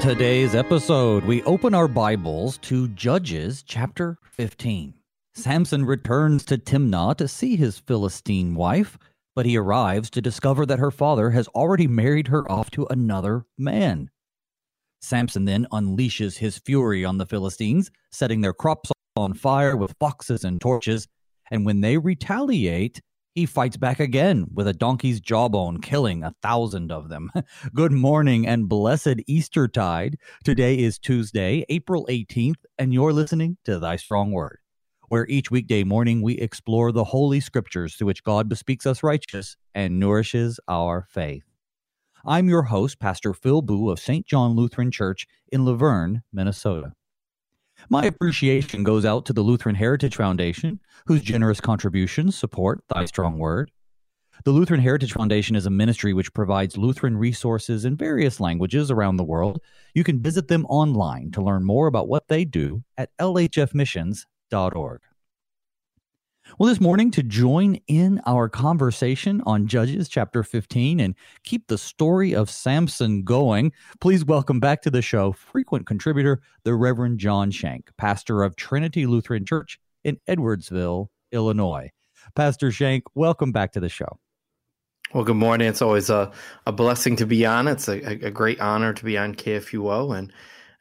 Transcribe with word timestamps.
Today's 0.00 0.54
episode, 0.54 1.26
we 1.26 1.42
open 1.42 1.74
our 1.74 1.86
Bibles 1.86 2.56
to 2.62 2.88
Judges 2.88 3.62
chapter 3.62 4.16
15. 4.32 4.94
Samson 5.34 5.84
returns 5.84 6.42
to 6.46 6.56
Timnah 6.56 7.14
to 7.18 7.28
see 7.28 7.54
his 7.54 7.80
Philistine 7.80 8.54
wife, 8.54 8.96
but 9.36 9.44
he 9.44 9.58
arrives 9.58 10.08
to 10.10 10.22
discover 10.22 10.64
that 10.64 10.78
her 10.78 10.90
father 10.90 11.32
has 11.32 11.48
already 11.48 11.86
married 11.86 12.28
her 12.28 12.50
off 12.50 12.70
to 12.70 12.86
another 12.88 13.44
man. 13.58 14.08
Samson 15.02 15.44
then 15.44 15.66
unleashes 15.70 16.38
his 16.38 16.56
fury 16.56 17.04
on 17.04 17.18
the 17.18 17.26
Philistines, 17.26 17.90
setting 18.10 18.40
their 18.40 18.54
crops 18.54 18.90
on 19.16 19.34
fire 19.34 19.76
with 19.76 19.94
foxes 20.00 20.44
and 20.44 20.62
torches, 20.62 21.08
and 21.50 21.66
when 21.66 21.82
they 21.82 21.98
retaliate, 21.98 23.02
he 23.34 23.46
fights 23.46 23.76
back 23.76 24.00
again 24.00 24.46
with 24.52 24.66
a 24.66 24.72
donkey's 24.72 25.20
jawbone, 25.20 25.80
killing 25.80 26.24
a 26.24 26.34
thousand 26.42 26.90
of 26.90 27.08
them. 27.08 27.30
Good 27.74 27.92
morning 27.92 28.46
and 28.46 28.68
blessed 28.68 29.16
Eastertide. 29.26 30.18
Today 30.44 30.78
is 30.78 30.98
Tuesday, 30.98 31.64
April 31.68 32.06
18th, 32.10 32.64
and 32.78 32.92
you're 32.92 33.12
listening 33.12 33.56
to 33.64 33.78
Thy 33.78 33.96
Strong 33.96 34.32
Word, 34.32 34.58
where 35.08 35.26
each 35.28 35.50
weekday 35.50 35.84
morning 35.84 36.22
we 36.22 36.34
explore 36.38 36.90
the 36.90 37.04
Holy 37.04 37.40
Scriptures 37.40 37.94
through 37.94 38.08
which 38.08 38.24
God 38.24 38.48
bespeaks 38.48 38.86
us 38.86 39.02
righteous 39.02 39.56
and 39.74 40.00
nourishes 40.00 40.58
our 40.66 41.06
faith. 41.08 41.44
I'm 42.24 42.48
your 42.48 42.62
host, 42.62 42.98
Pastor 42.98 43.32
Phil 43.32 43.62
Booe 43.62 43.90
of 43.90 44.00
St. 44.00 44.26
John 44.26 44.54
Lutheran 44.54 44.90
Church 44.90 45.26
in 45.50 45.64
La 45.64 45.74
Vergne, 45.74 46.22
Minnesota. 46.32 46.92
My 47.88 48.04
appreciation 48.04 48.84
goes 48.84 49.04
out 49.04 49.26
to 49.26 49.32
the 49.32 49.42
Lutheran 49.42 49.74
Heritage 49.74 50.16
Foundation, 50.16 50.80
whose 51.06 51.22
generous 51.22 51.60
contributions 51.60 52.36
support 52.36 52.84
Thy 52.88 53.04
Strong 53.04 53.38
Word. 53.38 53.70
The 54.44 54.52
Lutheran 54.52 54.80
Heritage 54.80 55.12
Foundation 55.12 55.54
is 55.54 55.66
a 55.66 55.70
ministry 55.70 56.12
which 56.12 56.32
provides 56.32 56.78
Lutheran 56.78 57.16
resources 57.16 57.84
in 57.84 57.96
various 57.96 58.40
languages 58.40 58.90
around 58.90 59.16
the 59.16 59.24
world. 59.24 59.60
You 59.94 60.02
can 60.02 60.22
visit 60.22 60.48
them 60.48 60.64
online 60.66 61.30
to 61.32 61.42
learn 61.42 61.64
more 61.64 61.86
about 61.86 62.08
what 62.08 62.28
they 62.28 62.44
do 62.44 62.82
at 62.96 63.10
lhfmissions.org. 63.18 65.00
Well, 66.58 66.68
this 66.68 66.80
morning, 66.80 67.10
to 67.12 67.22
join 67.22 67.76
in 67.86 68.20
our 68.26 68.48
conversation 68.48 69.40
on 69.46 69.66
Judges 69.66 70.08
chapter 70.08 70.42
15 70.42 70.98
and 70.98 71.14
keep 71.44 71.68
the 71.68 71.78
story 71.78 72.34
of 72.34 72.50
Samson 72.50 73.22
going, 73.22 73.72
please 74.00 74.24
welcome 74.24 74.58
back 74.58 74.82
to 74.82 74.90
the 74.90 75.00
show 75.00 75.32
frequent 75.32 75.86
contributor, 75.86 76.40
the 76.64 76.74
Reverend 76.74 77.18
John 77.18 77.50
Shank, 77.50 77.90
pastor 77.96 78.42
of 78.42 78.56
Trinity 78.56 79.06
Lutheran 79.06 79.46
Church 79.46 79.78
in 80.02 80.18
Edwardsville, 80.28 81.08
Illinois. 81.30 81.90
Pastor 82.34 82.70
Shank, 82.72 83.04
welcome 83.14 83.52
back 83.52 83.72
to 83.72 83.80
the 83.80 83.88
show. 83.88 84.18
Well, 85.14 85.24
good 85.24 85.36
morning. 85.36 85.68
It's 85.68 85.82
always 85.82 86.10
a, 86.10 86.32
a 86.66 86.72
blessing 86.72 87.16
to 87.16 87.26
be 87.26 87.46
on. 87.46 87.68
It's 87.68 87.88
a, 87.88 88.26
a 88.26 88.30
great 88.30 88.60
honor 88.60 88.92
to 88.92 89.04
be 89.04 89.16
on 89.16 89.34
KFUO 89.34 90.16
and 90.16 90.32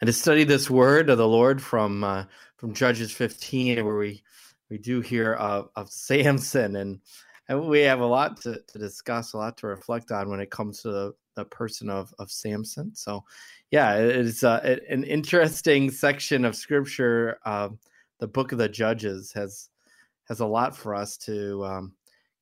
and 0.02 0.08
to 0.08 0.14
study 0.14 0.46
this 0.46 0.70
word 0.70 1.10
of 1.10 1.18
the 1.18 1.28
Lord 1.28 1.62
from 1.62 2.04
uh, 2.04 2.26
from 2.58 2.74
Judges 2.74 3.12
15, 3.12 3.86
where 3.86 3.98
we 3.98 4.24
we 4.70 4.78
do 4.78 5.02
hear 5.02 5.34
of, 5.34 5.70
of 5.76 5.90
Samson, 5.90 6.76
and, 6.78 7.00
and 7.48 7.68
we 7.68 7.80
have 7.82 8.02
a 8.02 8.06
lot 8.06 8.40
to, 8.42 8.62
to 8.68 8.78
discuss, 8.78 9.34
a 9.34 9.38
lot 9.38 9.58
to 9.58 9.68
reflect 9.68 10.12
on 10.12 10.30
when 10.30 10.40
it 10.40 10.52
comes 10.52 10.82
to 10.82 10.92
the, 10.92 11.14
the 11.36 11.46
person 11.46 11.90
of, 11.90 12.14
of 12.20 12.32
Samson. 12.32 12.94
So, 12.96 13.24
yeah, 13.72 13.96
it 13.98 14.16
is 14.16 14.44
uh, 14.44 14.78
an 14.90 15.04
interesting 15.04 15.90
section 15.90 16.46
of 16.46 16.56
scripture. 16.56 17.40
Uh, 17.46 17.70
the 18.20 18.28
book 18.28 18.52
of 18.52 18.58
the 18.58 18.70
Judges 18.70 19.32
has 19.34 19.70
has 20.28 20.42
a 20.42 20.46
lot 20.46 20.78
for 20.78 20.94
us 20.94 21.18
to 21.18 21.66
um, 21.66 21.94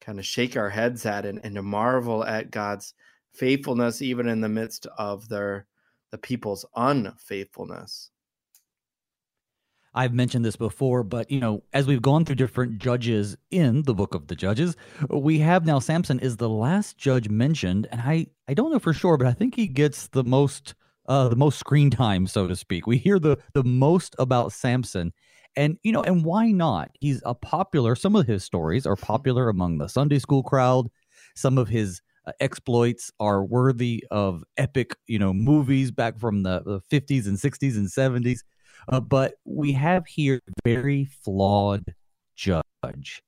kind 0.01 0.19
of 0.19 0.25
shake 0.25 0.57
our 0.57 0.69
heads 0.69 1.05
at 1.05 1.25
and, 1.25 1.39
and 1.43 1.55
to 1.55 1.63
marvel 1.63 2.23
at 2.25 2.51
God's 2.51 2.93
faithfulness, 3.31 4.01
even 4.01 4.27
in 4.27 4.41
the 4.41 4.49
midst 4.49 4.87
of 4.97 5.29
their 5.29 5.67
the 6.11 6.17
people's 6.17 6.65
unfaithfulness. 6.75 8.11
I've 9.97 10.13
mentioned 10.13 10.45
this 10.45 10.55
before, 10.55 11.03
but 11.03 11.31
you 11.31 11.39
know, 11.39 11.63
as 11.73 11.87
we've 11.87 12.03
gone 12.03 12.23
through 12.23 12.35
different 12.35 12.77
judges 12.77 13.35
in 13.49 13.81
the 13.81 13.95
book 13.95 14.13
of 14.13 14.27
the 14.27 14.35
judges, 14.35 14.77
we 15.09 15.39
have 15.39 15.65
now 15.65 15.79
Samson 15.79 16.19
is 16.19 16.37
the 16.37 16.47
last 16.47 16.99
judge 16.99 17.29
mentioned, 17.29 17.87
and 17.91 17.99
I 18.01 18.27
I 18.47 18.53
don't 18.53 18.71
know 18.71 18.77
for 18.77 18.93
sure, 18.93 19.17
but 19.17 19.25
I 19.25 19.33
think 19.33 19.55
he 19.55 19.67
gets 19.67 20.07
the 20.09 20.23
most 20.23 20.75
uh 21.07 21.29
the 21.29 21.35
most 21.35 21.57
screen 21.57 21.89
time, 21.89 22.27
so 22.27 22.47
to 22.47 22.55
speak. 22.55 22.85
We 22.85 22.97
hear 22.97 23.17
the 23.17 23.39
the 23.53 23.63
most 23.63 24.15
about 24.19 24.53
Samson. 24.53 25.13
And 25.55 25.79
you 25.81 25.91
know, 25.91 26.03
and 26.03 26.23
why 26.23 26.51
not? 26.51 26.91
He's 26.99 27.23
a 27.25 27.33
popular 27.33 27.95
some 27.95 28.15
of 28.15 28.27
his 28.27 28.43
stories 28.43 28.85
are 28.85 28.95
popular 28.95 29.49
among 29.49 29.79
the 29.79 29.89
Sunday 29.89 30.19
school 30.19 30.43
crowd. 30.43 30.89
Some 31.35 31.57
of 31.57 31.69
his 31.69 32.01
uh, 32.27 32.33
exploits 32.39 33.11
are 33.19 33.43
worthy 33.43 34.03
of 34.11 34.43
epic, 34.57 34.95
you 35.07 35.17
know, 35.17 35.33
movies 35.33 35.89
back 35.89 36.19
from 36.19 36.43
the, 36.43 36.61
the 36.63 36.81
50s 36.91 37.25
and 37.25 37.39
60s 37.39 37.77
and 37.77 37.89
70s. 37.89 38.43
Uh, 38.87 38.99
but 38.99 39.35
we 39.45 39.73
have 39.73 40.05
here 40.07 40.41
a 40.47 40.51
very 40.63 41.05
flawed 41.05 41.93
judge, 42.35 43.21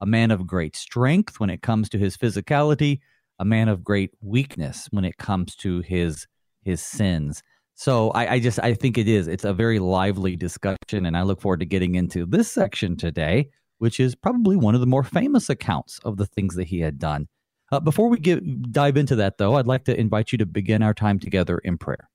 a 0.00 0.06
man 0.06 0.30
of 0.30 0.46
great 0.46 0.74
strength 0.74 1.38
when 1.38 1.50
it 1.50 1.62
comes 1.62 1.88
to 1.88 1.98
his 1.98 2.16
physicality, 2.16 3.00
a 3.38 3.44
man 3.44 3.68
of 3.68 3.84
great 3.84 4.10
weakness 4.20 4.88
when 4.90 5.04
it 5.04 5.16
comes 5.18 5.54
to 5.56 5.80
his 5.80 6.26
his 6.62 6.80
sins. 6.80 7.42
So 7.74 8.10
I, 8.10 8.34
I 8.34 8.40
just 8.40 8.58
I 8.60 8.74
think 8.74 8.98
it 8.98 9.08
is. 9.08 9.28
It's 9.28 9.44
a 9.44 9.52
very 9.52 9.78
lively 9.78 10.36
discussion, 10.36 11.06
and 11.06 11.16
I 11.16 11.22
look 11.22 11.40
forward 11.40 11.60
to 11.60 11.66
getting 11.66 11.94
into 11.94 12.26
this 12.26 12.50
section 12.50 12.96
today, 12.96 13.50
which 13.78 14.00
is 14.00 14.14
probably 14.14 14.56
one 14.56 14.74
of 14.74 14.80
the 14.80 14.86
more 14.86 15.02
famous 15.04 15.50
accounts 15.50 16.00
of 16.04 16.16
the 16.16 16.26
things 16.26 16.54
that 16.56 16.68
he 16.68 16.80
had 16.80 16.98
done. 16.98 17.28
Uh, 17.72 17.80
before 17.80 18.08
we 18.08 18.18
get 18.18 18.72
dive 18.72 18.96
into 18.96 19.16
that, 19.16 19.38
though, 19.38 19.56
I'd 19.56 19.66
like 19.66 19.84
to 19.84 19.98
invite 19.98 20.32
you 20.32 20.38
to 20.38 20.46
begin 20.46 20.82
our 20.82 20.94
time 20.94 21.18
together 21.18 21.58
in 21.58 21.78
prayer. 21.78 22.08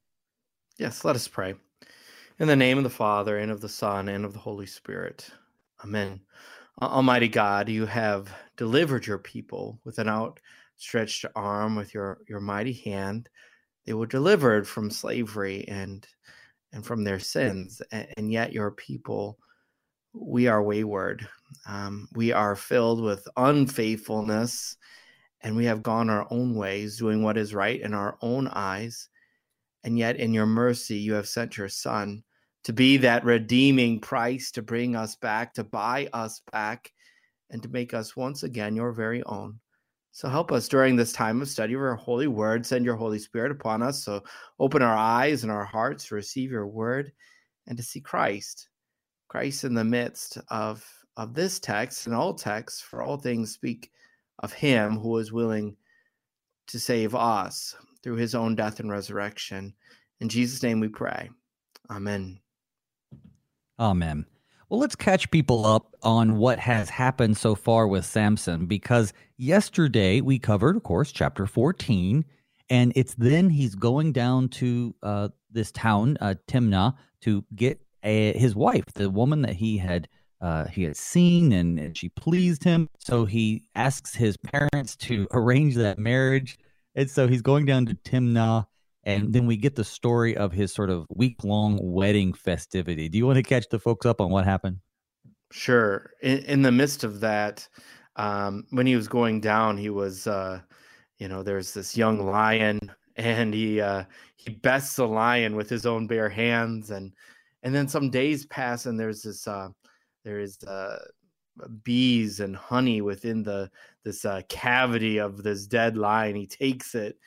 Yes, 0.77 1.03
let 1.03 1.15
us 1.15 1.27
pray. 1.27 1.55
In 2.39 2.47
the 2.47 2.55
name 2.55 2.77
of 2.77 2.85
the 2.85 2.89
Father, 2.89 3.37
and 3.37 3.51
of 3.51 3.59
the 3.59 3.67
Son, 3.67 4.07
and 4.07 4.23
of 4.23 4.31
the 4.31 4.39
Holy 4.39 4.65
Spirit. 4.65 5.29
Amen. 5.83 6.21
Almighty 6.81 7.27
God, 7.27 7.67
you 7.67 7.85
have 7.85 8.33
delivered 8.55 9.05
your 9.05 9.17
people 9.17 9.77
with 9.83 9.99
an 9.99 10.07
outstretched 10.07 11.25
arm, 11.35 11.75
with 11.75 11.93
your, 11.93 12.19
your 12.29 12.39
mighty 12.39 12.71
hand. 12.71 13.27
They 13.85 13.91
were 13.91 14.05
delivered 14.05 14.65
from 14.65 14.89
slavery 14.89 15.67
and 15.67 16.07
and 16.71 16.85
from 16.85 17.03
their 17.03 17.19
sins, 17.19 17.81
and, 17.91 18.07
and 18.15 18.31
yet 18.31 18.53
your 18.53 18.71
people, 18.71 19.37
we 20.13 20.47
are 20.47 20.63
wayward. 20.63 21.27
Um, 21.67 22.07
we 22.13 22.31
are 22.31 22.55
filled 22.55 23.01
with 23.01 23.27
unfaithfulness, 23.35 24.77
and 25.41 25.57
we 25.57 25.65
have 25.65 25.83
gone 25.83 26.09
our 26.09 26.25
own 26.31 26.55
ways, 26.55 26.99
doing 26.99 27.21
what 27.21 27.37
is 27.37 27.53
right 27.53 27.81
in 27.81 27.93
our 27.93 28.17
own 28.21 28.47
eyes. 28.47 29.09
And 29.83 29.99
yet, 29.99 30.15
in 30.15 30.33
your 30.33 30.45
mercy, 30.45 30.95
you 30.95 31.15
have 31.15 31.27
sent 31.27 31.57
your 31.57 31.67
Son 31.67 32.23
to 32.63 32.73
be 32.73 32.97
that 32.97 33.23
redeeming 33.23 33.99
price 33.99 34.51
to 34.51 34.61
bring 34.61 34.95
us 34.95 35.15
back, 35.15 35.53
to 35.53 35.63
buy 35.63 36.09
us 36.13 36.41
back, 36.51 36.91
and 37.49 37.63
to 37.63 37.69
make 37.69 37.93
us 37.93 38.15
once 38.15 38.43
again 38.43 38.75
your 38.75 38.91
very 38.91 39.23
own. 39.23 39.59
So 40.11 40.27
help 40.27 40.51
us 40.51 40.67
during 40.67 40.95
this 40.95 41.13
time 41.13 41.41
of 41.41 41.47
study 41.47 41.73
of 41.73 41.79
your 41.79 41.95
holy 41.95 42.27
word. 42.27 42.65
Send 42.65 42.83
your 42.83 42.95
Holy 42.95 43.19
Spirit 43.19 43.51
upon 43.51 43.81
us. 43.81 44.03
So 44.03 44.23
open 44.59 44.81
our 44.81 44.97
eyes 44.97 45.43
and 45.43 45.51
our 45.51 45.63
hearts 45.63 46.07
to 46.07 46.15
receive 46.15 46.51
your 46.51 46.67
word 46.67 47.11
and 47.67 47.77
to 47.77 47.83
see 47.83 48.01
Christ. 48.01 48.67
Christ 49.29 49.63
in 49.63 49.73
the 49.73 49.83
midst 49.83 50.37
of, 50.49 50.85
of 51.15 51.33
this 51.33 51.59
text 51.59 52.07
and 52.07 52.15
all 52.15 52.33
texts, 52.33 52.81
for 52.81 53.01
all 53.01 53.17
things 53.17 53.53
speak 53.53 53.91
of 54.39 54.51
him 54.51 54.97
who 54.97 55.17
is 55.17 55.31
willing 55.31 55.77
to 56.67 56.79
save 56.79 57.15
us 57.15 57.75
through 58.03 58.15
his 58.15 58.35
own 58.35 58.55
death 58.55 58.79
and 58.79 58.91
resurrection. 58.91 59.73
In 60.19 60.29
Jesus' 60.29 60.63
name 60.63 60.79
we 60.79 60.87
pray. 60.87 61.29
Amen. 61.89 62.39
Amen. 63.79 64.25
Well, 64.67 64.79
let's 64.79 64.95
catch 64.95 65.31
people 65.31 65.65
up 65.65 65.95
on 66.03 66.37
what 66.37 66.59
has 66.59 66.89
happened 66.89 67.37
so 67.37 67.55
far 67.55 67.87
with 67.87 68.05
Samson 68.05 68.65
because 68.65 69.13
yesterday 69.37 70.21
we 70.21 70.37
covered, 70.37 70.75
of 70.75 70.83
course, 70.83 71.11
chapter 71.11 71.47
14, 71.47 72.23
and 72.69 72.93
it's 72.95 73.15
then 73.15 73.49
he's 73.49 73.73
going 73.73 74.11
down 74.11 74.49
to 74.49 74.93
uh, 75.01 75.29
this 75.49 75.71
town, 75.71 76.17
uh, 76.21 76.35
Timnah, 76.47 76.93
to 77.21 77.43
get 77.55 77.81
a, 78.03 78.37
his 78.37 78.55
wife, 78.55 78.85
the 78.93 79.09
woman 79.09 79.41
that 79.41 79.55
he 79.55 79.77
had 79.77 80.07
uh, 80.41 80.65
he 80.65 80.83
had 80.83 80.95
seen, 80.95 81.51
and, 81.51 81.77
and 81.77 81.97
she 81.97 82.07
pleased 82.09 82.63
him. 82.63 82.87
So 82.97 83.25
he 83.25 83.63
asks 83.75 84.15
his 84.15 84.37
parents 84.37 84.95
to 84.97 85.27
arrange 85.31 85.75
that 85.75 85.99
marriage, 85.99 86.57
and 86.95 87.09
so 87.09 87.27
he's 87.27 87.41
going 87.41 87.65
down 87.65 87.87
to 87.87 87.95
Timnah 87.95 88.67
and 89.03 89.33
then 89.33 89.45
we 89.45 89.57
get 89.57 89.75
the 89.75 89.83
story 89.83 90.35
of 90.35 90.51
his 90.51 90.73
sort 90.73 90.89
of 90.89 91.05
week 91.09 91.43
long 91.43 91.79
wedding 91.81 92.33
festivity. 92.33 93.09
Do 93.09 93.17
you 93.17 93.25
want 93.25 93.37
to 93.37 93.43
catch 93.43 93.69
the 93.69 93.79
folks 93.79 94.05
up 94.05 94.19
on 94.21 94.29
what 94.29 94.45
happened? 94.45 94.77
Sure. 95.51 96.11
In, 96.21 96.39
in 96.39 96.61
the 96.61 96.71
midst 96.71 97.03
of 97.03 97.21
that, 97.21 97.67
um, 98.17 98.65
when 98.71 98.85
he 98.85 98.95
was 98.95 99.07
going 99.07 99.39
down, 99.39 99.77
he 99.77 99.89
was, 99.89 100.27
uh, 100.27 100.59
you 101.17 101.27
know, 101.27 101.43
there's 101.43 101.73
this 101.73 101.95
young 101.95 102.25
lion, 102.25 102.79
and 103.15 103.53
he 103.53 103.81
uh, 103.81 104.03
he 104.35 104.51
bests 104.51 104.95
the 104.97 105.07
lion 105.07 105.55
with 105.55 105.69
his 105.69 105.85
own 105.85 106.07
bare 106.07 106.29
hands, 106.29 106.91
and 106.91 107.13
and 107.63 107.73
then 107.73 107.87
some 107.87 108.09
days 108.09 108.45
pass, 108.45 108.85
and 108.85 108.99
there's 108.99 109.21
this 109.23 109.47
uh, 109.47 109.69
there 110.23 110.39
is 110.39 110.61
uh, 110.63 110.99
bees 111.83 112.39
and 112.41 112.55
honey 112.55 113.01
within 113.01 113.43
the 113.43 113.69
this 114.03 114.25
uh, 114.25 114.41
cavity 114.49 115.17
of 115.17 115.43
this 115.43 115.67
dead 115.67 115.97
lion. 115.97 116.35
He 116.35 116.47
takes 116.47 116.95
it 116.95 117.17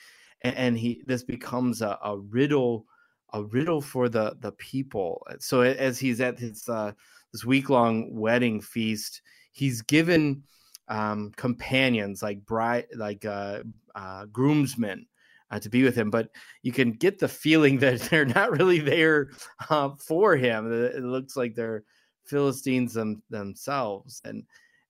and, 0.43 0.55
and 0.55 0.77
he 0.77 1.01
this 1.05 1.23
becomes 1.23 1.81
a, 1.81 1.97
a 2.03 2.17
riddle 2.17 2.85
a 3.33 3.43
riddle 3.43 3.81
for 3.81 4.09
the 4.09 4.35
the 4.41 4.51
people. 4.53 5.25
So 5.39 5.61
as 5.61 5.99
he's 5.99 6.21
at 6.21 6.39
his 6.39 6.67
uh, 6.69 6.93
this 7.31 7.45
week 7.45 7.69
long 7.69 8.15
wedding 8.15 8.61
feast, 8.61 9.21
he's 9.51 9.81
given 9.81 10.43
um, 10.87 11.31
companions 11.35 12.21
like 12.21 12.45
bride 12.45 12.87
like 12.95 13.25
uh, 13.25 13.59
uh, 13.95 14.25
groomsmen 14.25 15.05
uh, 15.51 15.59
to 15.59 15.69
be 15.69 15.83
with 15.83 15.95
him, 15.95 16.09
but 16.09 16.29
you 16.61 16.71
can 16.71 16.91
get 16.91 17.19
the 17.19 17.27
feeling 17.27 17.77
that 17.79 18.01
they're 18.01 18.25
not 18.25 18.51
really 18.51 18.79
there 18.79 19.29
uh, 19.69 19.89
for 19.99 20.35
him. 20.35 20.71
It 20.71 21.03
looks 21.03 21.35
like 21.35 21.55
they're 21.55 21.83
Philistines 22.25 22.93
them, 22.93 23.21
themselves, 23.29 24.21
and 24.23 24.43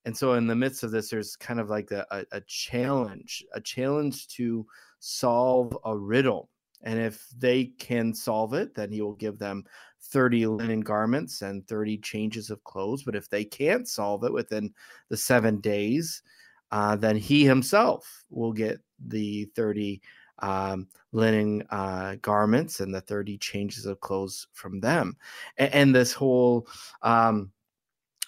and 0.04 0.16
so 0.16 0.34
in 0.34 0.46
the 0.46 0.54
midst 0.54 0.82
of 0.82 0.90
this, 0.90 1.08
there's 1.08 1.34
kind 1.34 1.58
of 1.58 1.70
like 1.70 1.90
a, 1.90 2.06
a 2.30 2.40
challenge, 2.42 3.42
a 3.54 3.60
challenge 3.60 4.28
to 4.28 4.66
solve 5.04 5.76
a 5.84 5.94
riddle. 5.94 6.48
And 6.82 6.98
if 6.98 7.26
they 7.38 7.66
can 7.78 8.14
solve 8.14 8.54
it, 8.54 8.74
then 8.74 8.90
he 8.90 9.02
will 9.02 9.14
give 9.14 9.38
them 9.38 9.64
30 10.00 10.46
linen 10.46 10.80
garments 10.80 11.42
and 11.42 11.66
30 11.66 11.98
changes 11.98 12.50
of 12.50 12.64
clothes. 12.64 13.02
But 13.02 13.14
if 13.14 13.28
they 13.28 13.44
can't 13.44 13.86
solve 13.86 14.24
it 14.24 14.32
within 14.32 14.72
the 15.10 15.16
seven 15.16 15.60
days, 15.60 16.22
uh, 16.70 16.96
then 16.96 17.16
he 17.16 17.44
himself 17.44 18.24
will 18.30 18.52
get 18.52 18.80
the 19.06 19.44
30 19.56 20.00
um, 20.40 20.88
linen 21.12 21.64
uh, 21.70 22.16
garments 22.22 22.80
and 22.80 22.94
the 22.94 23.02
30 23.02 23.38
changes 23.38 23.84
of 23.86 24.00
clothes 24.00 24.46
from 24.52 24.80
them. 24.80 25.16
And, 25.58 25.72
and 25.74 25.94
this 25.94 26.12
whole 26.12 26.66
um, 27.02 27.52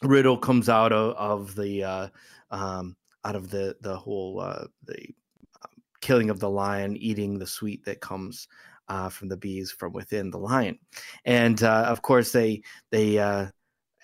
riddle 0.03 0.37
comes 0.37 0.69
out 0.69 0.93
of, 0.93 1.15
of 1.17 1.55
the 1.55 1.85
uh, 1.85 2.09
um, 2.51 2.97
out 3.25 3.35
of 3.35 3.51
the 3.51 3.77
the 3.81 3.97
whole 3.97 4.41
uh, 4.41 4.67
the 4.85 5.09
killing 6.07 6.31
of 6.31 6.39
the 6.39 6.49
lion, 6.49 6.97
eating 6.97 7.37
the 7.37 7.47
sweet 7.49 7.85
that 7.85 8.01
comes 8.01 8.47
uh, 8.87 9.09
from 9.09 9.29
the 9.29 9.37
bees 9.37 9.73
from 9.73 9.93
within 9.93 10.31
the 10.31 10.39
lion, 10.39 10.79
and 11.25 11.65
uh, 11.65 11.87
of 11.89 12.01
course 12.01 12.31
they 12.31 12.63
they 12.93 13.19
uh, 13.19 13.47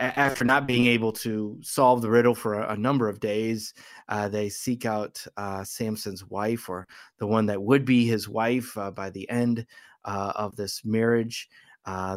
after 0.00 0.44
not 0.44 0.66
being 0.66 0.86
able 0.86 1.12
to 1.12 1.56
solve 1.62 2.02
the 2.02 2.10
riddle 2.10 2.34
for 2.34 2.54
a, 2.54 2.72
a 2.72 2.76
number 2.76 3.08
of 3.08 3.20
days, 3.20 3.72
uh, 4.08 4.28
they 4.28 4.48
seek 4.48 4.84
out 4.84 5.24
uh, 5.36 5.62
Samson's 5.62 6.24
wife, 6.28 6.68
or 6.68 6.88
the 7.18 7.26
one 7.26 7.46
that 7.46 7.62
would 7.62 7.84
be 7.84 8.04
his 8.04 8.28
wife 8.28 8.76
uh, 8.76 8.90
by 8.90 9.08
the 9.10 9.30
end 9.30 9.64
of 10.04 10.56
this 10.56 10.84
marriage, 10.84 11.48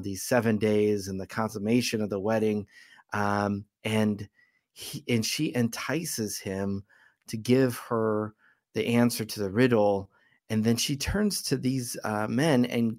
these 0.01 0.23
seven 0.23 0.57
days 0.57 1.09
and 1.09 1.21
the 1.21 1.27
consummation 1.27 2.01
of 2.01 2.09
the 2.09 2.19
wedding, 2.19 2.65
um, 3.13 3.65
and 3.83 4.27
he, 4.73 5.03
and 5.07 5.23
she 5.23 5.55
entices 5.55 6.39
him 6.39 6.83
to 7.27 7.37
give 7.37 7.77
her 7.77 8.33
the 8.75 8.85
answer 8.85 9.25
to 9.25 9.39
the 9.39 9.49
riddle, 9.49 10.11
and 10.49 10.63
then 10.63 10.75
she 10.75 10.95
turns 10.95 11.41
to 11.43 11.57
these 11.57 11.97
uh, 12.03 12.27
men 12.27 12.65
and 12.65 12.97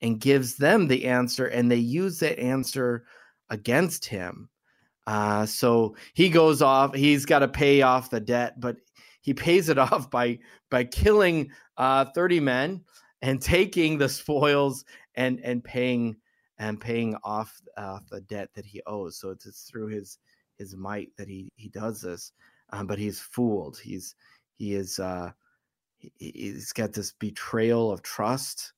and 0.00 0.20
gives 0.20 0.56
them 0.56 0.86
the 0.86 1.04
answer, 1.06 1.46
and 1.46 1.70
they 1.70 1.76
use 1.76 2.18
that 2.20 2.38
answer 2.38 3.04
against 3.50 4.06
him. 4.06 4.48
Uh, 5.06 5.46
so 5.46 5.96
he 6.14 6.28
goes 6.28 6.62
off. 6.62 6.94
He's 6.94 7.26
got 7.26 7.40
to 7.40 7.48
pay 7.48 7.82
off 7.82 8.10
the 8.10 8.20
debt, 8.20 8.58
but 8.60 8.76
he 9.20 9.34
pays 9.34 9.68
it 9.68 9.78
off 9.78 10.10
by 10.10 10.38
by 10.70 10.84
killing 10.84 11.50
uh, 11.76 12.06
thirty 12.14 12.40
men 12.40 12.82
and 13.20 13.42
taking 13.42 13.98
the 13.98 14.08
spoils 14.08 14.84
and 15.16 15.40
and 15.42 15.62
paying 15.62 16.16
and 16.58 16.80
paying 16.80 17.16
off 17.22 17.60
uh, 17.76 17.98
the 18.10 18.20
debt 18.22 18.48
that 18.54 18.64
he 18.64 18.80
owes. 18.86 19.18
So 19.18 19.30
it's, 19.30 19.44
it's, 19.44 19.62
through 19.64 19.88
his 19.88 20.18
his 20.56 20.76
might 20.76 21.10
that 21.18 21.28
he 21.28 21.52
he 21.56 21.68
does 21.68 22.00
this. 22.00 22.32
Um, 22.70 22.88
but 22.88 22.98
he's 22.98 23.20
fooled. 23.20 23.78
He's 23.78 24.16
he 24.58 24.74
is 24.74 24.98
uh, 24.98 25.30
he, 25.98 26.52
has 26.54 26.72
got 26.72 26.92
this 26.92 27.12
betrayal 27.12 27.90
of 27.90 28.02
trust 28.02 28.72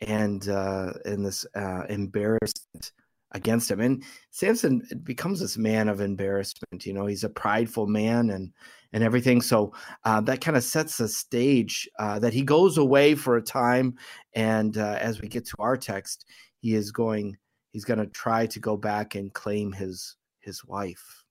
and 0.00 0.48
uh, 0.48 0.92
and 1.04 1.24
this 1.24 1.46
uh, 1.54 1.84
embarrassment 1.88 2.92
against 3.32 3.70
him. 3.70 3.80
And 3.80 4.02
Samson 4.30 4.82
becomes 5.02 5.40
this 5.40 5.56
man 5.56 5.88
of 5.88 6.00
embarrassment. 6.00 6.86
You 6.86 6.92
know, 6.92 7.06
he's 7.06 7.24
a 7.24 7.28
prideful 7.28 7.86
man 7.86 8.30
and 8.30 8.52
and 8.92 9.02
everything. 9.02 9.42
So 9.42 9.72
uh, 10.04 10.20
that 10.22 10.40
kind 10.40 10.56
of 10.56 10.64
sets 10.64 10.96
the 10.96 11.08
stage 11.08 11.88
uh, 11.98 12.18
that 12.20 12.32
he 12.32 12.42
goes 12.42 12.78
away 12.78 13.14
for 13.14 13.36
a 13.36 13.42
time. 13.42 13.96
And 14.34 14.76
uh, 14.78 14.98
as 15.00 15.20
we 15.20 15.28
get 15.28 15.46
to 15.46 15.56
our 15.58 15.76
text, 15.76 16.24
he 16.60 16.74
is 16.74 16.90
going. 16.90 17.36
He's 17.72 17.84
going 17.84 17.98
to 17.98 18.06
try 18.06 18.46
to 18.46 18.58
go 18.58 18.76
back 18.76 19.16
and 19.16 19.32
claim 19.32 19.70
his 19.72 20.16
his 20.40 20.64
wife. 20.64 21.24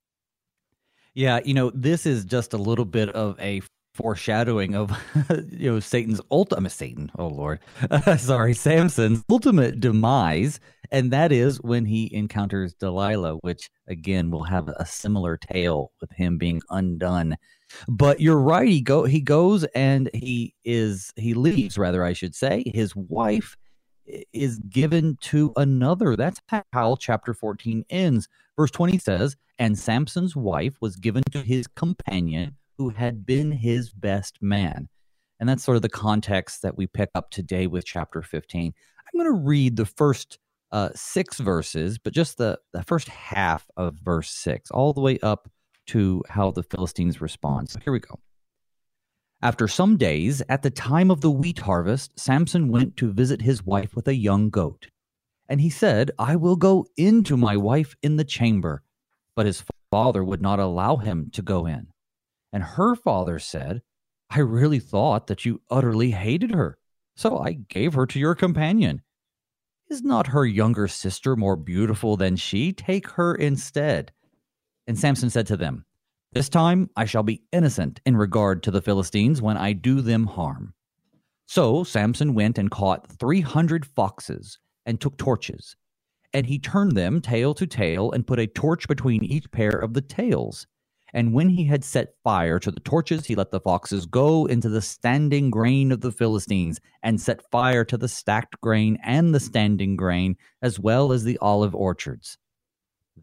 Yeah, 1.15 1.39
you 1.43 1.53
know, 1.53 1.71
this 1.73 2.05
is 2.05 2.25
just 2.25 2.53
a 2.53 2.57
little 2.57 2.85
bit 2.85 3.09
of 3.09 3.39
a 3.39 3.61
foreshadowing 3.95 4.75
of 4.75 4.91
you 5.49 5.71
know 5.71 5.79
Satan's 5.79 6.21
ultimate 6.29 6.71
Satan. 6.71 7.11
Oh 7.17 7.27
Lord, 7.27 7.59
sorry, 8.17 8.53
Samson's 8.53 9.23
ultimate 9.29 9.79
demise, 9.79 10.59
and 10.91 11.11
that 11.11 11.31
is 11.31 11.61
when 11.61 11.85
he 11.85 12.13
encounters 12.13 12.73
Delilah, 12.73 13.35
which 13.37 13.69
again 13.87 14.29
will 14.29 14.43
have 14.43 14.67
a 14.67 14.85
similar 14.85 15.37
tale 15.37 15.91
with 16.01 16.11
him 16.11 16.37
being 16.37 16.61
undone. 16.69 17.37
But 17.87 18.19
you're 18.19 18.39
right. 18.39 18.67
He 18.67 18.81
go 18.81 19.05
he 19.05 19.21
goes 19.21 19.63
and 19.75 20.09
he 20.13 20.53
is 20.63 21.11
he 21.15 21.33
leaves 21.33 21.77
rather 21.77 22.03
I 22.03 22.13
should 22.13 22.35
say. 22.35 22.63
His 22.73 22.95
wife 22.95 23.55
is 24.33 24.59
given 24.69 25.17
to 25.19 25.51
another. 25.55 26.15
That's 26.15 26.39
how 26.73 26.95
chapter 26.99 27.33
14 27.33 27.85
ends. 27.89 28.27
Verse 28.55 28.69
20 28.71 28.99
says, 28.99 29.35
And 29.57 29.77
Samson's 29.77 30.35
wife 30.35 30.75
was 30.79 30.95
given 30.95 31.23
to 31.31 31.41
his 31.41 31.65
companion 31.65 32.55
who 32.77 32.89
had 32.89 33.25
been 33.25 33.51
his 33.51 33.91
best 33.91 34.41
man. 34.41 34.89
And 35.39 35.49
that's 35.49 35.63
sort 35.63 35.75
of 35.75 35.81
the 35.81 35.89
context 35.89 36.61
that 36.61 36.77
we 36.77 36.87
pick 36.87 37.09
up 37.15 37.29
today 37.29 37.67
with 37.67 37.85
chapter 37.85 38.21
15. 38.21 38.73
I'm 38.73 39.19
going 39.19 39.33
to 39.33 39.45
read 39.45 39.75
the 39.75 39.85
first 39.85 40.39
uh, 40.71 40.89
six 40.95 41.39
verses, 41.39 41.97
but 41.97 42.13
just 42.13 42.37
the, 42.37 42.59
the 42.73 42.83
first 42.83 43.07
half 43.09 43.65
of 43.77 43.95
verse 43.95 44.29
six, 44.29 44.71
all 44.71 44.93
the 44.93 45.01
way 45.01 45.19
up 45.19 45.49
to 45.87 46.23
how 46.29 46.51
the 46.51 46.63
Philistines 46.63 47.21
respond. 47.21 47.69
So 47.69 47.79
here 47.83 47.93
we 47.93 47.99
go. 47.99 48.19
After 49.41 49.67
some 49.67 49.97
days, 49.97 50.41
at 50.49 50.63
the 50.63 50.71
time 50.71 51.11
of 51.11 51.21
the 51.21 51.29
wheat 51.29 51.59
harvest, 51.59 52.17
Samson 52.19 52.69
went 52.69 52.97
to 52.97 53.11
visit 53.11 53.41
his 53.41 53.63
wife 53.63 53.95
with 53.95 54.07
a 54.07 54.15
young 54.15 54.49
goat. 54.49 54.87
And 55.47 55.61
he 55.61 55.69
said, 55.69 56.11
I 56.17 56.35
will 56.35 56.55
go 56.55 56.87
into 56.97 57.37
my 57.37 57.55
wife 57.55 57.95
in 58.01 58.15
the 58.15 58.23
chamber. 58.23 58.81
But 59.35 59.45
his 59.45 59.63
father 59.91 60.23
would 60.23 60.41
not 60.41 60.59
allow 60.59 60.95
him 60.95 61.29
to 61.33 61.41
go 61.41 61.67
in. 61.67 61.87
And 62.55 62.63
her 62.63 62.95
father 62.95 63.37
said, 63.37 63.81
I 64.29 64.39
really 64.39 64.79
thought 64.79 65.27
that 65.27 65.43
you 65.43 65.59
utterly 65.69 66.11
hated 66.11 66.51
her, 66.51 66.77
so 67.13 67.37
I 67.37 67.51
gave 67.51 67.95
her 67.95 68.05
to 68.05 68.17
your 68.17 68.33
companion. 68.33 69.01
Is 69.89 70.03
not 70.03 70.27
her 70.27 70.45
younger 70.45 70.87
sister 70.87 71.35
more 71.35 71.57
beautiful 71.57 72.15
than 72.15 72.37
she? 72.37 72.71
Take 72.71 73.09
her 73.09 73.35
instead. 73.35 74.13
And 74.87 74.97
Samson 74.97 75.29
said 75.29 75.47
to 75.47 75.57
them, 75.57 75.83
This 76.31 76.47
time 76.47 76.89
I 76.95 77.03
shall 77.03 77.23
be 77.23 77.43
innocent 77.51 77.99
in 78.05 78.15
regard 78.15 78.63
to 78.63 78.71
the 78.71 78.81
Philistines 78.81 79.41
when 79.41 79.57
I 79.57 79.73
do 79.73 79.99
them 79.99 80.25
harm. 80.25 80.73
So 81.47 81.83
Samson 81.83 82.35
went 82.35 82.57
and 82.57 82.71
caught 82.71 83.11
three 83.19 83.41
hundred 83.41 83.85
foxes 83.85 84.59
and 84.85 85.01
took 85.01 85.17
torches. 85.17 85.75
And 86.31 86.45
he 86.45 86.57
turned 86.57 86.93
them 86.93 87.19
tail 87.19 87.53
to 87.55 87.67
tail 87.67 88.13
and 88.13 88.25
put 88.25 88.39
a 88.39 88.47
torch 88.47 88.87
between 88.87 89.25
each 89.25 89.51
pair 89.51 89.71
of 89.71 89.93
the 89.93 89.99
tails. 90.01 90.67
And 91.15 91.31
when 91.31 91.47
he 91.47 91.63
had 91.63 91.85
set 91.85 92.13
fire 92.25 92.59
to 92.59 92.69
the 92.69 92.81
torches, 92.81 93.25
he 93.25 93.35
let 93.35 93.49
the 93.49 93.61
foxes 93.61 94.05
go 94.05 94.47
into 94.47 94.67
the 94.67 94.81
standing 94.81 95.49
grain 95.49 95.93
of 95.93 96.01
the 96.01 96.11
Philistines, 96.11 96.81
and 97.03 97.21
set 97.21 97.49
fire 97.49 97.85
to 97.85 97.97
the 97.97 98.09
stacked 98.09 98.59
grain 98.59 98.97
and 99.01 99.33
the 99.33 99.39
standing 99.39 99.95
grain, 99.95 100.35
as 100.61 100.77
well 100.77 101.13
as 101.13 101.23
the 101.23 101.37
olive 101.37 101.73
orchards. 101.73 102.37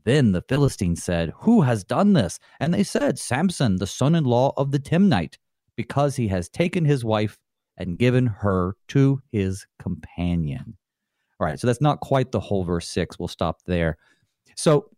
Then 0.05 0.33
the 0.33 0.41
Philistines 0.49 1.05
said, 1.05 1.35
Who 1.41 1.61
has 1.61 1.85
done 1.85 2.15
this? 2.15 2.39
And 2.61 2.73
they 2.73 2.83
said, 2.83 3.19
Samson, 3.19 3.77
the 3.77 3.87
son 3.87 4.15
in 4.15 4.25
law 4.25 4.55
of 4.57 4.71
the 4.71 4.79
Timnite, 4.81 5.37
because 5.77 6.17
he 6.17 6.29
has 6.29 6.49
taken 6.49 6.87
his 6.87 7.05
wife 7.05 7.39
and 7.77 7.99
given 7.99 8.27
her 8.27 8.75
to 8.89 9.21
his 9.31 9.67
companion. 9.79 10.79
All 11.39 11.47
right, 11.47 11.61
so 11.61 11.67
that's 11.67 11.83
not 11.83 12.01
quite 12.01 12.33
the 12.33 12.41
whole 12.41 12.65
verse 12.65 12.89
six. 12.89 13.19
We'll 13.19 13.29
stop 13.29 13.61
there. 13.67 13.99
So 14.57 14.89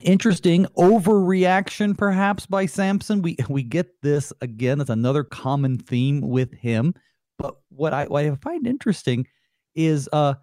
interesting 0.00 0.66
overreaction 0.76 1.96
perhaps 1.96 2.46
by 2.46 2.66
Samson. 2.66 3.22
We 3.22 3.36
we 3.48 3.62
get 3.62 4.00
this 4.02 4.32
again. 4.40 4.78
That's 4.78 4.90
another 4.90 5.24
common 5.24 5.78
theme 5.78 6.20
with 6.20 6.52
him. 6.52 6.94
But 7.38 7.56
what 7.68 7.92
I 7.92 8.06
what 8.06 8.24
I 8.24 8.34
find 8.36 8.66
interesting 8.66 9.26
is 9.74 10.08
uh 10.12 10.34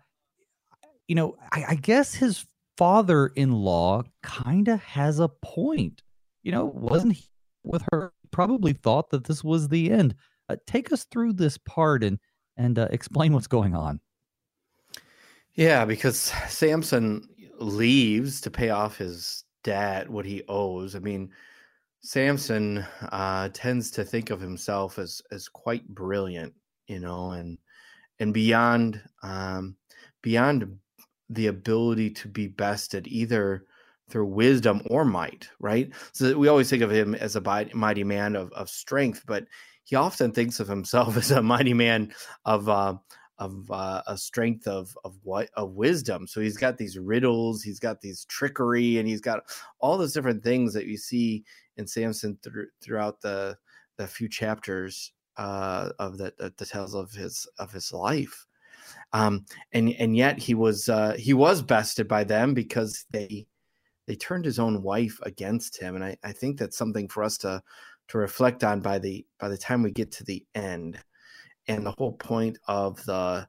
you 1.08 1.16
know, 1.16 1.38
I, 1.54 1.66
I 1.70 1.76
guess 1.76 2.14
his 2.14 2.46
father-in-law 2.78 4.04
kind 4.24 4.68
of 4.68 4.82
has 4.82 5.20
a 5.20 5.30
point. 5.30 6.04
You 6.44 6.52
know, 6.52 6.66
wasn't 6.66 7.14
he 7.14 7.26
with 7.64 7.84
her 7.92 8.14
probably 8.32 8.74
thought 8.74 9.10
that 9.12 9.26
this 9.26 9.44
was 9.44 9.68
the 9.70 9.92
end. 9.92 10.16
Uh, 10.50 10.56
take 10.66 10.92
us 10.92 11.06
through 11.06 11.34
this 11.34 11.58
part 11.58 12.04
and 12.04 12.20
and 12.56 12.80
uh, 12.80 12.88
explain 12.92 13.34
what's 13.34 13.48
going 13.48 13.76
on. 13.76 14.00
Yeah, 15.54 15.86
because 15.86 16.18
Samson 16.48 17.28
leaves 17.60 18.42
to 18.42 18.52
pay 18.52 18.70
off 18.70 18.98
his 18.98 19.44
debt, 19.68 20.10
what 20.10 20.26
he 20.26 20.44
owes. 20.48 20.96
I 20.96 21.00
mean, 21.00 21.30
Samson 22.00 22.86
uh, 23.12 23.50
tends 23.54 23.92
to 23.92 24.06
think 24.06 24.30
of 24.30 24.40
himself 24.40 24.98
as 24.98 25.22
as 25.30 25.50
quite 25.50 25.86
brilliant, 25.90 26.54
you 26.88 27.00
know, 27.00 27.32
and 27.32 27.58
and 28.20 28.34
beyond 28.34 29.02
um, 29.24 29.76
beyond 30.24 30.78
the 31.30 31.48
ability 31.48 32.12
to 32.12 32.30
be 32.30 32.48
bested 32.48 33.08
either 33.08 33.66
through 34.10 34.28
wisdom 34.28 34.82
or 34.90 35.04
might, 35.04 35.50
right? 35.60 35.92
So 36.14 36.38
we 36.38 36.48
always 36.48 36.70
think 36.70 36.82
of 36.82 36.90
him 36.90 37.14
as 37.14 37.36
a 37.36 37.68
mighty 37.74 38.06
man 38.06 38.38
of, 38.38 38.54
of 38.54 38.70
strength, 38.70 39.24
but 39.28 39.46
he 39.84 39.98
often 39.98 40.32
thinks 40.32 40.62
of 40.62 40.70
himself 40.70 41.18
as 41.22 41.32
a 41.32 41.44
mighty 41.44 41.74
man 41.74 42.14
of 42.46 42.70
uh, 42.70 42.96
of 43.40 43.70
uh, 43.72 44.02
a 44.08 44.18
strength 44.18 44.68
of 44.68 44.98
of 45.04 45.16
what 45.24 45.50
of 45.56 45.74
wisdom. 45.74 46.28
So 46.28 46.42
he's 46.42 46.58
got 46.58 46.78
these 46.78 46.98
riddles, 46.98 47.64
he's 47.64 47.80
got 47.80 48.02
these 48.02 48.26
trickery, 48.26 48.98
and 48.98 49.08
he's 49.08 49.22
got 49.22 49.44
all 49.80 49.98
those 49.98 50.14
different 50.14 50.44
things 50.44 50.74
that 50.74 50.86
you 50.86 50.98
see 50.98 51.44
in 51.78 51.88
Samson 51.88 52.38
th- 52.44 52.68
throughout 52.82 53.22
the 53.22 53.58
the 53.98 54.08
few 54.08 54.30
chapters 54.30 55.12
uh, 55.38 55.90
of 56.00 56.18
the, 56.18 56.34
the, 56.38 56.54
the 56.58 56.66
tales 56.66 56.96
of 56.96 57.12
his 57.12 57.48
of 57.60 57.72
his 57.72 57.92
life. 57.94 58.46
Um, 59.14 59.46
and 59.72 59.94
and 60.00 60.16
yet 60.16 60.40
he 60.40 60.54
was 60.54 60.90
uh, 60.90 61.16
he 61.18 61.34
was 61.34 61.62
bested 61.62 62.08
by 62.08 62.24
them 62.24 62.54
because 62.54 63.06
they 63.12 63.48
they 64.08 64.16
turned 64.16 64.46
his 64.46 64.60
own 64.60 64.82
wife 64.82 65.20
against 65.24 65.80
him, 65.80 65.96
and 65.96 66.04
I, 66.04 66.18
I 66.24 66.32
think 66.32 66.58
that's 66.58 66.78
something 66.78 67.08
for 67.08 67.24
us 67.24 67.38
to 67.40 67.62
to 68.10 68.18
reflect 68.18 68.64
on 68.64 68.80
by 68.80 69.00
the 69.00 69.26
by 69.40 69.50
the 69.50 69.58
time 69.58 69.84
we 69.84 69.92
get 69.92 70.12
to 70.14 70.24
the 70.24 70.46
end, 70.56 71.00
and 71.68 71.86
the 71.86 71.94
whole 71.98 72.14
point 72.14 72.58
of 72.68 73.04
the 73.06 73.48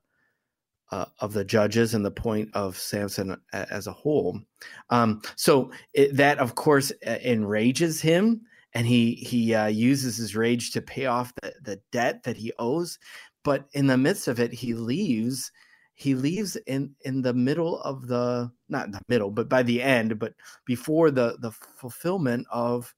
uh, 0.91 1.05
of 1.21 1.33
the 1.35 1.45
judges 1.45 1.95
and 1.95 2.05
the 2.05 2.11
point 2.11 2.49
of 2.55 2.77
Samson 2.79 3.37
as 3.53 3.87
a 3.87 3.93
whole. 3.93 4.41
Um, 4.89 5.21
so 5.37 5.71
it, 5.93 6.17
that, 6.17 6.39
of 6.39 6.55
course, 6.55 6.93
enrages 7.03 8.01
him, 8.01 8.41
and 8.73 8.87
he 8.87 9.15
he 9.15 9.55
uh, 9.55 9.67
uses 9.67 10.17
his 10.17 10.35
rage 10.35 10.71
to 10.73 10.83
pay 10.83 11.07
off 11.07 11.33
the, 11.43 11.53
the 11.63 11.81
debt 11.93 12.23
that 12.23 12.37
he 12.37 12.53
owes. 12.59 12.99
But 13.45 13.67
in 13.73 13.87
the 13.87 13.99
midst 13.99 14.29
of 14.29 14.41
it, 14.41 14.53
he 14.53 14.75
leaves 14.75 15.53
he 15.99 16.15
leaves 16.15 16.55
in 16.67 16.95
in 17.01 17.23
the 17.23 17.35
middle 17.35 17.81
of 17.83 18.07
the 18.07 18.51
not 18.69 18.93
the 18.93 19.01
middle 19.09 19.33
but 19.33 19.49
by 19.49 19.65
the 19.65 19.83
end 19.83 20.17
but 20.17 20.33
before 20.65 21.11
the 21.11 21.37
the 21.41 21.51
fulfillment 21.51 22.47
of 22.53 22.95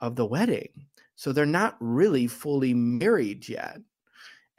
of 0.00 0.16
the 0.16 0.26
wedding 0.26 0.68
so 1.14 1.30
they're 1.30 1.46
not 1.46 1.76
really 1.78 2.26
fully 2.26 2.74
married 2.74 3.48
yet 3.48 3.78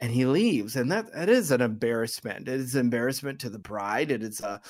and 0.00 0.12
he 0.12 0.24
leaves 0.24 0.76
and 0.76 0.90
that 0.90 1.12
that 1.12 1.28
is 1.28 1.50
an 1.50 1.60
embarrassment 1.60 2.48
it 2.48 2.60
is 2.60 2.74
an 2.74 2.80
embarrassment 2.80 3.38
to 3.38 3.50
the 3.50 3.58
bride 3.58 4.10
it 4.10 4.22
is 4.22 4.40
a, 4.40 4.60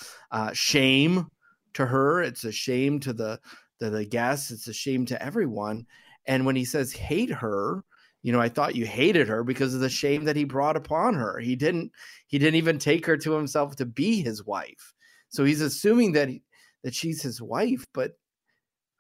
shame 0.52 1.26
to 1.75 1.87
her 1.87 2.22
it's 2.22 2.44
a 2.44 2.52
shame 2.52 2.99
to 3.00 3.12
the, 3.12 3.38
the 3.78 3.90
the 3.90 4.04
guests 4.04 4.50
it's 4.50 4.68
a 4.68 4.72
shame 4.72 5.06
to 5.06 5.22
everyone 5.22 5.87
and 6.26 6.44
when 6.44 6.56
he 6.56 6.64
says 6.64 6.92
hate 6.92 7.30
her 7.30 7.84
you 8.22 8.32
know, 8.32 8.40
I 8.40 8.49
thought 8.49 8.76
you 8.76 8.84
hated 8.84 9.28
her 9.28 9.42
because 9.42 9.75
of 9.75 9.80
the 9.80 9.88
shame 9.88 10.25
that 10.25 10.37
he 10.37 10.44
brought 10.44 10.76
upon 10.76 11.14
her. 11.14 11.38
He 11.38 11.56
didn't 11.56 11.92
he 12.26 12.38
didn't 12.38 12.56
even 12.56 12.78
take 12.78 13.06
her 13.06 13.16
to 13.16 13.32
himself 13.32 13.76
to 13.76 13.87
be 13.87 14.20
his 14.20 14.44
wife. 14.44 14.92
So 15.30 15.44
he's 15.44 15.60
assuming 15.60 16.12
that 16.12 16.28
he, 16.28 16.42
that 16.84 16.94
she's 16.94 17.22
his 17.22 17.40
wife, 17.40 17.87
but 17.94 18.12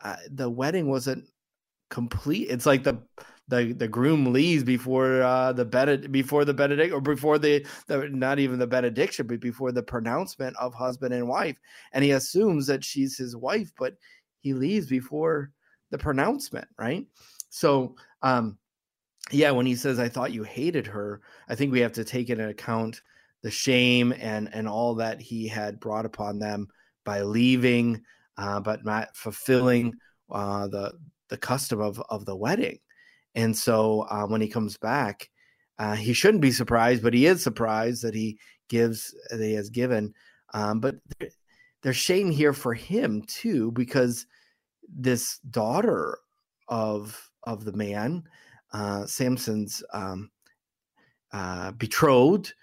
uh, 0.02 0.16
the 0.30 0.48
wedding 0.48 0.88
wasn't 0.88 1.26
complete. 1.90 2.48
It's 2.50 2.66
like 2.66 2.82
the 2.82 3.02
the 3.50 3.72
the 3.72 3.88
groom 3.88 4.32
leaves 4.32 4.64
before 4.64 5.22
uh, 5.22 5.52
the 5.52 5.64
bened- 5.64 6.10
before 6.10 6.44
the 6.44 6.54
benedict 6.54 6.94
or 6.94 7.00
before 7.00 7.38
the, 7.38 7.66
the 7.86 8.08
not 8.08 8.38
even 8.38 8.58
the 8.58 8.66
benediction, 8.66 9.26
but 9.26 9.40
before 9.40 9.72
the 9.72 9.82
pronouncement 9.82 10.56
of 10.56 10.72
husband 10.72 11.12
and 11.12 11.28
wife, 11.28 11.56
and 11.92 12.04
he 12.04 12.12
assumes 12.12 12.66
that 12.68 12.84
she's 12.84 13.18
his 13.18 13.36
wife, 13.36 13.72
but 13.78 13.94
he 14.40 14.54
leaves 14.54 14.86
before 14.86 15.50
the 15.90 15.98
pronouncement, 15.98 16.68
right? 16.78 17.06
So 17.50 17.96
um, 18.22 18.56
yeah, 19.30 19.50
when 19.50 19.66
he 19.66 19.76
says, 19.76 19.98
I 19.98 20.08
thought 20.08 20.32
you 20.32 20.42
hated 20.42 20.86
her, 20.86 21.20
I 21.48 21.54
think 21.54 21.72
we 21.72 21.80
have 21.80 21.92
to 21.94 22.04
take 22.04 22.30
into 22.30 22.48
account 22.48 23.02
the 23.42 23.50
shame 23.50 24.12
and, 24.18 24.48
and 24.52 24.68
all 24.68 24.94
that 24.96 25.20
he 25.20 25.48
had 25.48 25.80
brought 25.80 26.04
upon 26.04 26.38
them 26.38 26.68
by 27.04 27.22
leaving, 27.22 28.02
uh, 28.36 28.60
but 28.60 28.84
not 28.84 29.16
fulfilling 29.16 29.94
uh, 30.30 30.68
the, 30.68 30.92
the 31.28 31.36
custom 31.36 31.80
of, 31.80 32.00
of 32.08 32.24
the 32.24 32.36
wedding. 32.36 32.78
And 33.34 33.56
so 33.56 34.02
uh, 34.10 34.26
when 34.26 34.40
he 34.40 34.48
comes 34.48 34.76
back, 34.76 35.30
uh, 35.78 35.94
he 35.94 36.12
shouldn't 36.12 36.42
be 36.42 36.52
surprised, 36.52 37.02
but 37.02 37.14
he 37.14 37.26
is 37.26 37.42
surprised 37.42 38.02
that 38.02 38.14
he 38.14 38.38
gives, 38.68 39.14
that 39.30 39.40
he 39.40 39.54
has 39.54 39.70
given. 39.70 40.14
Um, 40.52 40.80
but 40.80 40.96
there's 41.82 41.96
shame 41.96 42.30
here 42.30 42.52
for 42.52 42.74
him 42.74 43.22
too, 43.26 43.70
because 43.72 44.26
this 44.88 45.38
daughter 45.50 46.18
of 46.68 47.30
of 47.44 47.64
the 47.64 47.72
man 47.72 48.24
uh, 48.72 49.06
Samson's 49.06 49.82
um, 49.92 50.30
uh, 51.32 51.72
betrothed 51.72 52.54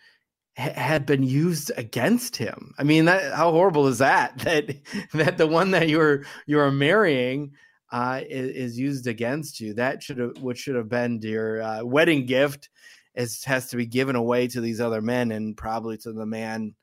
ha- 0.57 0.73
had 0.73 1.05
been 1.05 1.23
used 1.23 1.71
against 1.75 2.37
him. 2.37 2.73
I 2.77 2.83
mean, 2.83 3.05
that, 3.05 3.33
how 3.33 3.51
horrible 3.51 3.87
is 3.87 3.99
that? 3.99 4.37
That 4.43 4.75
that 5.13 5.37
the 5.37 5.47
one 5.47 5.71
that 5.71 5.89
you're 5.89 6.23
you're 6.45 6.71
marrying 6.71 7.53
uh, 7.91 8.21
is, 8.27 8.49
is, 8.49 8.79
used 8.79 9.07
against 9.07 9.59
you. 9.59 9.73
That 9.73 10.03
should 10.03 10.17
have 10.17 10.37
what 10.39 10.57
should 10.57 10.75
have 10.75 10.89
been 10.89 11.21
your 11.21 11.61
uh, 11.61 11.83
wedding 11.83 12.25
gift 12.25 12.69
is 13.15 13.43
has 13.45 13.67
to 13.69 13.77
be 13.77 13.85
given 13.85 14.15
away 14.15 14.47
to 14.47 14.61
these 14.61 14.81
other 14.81 15.01
men 15.01 15.31
and 15.31 15.55
probably 15.55 15.97
to 15.97 16.11
the 16.11 16.25
man 16.25 16.75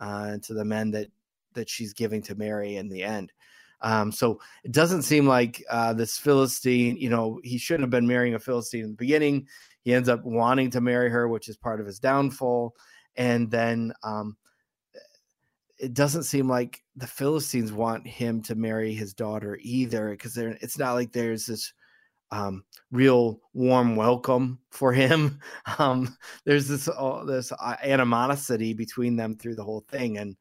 uh, 0.00 0.38
to 0.42 0.54
the 0.54 0.64
men 0.64 0.90
that 0.92 1.08
that 1.54 1.68
she's 1.68 1.92
giving 1.92 2.22
to 2.22 2.34
marry 2.34 2.76
in 2.76 2.88
the 2.88 3.02
end. 3.02 3.32
Um, 3.82 4.12
so 4.12 4.40
it 4.62 4.72
doesn't 4.72 5.02
seem 5.02 5.26
like 5.26 5.64
uh, 5.70 5.94
this 5.94 6.18
Philistine, 6.18 6.96
you 6.96 7.08
know, 7.08 7.40
he 7.42 7.58
shouldn't 7.58 7.84
have 7.84 7.90
been 7.90 8.06
marrying 8.06 8.34
a 8.34 8.38
Philistine 8.38 8.84
in 8.84 8.90
the 8.90 8.96
beginning. 8.96 9.46
He 9.82 9.94
ends 9.94 10.08
up 10.08 10.22
wanting 10.22 10.70
to 10.72 10.80
marry 10.80 11.08
her, 11.10 11.28
which 11.28 11.48
is 11.48 11.56
part 11.56 11.80
of 11.80 11.86
his 11.86 11.98
downfall. 11.98 12.74
And 13.16 13.50
then 13.50 13.92
um, 14.02 14.36
it 15.80 15.94
doesn't 15.94 16.24
seem 16.24 16.48
like 16.48 16.82
the 16.96 17.06
Philistines 17.06 17.72
want 17.72 18.06
him 18.06 18.42
to 18.42 18.54
marry 18.54 18.92
his 18.92 19.14
daughter 19.14 19.58
either, 19.62 20.10
because 20.10 20.36
it's 20.36 20.78
not 20.78 20.92
like 20.92 21.12
there's 21.12 21.46
this 21.46 21.72
um, 22.30 22.64
real 22.90 23.40
warm 23.54 23.96
welcome 23.96 24.58
for 24.70 24.92
him. 24.92 25.40
Um, 25.78 26.16
there's 26.44 26.68
this 26.68 26.88
uh, 26.88 27.24
this 27.24 27.52
animosity 27.82 28.74
between 28.74 29.16
them 29.16 29.36
through 29.36 29.54
the 29.54 29.64
whole 29.64 29.84
thing, 29.88 30.18
and 30.18 30.36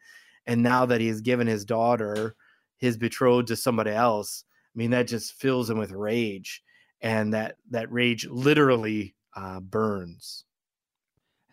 and 0.46 0.62
now 0.62 0.86
that 0.86 1.02
he's 1.02 1.22
given 1.22 1.48
his 1.48 1.66
daughter 1.66 2.36
his 2.78 2.98
betrothed 2.98 3.48
to 3.50 3.56
somebody 3.56 3.92
else, 3.92 4.44
I 4.76 4.78
mean 4.78 4.92
that 4.92 5.08
just 5.08 5.34
fills 5.34 5.70
him 5.70 5.78
with 5.78 5.92
rage, 5.92 6.62
and 7.02 7.34
that 7.34 7.56
that 7.70 7.92
rage 7.92 8.26
literally 8.28 9.16
uh, 9.36 9.60
burns. 9.60 10.46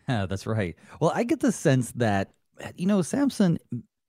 Yeah, 0.08 0.26
that's 0.28 0.46
right. 0.46 0.74
Well, 1.00 1.12
I 1.14 1.24
get 1.24 1.40
the 1.40 1.52
sense 1.52 1.92
that 1.92 2.30
you 2.76 2.86
know 2.86 3.02
Samson 3.02 3.58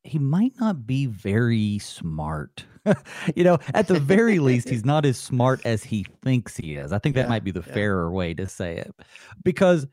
he 0.08 0.20
might 0.20 0.54
not 0.60 0.88
be 0.88 1.06
very 1.06 1.80
smart. 1.80 2.66
you 3.36 3.44
know, 3.44 3.60
at 3.74 3.88
the 3.88 4.00
very 4.00 4.40
least, 4.40 4.70
he's 4.70 4.86
not 4.86 5.06
as 5.06 5.18
smart 5.18 5.60
as 5.66 5.84
he 5.84 6.06
thinks 6.24 6.56
he 6.56 6.76
is. 6.76 6.94
I 6.94 7.00
think 7.00 7.16
that 7.16 7.24
yeah, 7.24 7.30
might 7.30 7.44
be 7.44 7.52
the 7.52 7.64
yeah. 7.68 7.74
fairer 7.74 8.12
way 8.12 8.34
to 8.36 8.48
say 8.48 8.78
it. 8.78 8.96
Because 9.44 9.86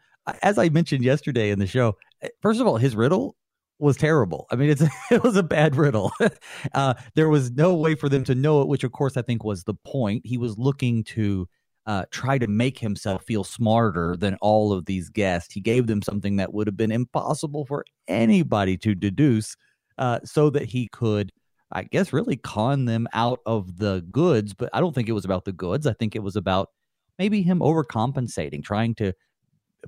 as 0.42 0.56
I 0.56 0.68
mentioned 0.68 1.04
yesterday 1.04 1.50
in 1.50 1.58
the 1.58 1.66
show, 1.66 1.96
eh, 2.23 2.28
first 2.40 2.61
of 2.61 2.66
all, 2.66 2.76
his 2.76 2.94
riddle 2.94 3.37
was 3.80 3.96
terrible. 3.96 4.46
I 4.50 4.56
mean, 4.56 4.70
it's 4.70 4.82
it 5.11 5.23
was 5.23 5.37
a 5.37 5.42
bad 5.42 5.76
riddle. 5.76 6.12
uh, 6.75 6.94
there 7.14 7.28
was 7.28 7.50
no 7.50 7.75
way 7.75 7.94
for 7.94 8.08
them 8.08 8.25
to 8.25 8.34
know 8.34 8.62
it, 8.62 8.68
which 8.68 8.84
of 8.84 8.92
course 8.92 9.16
I 9.16 9.23
think 9.23 9.44
was 9.44 9.64
the 9.64 9.75
point. 9.75 10.23
He 10.25 10.38
was 10.38 10.56
looking 10.56 11.04
to 11.04 11.49
uh, 11.86 12.04
try 12.10 12.38
to 12.38 12.46
make 12.46 12.78
himself 12.78 13.24
feel 13.24 13.44
smarter 13.44 14.16
than 14.16 14.36
all 14.40 14.72
of 14.72 14.86
these 14.86 15.08
guests. 15.10 15.52
He 15.52 15.60
gave 15.60 15.86
them 15.86 16.02
something 16.02 16.36
that 16.36 16.52
would 16.54 16.66
have 16.66 16.76
been 16.76 16.92
impossible 16.92 17.66
for 17.66 17.84
anybody 18.08 18.76
to 18.78 18.94
deduce, 18.94 19.56
uh, 19.98 20.20
so 20.24 20.50
that 20.50 20.64
he 20.64 20.88
could, 20.88 21.30
I 21.72 21.82
guess, 21.84 22.12
really 22.12 22.36
con 22.36 22.86
them 22.86 23.06
out 23.12 23.40
of 23.46 23.78
the 23.78 24.04
goods. 24.10 24.54
But 24.54 24.70
I 24.72 24.80
don't 24.80 24.94
think 24.94 25.08
it 25.08 25.12
was 25.12 25.24
about 25.24 25.44
the 25.44 25.52
goods. 25.52 25.86
I 25.86 25.92
think 25.92 26.16
it 26.16 26.22
was 26.22 26.36
about 26.36 26.70
maybe 27.18 27.42
him 27.42 27.60
overcompensating, 27.60 28.64
trying 28.64 28.94
to 28.96 29.12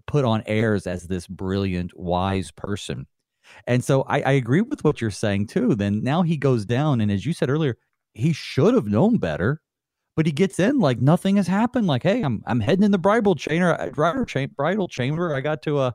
put 0.06 0.24
on 0.24 0.42
airs 0.46 0.86
as 0.86 1.04
this 1.04 1.26
brilliant, 1.26 1.98
wise 1.98 2.50
person. 2.50 3.06
And 3.66 3.82
so 3.82 4.02
I, 4.02 4.20
I 4.20 4.32
agree 4.32 4.60
with 4.60 4.84
what 4.84 5.00
you're 5.00 5.10
saying 5.10 5.46
too. 5.46 5.74
Then 5.74 6.02
now 6.02 6.22
he 6.22 6.36
goes 6.36 6.64
down, 6.66 7.00
and 7.00 7.10
as 7.10 7.24
you 7.24 7.32
said 7.32 7.48
earlier, 7.48 7.78
he 8.12 8.32
should 8.32 8.74
have 8.74 8.86
known 8.86 9.18
better, 9.18 9.60
but 10.16 10.26
he 10.26 10.32
gets 10.32 10.58
in 10.58 10.78
like 10.78 11.00
nothing 11.00 11.36
has 11.36 11.46
happened. 11.46 11.86
Like, 11.86 12.02
hey, 12.02 12.22
I'm 12.22 12.42
I'm 12.46 12.60
heading 12.60 12.84
in 12.84 12.90
the 12.90 12.98
bridal 12.98 13.34
chamber, 13.34 13.76
cha- 14.26 14.46
bridal 14.56 14.88
chamber. 14.88 15.34
I 15.34 15.40
got 15.40 15.62
to 15.62 15.78
uh, 15.78 15.90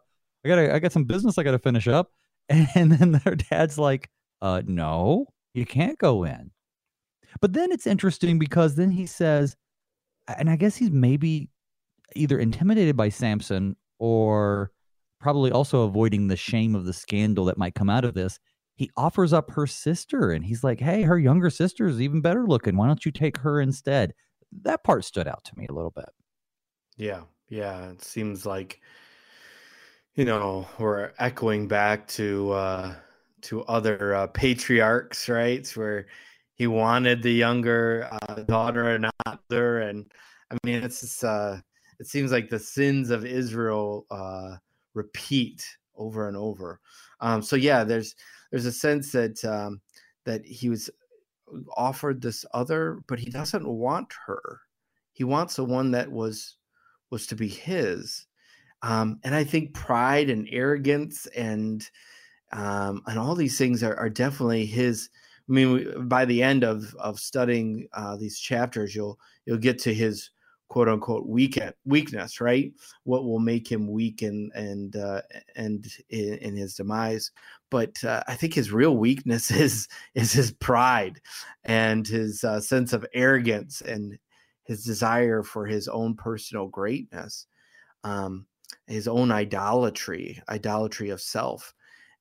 I 0.46 0.48
got 0.48 0.60
I 0.60 0.80
got 0.80 0.92
some 0.92 1.06
business 1.06 1.38
I 1.38 1.44
got 1.44 1.52
to 1.52 1.60
finish 1.60 1.88
up. 1.88 2.12
And 2.76 2.92
then 2.92 3.12
their 3.24 3.36
dad's 3.36 3.78
like, 3.78 4.10
uh, 4.42 4.62
no, 4.66 5.28
you 5.54 5.66
can't 5.66 5.98
go 5.98 6.26
in. 6.26 6.52
But 7.40 7.54
then 7.54 7.72
it's 7.72 7.88
interesting 7.88 8.40
because 8.40 8.76
then 8.76 8.92
he 8.92 9.06
says, 9.06 9.56
and 10.38 10.50
I 10.50 10.58
guess 10.58 10.76
he's 10.76 10.92
maybe 10.92 11.50
either 12.16 12.38
intimidated 12.40 12.98
by 12.98 13.08
Samson 13.08 13.78
or 14.00 14.72
probably 15.22 15.52
also 15.52 15.84
avoiding 15.84 16.28
the 16.28 16.36
shame 16.36 16.76
of 16.76 16.84
the 16.84 16.94
scandal 16.94 17.46
that 17.46 17.58
might 17.58 17.76
come 17.76 17.90
out 17.90 18.04
of 18.04 18.16
this, 18.16 18.38
he 18.82 18.90
offers 18.98 19.32
up 19.32 19.52
her 19.52 19.68
sister 19.68 20.32
and 20.32 20.44
he's 20.44 20.64
like, 20.64 20.80
Hey, 20.80 21.04
her 21.04 21.20
younger 21.20 21.52
sister 21.52 21.86
is 21.86 22.02
even 22.02 22.20
better 22.20 22.48
looking. 22.48 22.76
Why 22.76 22.88
don't 22.88 23.06
you 23.06 23.12
take 23.12 23.38
her 23.38 23.62
instead? 23.62 24.16
That 24.64 24.84
part 24.84 25.06
stood 25.06 25.28
out 25.28 25.44
to 25.44 25.56
me 25.56 25.68
a 25.70 25.72
little 25.72 25.92
bit. 25.92 26.10
Yeah. 26.98 27.22
Yeah. 27.48 27.92
It 27.92 28.04
seems 28.04 28.44
like 28.44 28.82
you 30.16 30.26
know, 30.26 30.68
we're 30.80 31.12
echoing 31.20 31.68
back 31.68 32.08
to 32.08 32.52
uh, 32.54 32.96
to 33.44 33.64
other 33.66 34.16
uh, 34.16 34.28
patriarchs, 34.28 35.30
right? 35.30 35.68
Where 35.78 36.08
he 36.56 36.66
wanted 36.66 37.22
the 37.22 37.32
younger 37.32 38.10
uh, 38.12 38.42
daughter 38.44 38.90
and 38.90 39.10
not 39.28 39.42
her, 39.52 39.82
and 39.82 40.12
I 40.50 40.58
mean, 40.66 40.84
it's 40.84 41.02
just, 41.02 41.24
uh, 41.24 41.58
it 42.00 42.08
seems 42.08 42.32
like 42.32 42.50
the 42.50 42.58
sins 42.58 43.12
of 43.12 43.26
Israel 43.26 44.08
uh, 44.10 44.56
repeat 44.96 45.64
over 45.96 46.28
and 46.28 46.36
over. 46.36 46.80
Um, 47.20 47.44
so 47.44 47.56
yeah, 47.56 47.84
there's 47.84 48.16
there's 48.52 48.66
a 48.66 48.72
sense 48.72 49.12
that 49.14 49.44
um, 49.46 49.82
that 50.26 50.46
he 50.46 50.70
was 50.70 50.90
offered 51.76 52.22
this 52.22 52.46
other, 52.54 53.02
but 53.08 53.20
he 53.20 53.30
doesn't 53.30 53.68
want 53.68 54.14
her. 54.26 54.62
He 55.14 55.24
wants 55.24 55.56
the 55.56 55.66
one 55.66 55.92
that 55.92 56.12
was 56.12 56.58
was 57.10 57.28
to 57.28 57.36
be 57.36 57.48
his. 57.48 58.26
Um, 58.84 59.20
and 59.24 59.36
I 59.36 59.44
think 59.44 59.74
pride 59.74 60.30
and 60.30 60.48
arrogance 60.52 61.28
and 61.28 61.88
um, 62.54 63.02
and 63.08 63.18
all 63.18 63.36
these 63.36 63.58
things 63.58 63.84
are, 63.84 63.96
are 63.96 64.10
definitely 64.10 64.66
his. 64.66 65.10
I 65.50 65.54
mean, 65.54 66.08
by 66.08 66.26
the 66.26 66.42
end 66.44 66.64
of 66.64 66.94
of 66.96 67.20
studying 67.20 67.88
uh, 67.94 68.18
these 68.18 68.40
chapters, 68.40 68.96
you'll 68.96 69.20
you'll 69.46 69.58
get 69.58 69.80
to 69.80 69.94
his 69.94 70.30
quote 70.72 70.88
unquote 70.88 71.28
weak 71.28 71.60
weakness, 71.84 72.40
right? 72.40 72.72
What 73.04 73.26
will 73.26 73.40
make 73.40 73.70
him 73.70 73.92
weak 73.92 74.22
and 74.22 74.54
and 74.54 74.96
uh, 74.96 75.22
and 75.58 75.86
in, 76.10 76.36
in, 76.36 76.56
his 76.56 76.76
demise. 76.76 77.30
But 77.70 78.02
uh, 78.06 78.24
I 78.30 78.36
think 78.36 78.54
his 78.54 78.72
real 78.72 78.96
weakness 78.96 79.52
is 79.66 79.90
is 80.16 80.32
his 80.32 80.54
pride 80.54 81.20
and 81.66 82.08
his 82.08 82.46
uh, 82.46 82.62
sense 82.62 82.94
of 82.94 83.06
arrogance 83.14 83.82
and 83.82 84.18
his 84.64 84.86
desire 84.86 85.44
for 85.44 85.66
his 85.66 85.90
own 85.90 86.16
personal 86.16 86.68
greatness, 86.68 87.48
um, 88.06 88.46
his 88.88 89.10
own 89.10 89.30
idolatry, 89.30 90.42
idolatry 90.48 91.10
of 91.10 91.20
self, 91.20 91.74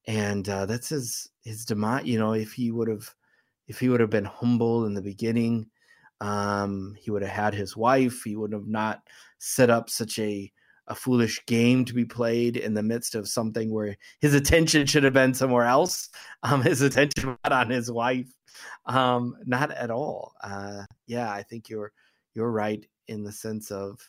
and 0.08 0.48
uh, 0.48 0.66
that's 0.66 0.88
his 0.88 1.30
his 1.44 1.64
demise. 1.64 2.04
You 2.04 2.18
know, 2.18 2.32
if 2.32 2.52
he 2.52 2.72
would 2.72 2.88
have 2.88 3.14
if 3.68 3.78
he 3.78 3.88
would 3.88 4.00
have 4.00 4.10
been 4.10 4.24
humble 4.24 4.86
in 4.86 4.94
the 4.94 5.02
beginning 5.02 5.70
um, 6.20 6.94
he 6.98 7.10
would 7.10 7.22
have 7.22 7.30
had 7.30 7.54
his 7.54 7.76
wife. 7.76 8.22
He 8.24 8.36
would 8.36 8.52
have 8.52 8.66
not 8.66 9.00
set 9.38 9.70
up 9.70 9.90
such 9.90 10.18
a 10.18 10.52
a 10.90 10.94
foolish 10.94 11.40
game 11.46 11.84
to 11.84 11.94
be 11.94 12.04
played 12.04 12.56
in 12.56 12.74
the 12.74 12.82
midst 12.82 13.14
of 13.14 13.28
something 13.28 13.72
where 13.72 13.96
his 14.20 14.34
attention 14.34 14.84
should 14.86 15.04
have 15.04 15.12
been 15.12 15.32
somewhere 15.32 15.64
else. 15.64 16.08
Um, 16.42 16.62
his 16.62 16.80
attention 16.80 17.36
not 17.44 17.52
on 17.52 17.68
his 17.68 17.92
wife, 17.92 18.32
um, 18.86 19.36
not 19.44 19.70
at 19.70 19.90
all. 19.90 20.32
Uh, 20.42 20.84
yeah, 21.06 21.30
I 21.30 21.42
think 21.42 21.68
you're 21.68 21.92
you're 22.34 22.50
right 22.50 22.82
in 23.08 23.22
the 23.22 23.30
sense 23.30 23.70
of 23.70 24.00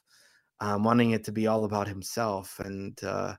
um, 0.62 0.86
wanting 0.86 1.12
it 1.12 1.26
to 1.26 1.34
be 1.34 1.48
all 1.48 1.66
about 1.66 1.90
himself, 1.90 2.58
and 2.64 2.98
uh, 3.04 3.36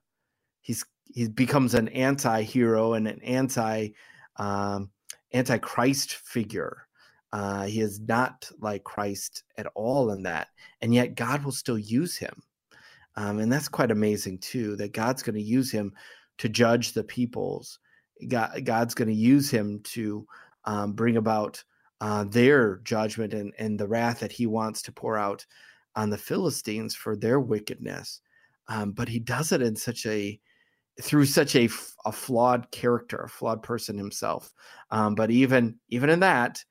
he's 0.61 0.85
he 1.07 1.26
becomes 1.29 1.73
an 1.73 1.88
anti-hero 1.88 2.93
and 2.93 3.09
an 3.09 3.23
anti 3.23 3.88
um, 4.37 4.91
anti-Christ 5.33 6.12
figure 6.12 6.87
uh, 7.32 7.64
he 7.64 7.80
is 7.80 8.00
not 8.00 8.48
like 8.60 8.84
Christ 8.84 9.44
at 9.56 9.66
all 9.74 10.10
in 10.12 10.22
that, 10.24 10.48
and 10.80 10.94
yet 10.94 11.14
God 11.14 11.44
will 11.44 11.52
still 11.52 11.78
use 11.78 12.16
him, 12.16 12.42
um, 13.16 13.38
and 13.38 13.52
that's 13.52 13.68
quite 13.68 13.90
amazing 13.90 14.38
too. 14.38 14.76
That 14.76 14.92
God's 14.92 15.22
going 15.22 15.36
to 15.36 15.42
use 15.42 15.70
him 15.70 15.92
to 16.38 16.48
judge 16.48 16.92
the 16.92 17.04
peoples. 17.04 17.78
God, 18.28 18.64
God's 18.64 18.94
going 18.94 19.08
to 19.08 19.14
use 19.14 19.50
him 19.50 19.80
to 19.84 20.26
um, 20.64 20.92
bring 20.92 21.16
about 21.16 21.62
uh, 22.02 22.25
their 22.25 22.78
judgment 22.78 23.32
and, 23.32 23.52
and 23.58 23.78
the 23.78 23.86
wrath 23.86 24.21
that 24.21 24.32
He 24.32 24.47
wants 24.47 24.82
to 24.82 24.92
pour 24.92 25.16
out 25.16 25.47
on 25.95 26.10
the 26.10 26.18
Philistines 26.18 26.97
for 26.97 27.16
their 27.16 27.38
wickedness. 27.38 28.21
Um, 28.68 28.90
but 28.90 29.08
He 29.08 29.21
does 29.21 29.52
it 29.52 29.62
in 29.62 29.76
such 29.76 30.04
a 30.06 30.38
through 31.00 31.25
such 31.26 31.56
a, 31.56 31.68
a 32.04 32.12
flawed 32.12 32.71
character, 32.71 33.18
a 33.18 33.28
flawed 33.28 33.62
person 33.62 33.97
himself. 33.97 34.52
Um, 34.90 35.14
but 35.14 35.30
even 35.30 35.78
even 35.90 36.10
in 36.10 36.21
that, 36.21 36.64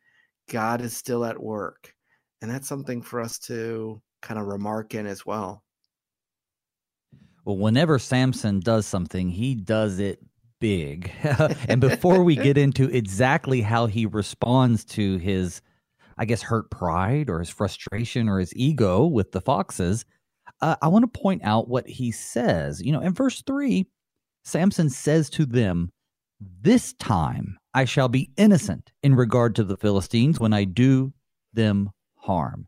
God 0.51 0.81
is 0.81 0.95
still 0.95 1.23
at 1.23 1.41
work. 1.41 1.95
And 2.41 2.51
that's 2.51 2.67
something 2.67 3.01
for 3.01 3.21
us 3.21 3.39
to 3.39 4.01
kind 4.21 4.39
of 4.39 4.47
remark 4.47 4.93
in 4.93 5.07
as 5.07 5.25
well. 5.25 5.63
Well, 7.45 7.57
whenever 7.57 7.97
Samson 7.97 8.59
does 8.59 8.85
something, 8.85 9.29
he 9.29 9.55
does 9.55 9.99
it 9.99 10.19
big. 10.59 11.11
and 11.69 11.79
before 11.79 12.23
we 12.23 12.35
get 12.47 12.57
into 12.57 12.85
exactly 12.89 13.61
how 13.61 13.85
he 13.85 14.05
responds 14.05 14.83
to 14.85 15.17
his, 15.17 15.61
I 16.17 16.25
guess, 16.25 16.41
hurt 16.41 16.69
pride 16.69 17.29
or 17.29 17.39
his 17.39 17.49
frustration 17.49 18.27
or 18.27 18.39
his 18.39 18.53
ego 18.55 19.05
with 19.05 19.31
the 19.31 19.41
foxes, 19.41 20.05
uh, 20.59 20.75
I 20.81 20.89
want 20.89 21.11
to 21.11 21.19
point 21.19 21.43
out 21.45 21.69
what 21.69 21.87
he 21.87 22.11
says. 22.11 22.81
You 22.81 22.91
know, 22.91 23.01
in 23.01 23.13
verse 23.13 23.41
three, 23.41 23.87
Samson 24.43 24.89
says 24.89 25.29
to 25.31 25.45
them, 25.45 25.91
This 26.39 26.93
time 26.93 27.57
I 27.73 27.85
shall 27.85 28.09
be 28.09 28.29
innocent 28.37 28.91
in 29.01 29.15
regard 29.15 29.55
to 29.55 29.63
the 29.63 29.77
Philistines 29.77 30.39
when 30.39 30.53
I 30.53 30.65
do 30.65 31.13
them 31.53 31.91
harm. 32.15 32.67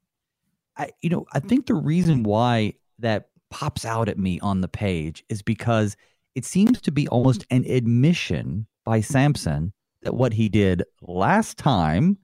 I, 0.77 0.91
you 1.01 1.09
know, 1.09 1.25
I 1.33 1.39
think 1.39 1.65
the 1.65 1.75
reason 1.75 2.23
why 2.23 2.73
that 2.99 3.29
pops 3.51 3.85
out 3.85 4.09
at 4.09 4.17
me 4.17 4.39
on 4.39 4.61
the 4.61 4.67
page 4.67 5.23
is 5.29 5.41
because 5.41 5.95
it 6.35 6.45
seems 6.45 6.81
to 6.81 6.91
be 6.91 7.07
almost 7.09 7.45
an 7.51 7.65
admission 7.65 8.65
by 8.85 9.01
Samson 9.01 9.73
that 10.01 10.15
what 10.15 10.33
he 10.33 10.49
did 10.49 10.83
last 11.01 11.57
time 11.57 12.17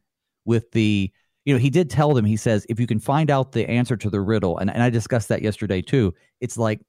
with 0.45 0.71
the, 0.71 1.11
you 1.45 1.53
know, 1.53 1.59
he 1.59 1.69
did 1.69 1.89
tell 1.89 2.13
them, 2.13 2.25
he 2.25 2.35
says, 2.35 2.65
if 2.69 2.79
you 2.79 2.87
can 2.87 2.99
find 2.99 3.29
out 3.29 3.51
the 3.51 3.69
answer 3.69 3.95
to 3.97 4.09
the 4.09 4.21
riddle, 4.21 4.57
and, 4.57 4.69
and 4.71 4.81
I 4.81 4.89
discussed 4.89 5.29
that 5.29 5.41
yesterday 5.41 5.81
too, 5.81 6.13
it's 6.41 6.57
like, 6.57 6.81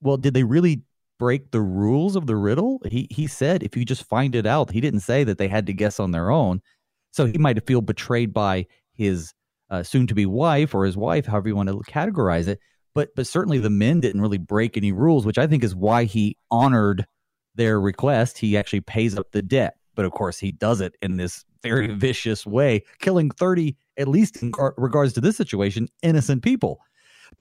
well, 0.00 0.16
did 0.16 0.34
they 0.34 0.44
really 0.44 0.82
break 1.18 1.50
the 1.50 1.60
rules 1.60 2.16
of 2.16 2.26
the 2.26 2.36
riddle. 2.36 2.80
He 2.86 3.08
he 3.10 3.26
said 3.26 3.62
if 3.62 3.76
you 3.76 3.84
just 3.84 4.04
find 4.04 4.34
it 4.34 4.46
out, 4.46 4.70
he 4.70 4.80
didn't 4.80 5.00
say 5.00 5.24
that 5.24 5.38
they 5.38 5.48
had 5.48 5.66
to 5.66 5.72
guess 5.72 6.00
on 6.00 6.12
their 6.12 6.30
own. 6.30 6.62
So 7.10 7.26
he 7.26 7.38
might 7.38 7.66
feel 7.66 7.80
betrayed 7.80 8.32
by 8.32 8.66
his 8.92 9.34
uh, 9.70 9.82
soon 9.82 10.06
to 10.06 10.14
be 10.14 10.26
wife 10.26 10.74
or 10.74 10.84
his 10.84 10.96
wife, 10.96 11.26
however 11.26 11.48
you 11.48 11.56
want 11.56 11.68
to 11.68 11.78
categorize 11.90 12.48
it. 12.48 12.60
But 12.94 13.14
but 13.14 13.26
certainly 13.26 13.58
the 13.58 13.70
men 13.70 14.00
didn't 14.00 14.20
really 14.20 14.38
break 14.38 14.76
any 14.76 14.92
rules, 14.92 15.26
which 15.26 15.38
I 15.38 15.46
think 15.46 15.62
is 15.62 15.74
why 15.74 16.04
he 16.04 16.36
honored 16.50 17.06
their 17.54 17.80
request. 17.80 18.38
He 18.38 18.56
actually 18.56 18.80
pays 18.80 19.16
up 19.18 19.32
the 19.32 19.42
debt, 19.42 19.76
but 19.94 20.04
of 20.04 20.12
course 20.12 20.38
he 20.38 20.52
does 20.52 20.80
it 20.80 20.94
in 21.02 21.16
this 21.16 21.44
very 21.62 21.88
vicious 21.94 22.46
way, 22.46 22.84
killing 23.00 23.30
thirty 23.30 23.76
at 23.96 24.08
least 24.08 24.42
in 24.42 24.52
regards 24.76 25.12
to 25.14 25.20
this 25.20 25.36
situation, 25.36 25.88
innocent 26.02 26.42
people. 26.42 26.78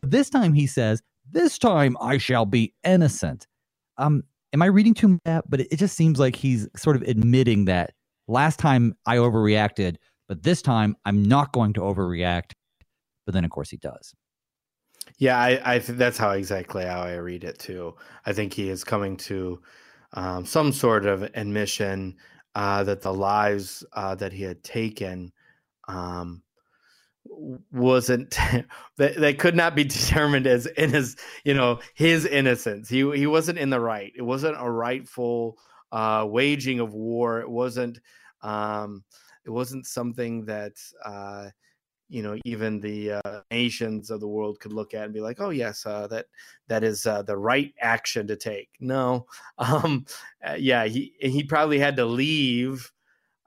But 0.02 0.12
this 0.12 0.30
time 0.30 0.54
he 0.54 0.68
says, 0.68 1.02
"This 1.32 1.58
time 1.58 1.96
I 2.02 2.18
shall 2.18 2.46
be 2.46 2.74
innocent." 2.84 3.48
Um, 3.98 4.24
am 4.54 4.62
I 4.62 4.68
reading 4.68 4.94
too 4.94 5.20
much? 5.26 5.44
But 5.48 5.62
it, 5.62 5.78
just 5.78 5.96
seems 5.96 6.20
like 6.20 6.36
he's 6.36 6.68
sort 6.76 6.96
of 6.96 7.02
admitting 7.04 7.66
that 7.66 7.94
last 8.28 8.60
time 8.60 8.96
I 9.06 9.18
overreacted, 9.18 9.98
but 10.28 10.44
this 10.44 10.62
time 10.62 10.96
I'm 11.06 11.24
not 11.24 11.54
going 11.54 11.74
to 11.74 11.82
overreact. 11.82 12.52
But 13.26 13.34
then, 13.34 13.44
of 13.44 13.52
course, 13.52 13.70
he 13.70 13.78
does. 13.78 14.14
Yeah, 15.18 15.38
I, 15.38 15.76
I 15.76 15.80
think 15.80 15.98
that's 15.98 16.18
how 16.18 16.32
exactly 16.32 16.86
how 16.86 17.02
I 17.02 17.16
read 17.16 17.44
it 17.44 17.60
too. 17.60 17.96
I 18.26 18.34
think 18.34 18.54
he 18.54 18.70
is 18.70 18.84
coming 18.84 19.18
to 19.18 19.62
um, 20.14 20.46
some 20.46 20.72
sort 20.72 21.06
of 21.06 21.24
admission 21.34 22.16
uh, 22.56 22.84
that 22.84 23.02
the 23.02 23.14
lives 23.14 23.86
uh, 23.94 24.16
that 24.16 24.34
he 24.34 24.44
had 24.44 24.64
taken 24.64 25.32
um, 25.88 26.42
wasn't 27.72 28.32
that 28.98 29.16
that 29.16 29.40
could 29.40 29.56
not 29.56 29.76
be 29.76 29.84
determined 29.84 30.48
as 30.48 30.66
in 30.66 30.92
his 30.92 31.16
you 31.44 31.54
know 31.54 31.80
his 31.94 32.26
innocence. 32.26 32.90
He 32.90 33.10
he 33.18 33.28
wasn't 33.28 33.60
in 33.60 33.70
the 33.70 33.80
right. 33.80 34.12
It 34.16 34.24
wasn't 34.24 34.58
a 34.60 34.70
rightful 34.70 35.58
uh 35.92 36.26
waging 36.28 36.80
of 36.80 36.94
war. 36.94 37.40
It 37.40 37.50
wasn't 37.50 38.00
um 38.42 39.04
it 39.46 39.50
wasn't 39.50 39.86
something 39.86 40.46
that 40.46 40.74
uh 41.06 41.50
you 42.10 42.24
know 42.24 42.38
even 42.46 42.80
the 42.80 43.14
uh, 43.14 43.42
nations 43.52 44.10
of 44.10 44.20
the 44.22 44.28
world 44.28 44.60
could 44.60 44.72
look 44.74 44.94
at 44.94 45.06
and 45.06 45.14
be 45.14 45.20
like 45.20 45.42
oh 45.42 45.50
yes 45.50 45.86
uh, 45.86 46.08
that 46.08 46.28
that 46.68 46.84
is 46.84 47.06
uh, 47.06 47.22
the 47.22 47.38
right 47.38 47.74
action 47.80 48.28
to 48.28 48.36
take. 48.36 48.70
No 48.80 49.28
um 49.58 50.06
uh, 50.48 50.56
yeah 50.58 50.86
he 50.86 51.14
he 51.20 51.44
probably 51.44 51.80
had 51.80 51.98
to 51.98 52.06
leave 52.06 52.92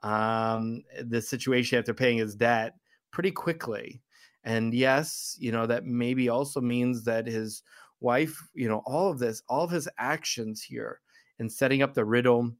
um 0.03 0.83
the 1.03 1.21
situation 1.21 1.77
after 1.77 1.93
paying 1.93 2.17
his 2.17 2.35
debt 2.35 2.75
pretty 3.11 3.31
quickly. 3.31 4.01
And 4.43 4.73
yes, 4.73 5.37
you 5.39 5.51
know, 5.51 5.67
that 5.67 5.85
maybe 5.85 6.29
also 6.29 6.61
means 6.61 7.03
that 7.03 7.27
his 7.27 7.63
wife, 7.99 8.35
you 8.53 8.67
know, 8.67 8.81
all 8.85 9.11
of 9.11 9.19
this, 9.19 9.43
all 9.47 9.63
of 9.63 9.71
his 9.71 9.87
actions 9.97 10.63
here 10.63 10.99
in 11.39 11.49
setting 11.49 11.81
up 11.81 11.93
the 11.93 12.05
riddle 12.05 12.51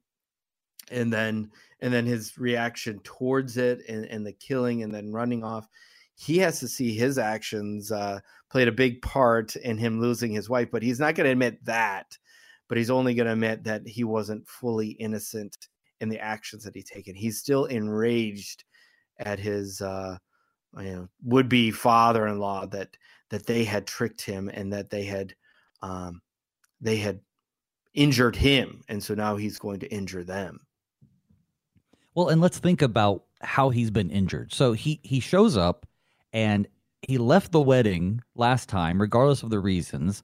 and 0.90 1.12
then 1.12 1.50
and 1.80 1.92
then 1.92 2.06
his 2.06 2.36
reaction 2.38 3.00
towards 3.04 3.56
it 3.56 3.82
and, 3.88 4.04
and 4.06 4.26
the 4.26 4.32
killing 4.32 4.82
and 4.82 4.92
then 4.92 5.12
running 5.12 5.44
off 5.44 5.68
he 6.14 6.38
has 6.38 6.60
to 6.60 6.68
see 6.68 6.94
his 6.94 7.18
actions 7.18 7.90
uh, 7.90 8.20
played 8.50 8.68
a 8.68 8.72
big 8.72 9.00
part 9.02 9.56
in 9.56 9.78
him 9.78 10.00
losing 10.00 10.32
his 10.32 10.48
wife 10.48 10.68
but 10.70 10.82
he's 10.82 11.00
not 11.00 11.14
going 11.14 11.24
to 11.24 11.32
admit 11.32 11.64
that 11.64 12.18
but 12.68 12.78
he's 12.78 12.90
only 12.90 13.14
going 13.14 13.26
to 13.26 13.32
admit 13.32 13.64
that 13.64 13.86
he 13.86 14.04
wasn't 14.04 14.46
fully 14.48 14.88
innocent 14.88 15.68
in 16.00 16.08
the 16.08 16.18
actions 16.18 16.64
that 16.64 16.74
he 16.74 16.82
taken 16.82 17.14
he's 17.14 17.38
still 17.38 17.66
enraged 17.66 18.64
at 19.18 19.38
his 19.38 19.80
uh, 19.80 20.16
you 20.78 20.92
know, 20.92 21.08
would 21.24 21.48
be 21.48 21.70
father-in-law 21.70 22.66
that 22.66 22.96
that 23.30 23.46
they 23.46 23.64
had 23.64 23.86
tricked 23.86 24.20
him 24.20 24.50
and 24.52 24.72
that 24.72 24.90
they 24.90 25.04
had 25.04 25.34
um, 25.82 26.20
they 26.80 26.96
had 26.96 27.20
injured 27.94 28.36
him, 28.36 28.82
and 28.88 29.02
so 29.02 29.14
now 29.14 29.36
he's 29.36 29.58
going 29.58 29.80
to 29.80 29.92
injure 29.92 30.24
them. 30.24 30.60
Well, 32.14 32.28
and 32.28 32.40
let's 32.40 32.58
think 32.58 32.82
about 32.82 33.24
how 33.40 33.70
he's 33.70 33.90
been 33.90 34.10
injured. 34.10 34.52
So 34.52 34.72
he 34.72 35.00
he 35.02 35.20
shows 35.20 35.56
up 35.56 35.86
and 36.32 36.66
he 37.02 37.18
left 37.18 37.52
the 37.52 37.60
wedding 37.60 38.22
last 38.34 38.68
time, 38.68 39.00
regardless 39.00 39.42
of 39.42 39.50
the 39.50 39.58
reasons. 39.58 40.22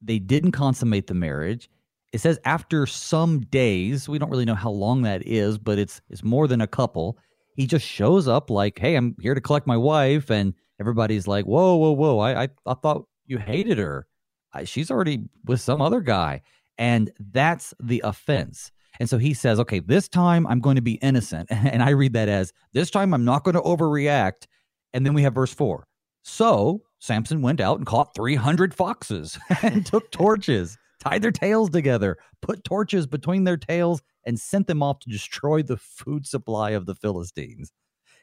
They 0.00 0.18
didn't 0.18 0.52
consummate 0.52 1.08
the 1.08 1.14
marriage. 1.14 1.68
It 2.12 2.20
says 2.20 2.38
after 2.44 2.86
some 2.86 3.40
days, 3.40 4.08
we 4.08 4.18
don't 4.18 4.30
really 4.30 4.44
know 4.44 4.54
how 4.54 4.70
long 4.70 5.02
that 5.02 5.26
is, 5.26 5.58
but 5.58 5.78
it's 5.78 6.00
it's 6.08 6.22
more 6.22 6.46
than 6.46 6.60
a 6.60 6.66
couple. 6.66 7.18
He 7.58 7.66
just 7.66 7.84
shows 7.84 8.28
up 8.28 8.50
like, 8.50 8.78
"Hey, 8.78 8.94
I'm 8.94 9.16
here 9.20 9.34
to 9.34 9.40
collect 9.40 9.66
my 9.66 9.76
wife," 9.76 10.30
and 10.30 10.54
everybody's 10.78 11.26
like, 11.26 11.44
"Whoa, 11.44 11.74
whoa, 11.74 11.90
whoa! 11.90 12.20
I 12.20 12.44
I, 12.44 12.48
I 12.64 12.74
thought 12.74 13.06
you 13.26 13.38
hated 13.38 13.78
her. 13.78 14.06
I, 14.52 14.62
she's 14.62 14.92
already 14.92 15.24
with 15.44 15.60
some 15.60 15.82
other 15.82 16.00
guy," 16.00 16.42
and 16.78 17.10
that's 17.18 17.74
the 17.80 18.00
offense. 18.04 18.70
And 19.00 19.10
so 19.10 19.18
he 19.18 19.34
says, 19.34 19.58
"Okay, 19.58 19.80
this 19.80 20.08
time 20.08 20.46
I'm 20.46 20.60
going 20.60 20.76
to 20.76 20.82
be 20.82 21.00
innocent," 21.02 21.48
and 21.50 21.82
I 21.82 21.90
read 21.90 22.12
that 22.12 22.28
as, 22.28 22.52
"This 22.74 22.92
time 22.92 23.12
I'm 23.12 23.24
not 23.24 23.42
going 23.42 23.56
to 23.56 23.60
overreact." 23.62 24.46
And 24.94 25.04
then 25.04 25.12
we 25.12 25.22
have 25.22 25.34
verse 25.34 25.52
four. 25.52 25.88
So 26.22 26.82
Samson 27.00 27.42
went 27.42 27.60
out 27.60 27.78
and 27.78 27.86
caught 27.86 28.14
300 28.14 28.72
foxes 28.72 29.36
and 29.62 29.84
took 29.84 30.12
torches, 30.12 30.78
tied 31.00 31.22
their 31.22 31.32
tails 31.32 31.70
together, 31.70 32.18
put 32.40 32.62
torches 32.62 33.08
between 33.08 33.42
their 33.42 33.56
tails, 33.56 34.00
and 34.28 34.38
sent 34.38 34.66
them 34.66 34.82
off 34.82 34.98
to 35.00 35.08
destroy 35.08 35.62
the 35.62 35.78
food 35.78 36.26
supply 36.26 36.72
of 36.72 36.84
the 36.84 36.94
Philistines. 36.94 37.72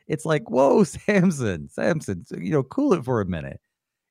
It's 0.08 0.24
like, 0.24 0.48
whoa, 0.52 0.84
Samson, 0.84 1.68
Samson, 1.68 2.24
you 2.38 2.52
know, 2.52 2.62
cool 2.62 2.94
it 2.94 3.04
for 3.04 3.22
a 3.22 3.26
minute. 3.26 3.60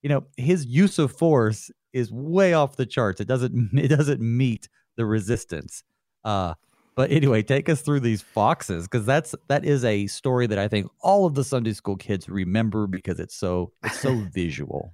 You 0.02 0.08
know, 0.08 0.24
his 0.36 0.66
use 0.66 0.98
of 0.98 1.12
force 1.12 1.70
is 1.92 2.10
way 2.10 2.52
off 2.52 2.76
the 2.76 2.84
charts. 2.84 3.20
It 3.20 3.28
doesn't 3.28 3.70
it 3.78 3.88
doesn't 3.88 4.20
meet 4.20 4.68
the 4.96 5.06
resistance. 5.06 5.84
Uh, 6.24 6.54
but 6.96 7.12
anyway, 7.12 7.42
take 7.42 7.68
us 7.68 7.80
through 7.80 8.00
these 8.00 8.22
foxes 8.22 8.88
because 8.88 9.06
that's 9.06 9.36
that 9.46 9.64
is 9.64 9.84
a 9.84 10.08
story 10.08 10.48
that 10.48 10.58
I 10.58 10.66
think 10.66 10.90
all 11.00 11.26
of 11.26 11.34
the 11.34 11.44
Sunday 11.44 11.74
school 11.74 11.96
kids 11.96 12.28
remember 12.28 12.88
because 12.88 13.20
it's 13.20 13.36
so 13.36 13.72
it's 13.84 14.00
so 14.00 14.14
visual. 14.34 14.90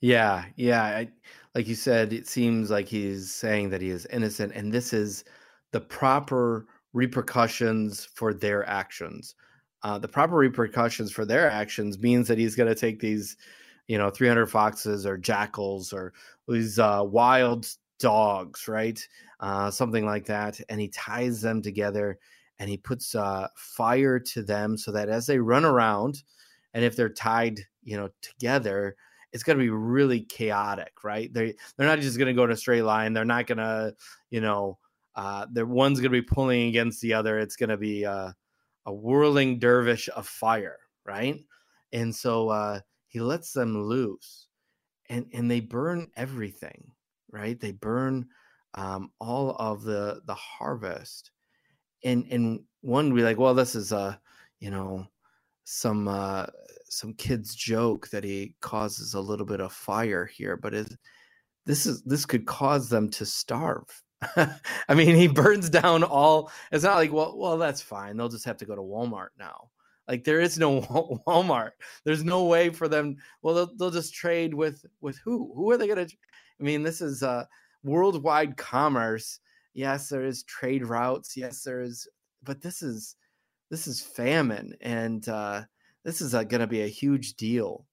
Yeah, 0.00 0.46
yeah. 0.56 0.84
I, 0.84 1.08
like 1.54 1.68
you 1.68 1.74
said, 1.74 2.14
it 2.14 2.26
seems 2.26 2.70
like 2.70 2.88
he's 2.88 3.30
saying 3.30 3.68
that 3.70 3.82
he 3.82 3.90
is 3.90 4.06
innocent, 4.06 4.52
and 4.54 4.72
this 4.72 4.94
is 4.94 5.24
the 5.72 5.80
proper 5.80 6.66
repercussions 6.92 8.04
for 8.04 8.34
their 8.34 8.68
actions. 8.68 9.34
Uh, 9.82 9.98
the 9.98 10.08
proper 10.08 10.36
repercussions 10.36 11.10
for 11.10 11.24
their 11.24 11.50
actions 11.50 11.98
means 11.98 12.28
that 12.28 12.38
he's 12.38 12.56
going 12.56 12.68
to 12.68 12.74
take 12.74 13.00
these, 13.00 13.36
you 13.86 13.96
know, 13.96 14.10
300 14.10 14.46
foxes 14.46 15.06
or 15.06 15.16
jackals 15.16 15.92
or 15.92 16.12
these 16.48 16.78
uh, 16.78 17.02
wild 17.04 17.66
dogs, 17.98 18.68
right? 18.68 19.06
Uh, 19.40 19.70
something 19.70 20.04
like 20.04 20.26
that. 20.26 20.60
And 20.68 20.80
he 20.80 20.88
ties 20.88 21.40
them 21.40 21.62
together 21.62 22.18
and 22.58 22.68
he 22.68 22.76
puts 22.76 23.14
uh, 23.14 23.48
fire 23.56 24.18
to 24.18 24.42
them 24.42 24.76
so 24.76 24.92
that 24.92 25.08
as 25.08 25.26
they 25.26 25.38
run 25.38 25.64
around, 25.64 26.22
and 26.74 26.84
if 26.84 26.94
they're 26.94 27.08
tied, 27.08 27.60
you 27.82 27.96
know, 27.96 28.10
together, 28.20 28.96
it's 29.32 29.42
going 29.42 29.58
to 29.58 29.64
be 29.64 29.70
really 29.70 30.20
chaotic, 30.20 31.02
right? 31.02 31.32
They 31.32 31.54
they're 31.76 31.86
not 31.86 32.00
just 32.00 32.18
going 32.18 32.28
to 32.28 32.34
go 32.34 32.44
in 32.44 32.50
a 32.50 32.56
straight 32.56 32.82
line. 32.82 33.12
They're 33.12 33.24
not 33.24 33.46
going 33.46 33.58
to, 33.58 33.94
you 34.30 34.40
know, 34.40 34.78
uh, 35.16 35.46
the 35.52 35.66
one's 35.66 36.00
going 36.00 36.12
to 36.12 36.22
be 36.22 36.26
pulling 36.26 36.68
against 36.68 37.00
the 37.00 37.14
other. 37.14 37.38
It's 37.38 37.56
going 37.56 37.70
to 37.70 37.76
be 37.76 38.04
uh, 38.04 38.32
a 38.86 38.92
whirling 38.92 39.58
dervish 39.58 40.08
of 40.14 40.26
fire, 40.26 40.78
right? 41.04 41.38
And 41.92 42.14
so 42.14 42.48
uh, 42.48 42.80
he 43.08 43.20
lets 43.20 43.52
them 43.52 43.82
loose, 43.82 44.46
and 45.08 45.26
and 45.32 45.50
they 45.50 45.60
burn 45.60 46.08
everything 46.16 46.92
right? 47.32 47.58
They 47.58 47.72
burn 47.72 48.26
um, 48.74 49.10
all 49.20 49.56
of 49.58 49.82
the 49.82 50.22
the 50.26 50.34
harvest, 50.34 51.30
and 52.04 52.26
and 52.30 52.60
one 52.82 53.14
be 53.14 53.22
like, 53.22 53.38
well, 53.38 53.54
this 53.54 53.74
is 53.74 53.92
a 53.92 54.20
you 54.60 54.70
know 54.70 55.06
some 55.64 56.08
uh, 56.08 56.46
some 56.88 57.14
kid's 57.14 57.54
joke 57.54 58.08
that 58.10 58.24
he 58.24 58.54
causes 58.60 59.14
a 59.14 59.20
little 59.20 59.46
bit 59.46 59.60
of 59.60 59.72
fire 59.72 60.26
here, 60.26 60.56
but 60.56 60.74
it, 60.74 60.92
this 61.66 61.86
is 61.86 62.02
this 62.02 62.26
could 62.26 62.46
cause 62.46 62.88
them 62.88 63.10
to 63.10 63.26
starve. 63.26 64.02
I 64.36 64.94
mean, 64.94 65.16
he 65.16 65.28
burns 65.28 65.70
down 65.70 66.04
all. 66.04 66.50
It's 66.72 66.84
not 66.84 66.96
like, 66.96 67.12
well, 67.12 67.36
well, 67.36 67.58
that's 67.58 67.80
fine. 67.80 68.16
They'll 68.16 68.28
just 68.28 68.44
have 68.44 68.58
to 68.58 68.66
go 68.66 68.76
to 68.76 68.82
Walmart 68.82 69.28
now. 69.38 69.70
Like 70.08 70.24
there 70.24 70.40
is 70.40 70.58
no 70.58 70.80
Walmart. 71.26 71.70
There's 72.04 72.24
no 72.24 72.44
way 72.44 72.70
for 72.70 72.88
them. 72.88 73.16
Well, 73.42 73.54
they'll, 73.54 73.76
they'll 73.76 73.90
just 73.90 74.12
trade 74.12 74.52
with 74.52 74.84
with 75.00 75.18
who? 75.18 75.52
Who 75.54 75.70
are 75.70 75.78
they 75.78 75.86
to? 75.86 76.02
I 76.02 76.62
mean, 76.62 76.82
this 76.82 77.00
is 77.00 77.22
uh, 77.22 77.44
worldwide 77.82 78.56
commerce. 78.56 79.40
Yes, 79.72 80.08
there 80.08 80.24
is 80.24 80.42
trade 80.42 80.84
routes. 80.84 81.36
Yes, 81.36 81.62
there 81.62 81.80
is, 81.80 82.08
but 82.42 82.60
this 82.60 82.82
is 82.82 83.16
this 83.70 83.86
is 83.86 84.00
famine, 84.00 84.74
and 84.80 85.26
uh, 85.28 85.62
this 86.04 86.20
is 86.20 86.34
uh, 86.34 86.42
going 86.42 86.60
to 86.60 86.66
be 86.66 86.82
a 86.82 86.88
huge 86.88 87.34
deal 87.34 87.86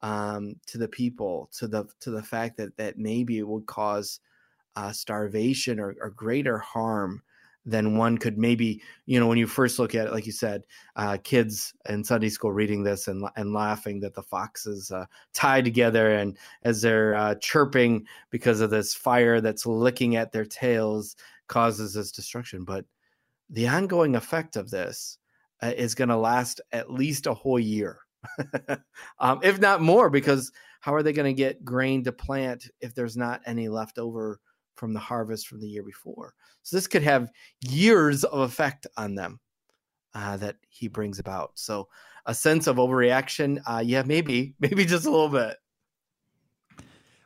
um, 0.00 0.54
to 0.66 0.78
the 0.78 0.88
people, 0.88 1.50
to 1.52 1.68
the 1.68 1.84
to 2.00 2.10
the 2.10 2.22
fact 2.22 2.56
that 2.56 2.76
that 2.78 2.98
maybe 2.98 3.38
it 3.38 3.46
would 3.46 3.66
cause 3.66 4.20
uh, 4.78 4.92
starvation 4.92 5.80
or, 5.80 5.94
or 6.00 6.10
greater 6.10 6.58
harm 6.58 7.22
than 7.66 7.98
one 7.98 8.16
could 8.16 8.38
maybe 8.38 8.80
you 9.04 9.20
know 9.20 9.26
when 9.26 9.36
you 9.36 9.46
first 9.46 9.78
look 9.78 9.94
at 9.94 10.06
it 10.06 10.12
like 10.12 10.24
you 10.24 10.32
said 10.32 10.62
uh, 10.96 11.18
kids 11.22 11.74
in 11.88 12.02
sunday 12.02 12.28
school 12.28 12.52
reading 12.52 12.82
this 12.82 13.08
and, 13.08 13.28
and 13.36 13.52
laughing 13.52 14.00
that 14.00 14.14
the 14.14 14.22
foxes 14.22 14.90
uh, 14.90 15.04
tie 15.34 15.60
together 15.60 16.14
and 16.14 16.38
as 16.62 16.80
they're 16.80 17.14
uh, 17.14 17.34
chirping 17.34 18.06
because 18.30 18.60
of 18.60 18.70
this 18.70 18.94
fire 18.94 19.40
that's 19.40 19.66
licking 19.66 20.16
at 20.16 20.32
their 20.32 20.46
tails 20.46 21.16
causes 21.48 21.94
this 21.94 22.12
destruction. 22.12 22.64
But 22.64 22.84
the 23.50 23.66
ongoing 23.66 24.14
effect 24.14 24.56
of 24.56 24.70
this 24.70 25.18
uh, 25.62 25.72
is 25.76 25.94
going 25.94 26.10
to 26.10 26.16
last 26.16 26.60
at 26.70 26.92
least 26.92 27.26
a 27.26 27.34
whole 27.34 27.58
year. 27.58 27.98
Um, 29.20 29.40
if 29.42 29.58
not 29.58 29.80
more 29.80 30.10
because 30.10 30.52
how 30.80 30.94
are 30.94 31.02
they 31.02 31.12
going 31.12 31.26
to 31.26 31.42
get 31.42 31.64
grain 31.64 32.04
to 32.04 32.12
plant 32.12 32.68
if 32.80 32.94
there's 32.94 33.16
not 33.16 33.40
any 33.46 33.68
left 33.68 33.98
over 33.98 34.38
from 34.78 34.94
the 34.94 35.00
harvest 35.00 35.48
from 35.48 35.60
the 35.60 35.68
year 35.68 35.82
before. 35.82 36.34
So 36.62 36.76
this 36.76 36.86
could 36.86 37.02
have 37.02 37.30
years 37.60 38.24
of 38.24 38.40
effect 38.40 38.86
on 38.96 39.14
them 39.14 39.40
uh, 40.14 40.36
that 40.38 40.56
he 40.68 40.88
brings 40.88 41.18
about. 41.18 41.52
So 41.54 41.88
a 42.26 42.34
sense 42.34 42.66
of 42.66 42.76
overreaction, 42.76 43.60
uh, 43.66 43.82
yeah, 43.84 44.02
maybe, 44.04 44.54
maybe 44.60 44.84
just 44.84 45.06
a 45.06 45.10
little 45.10 45.28
bit. 45.28 45.56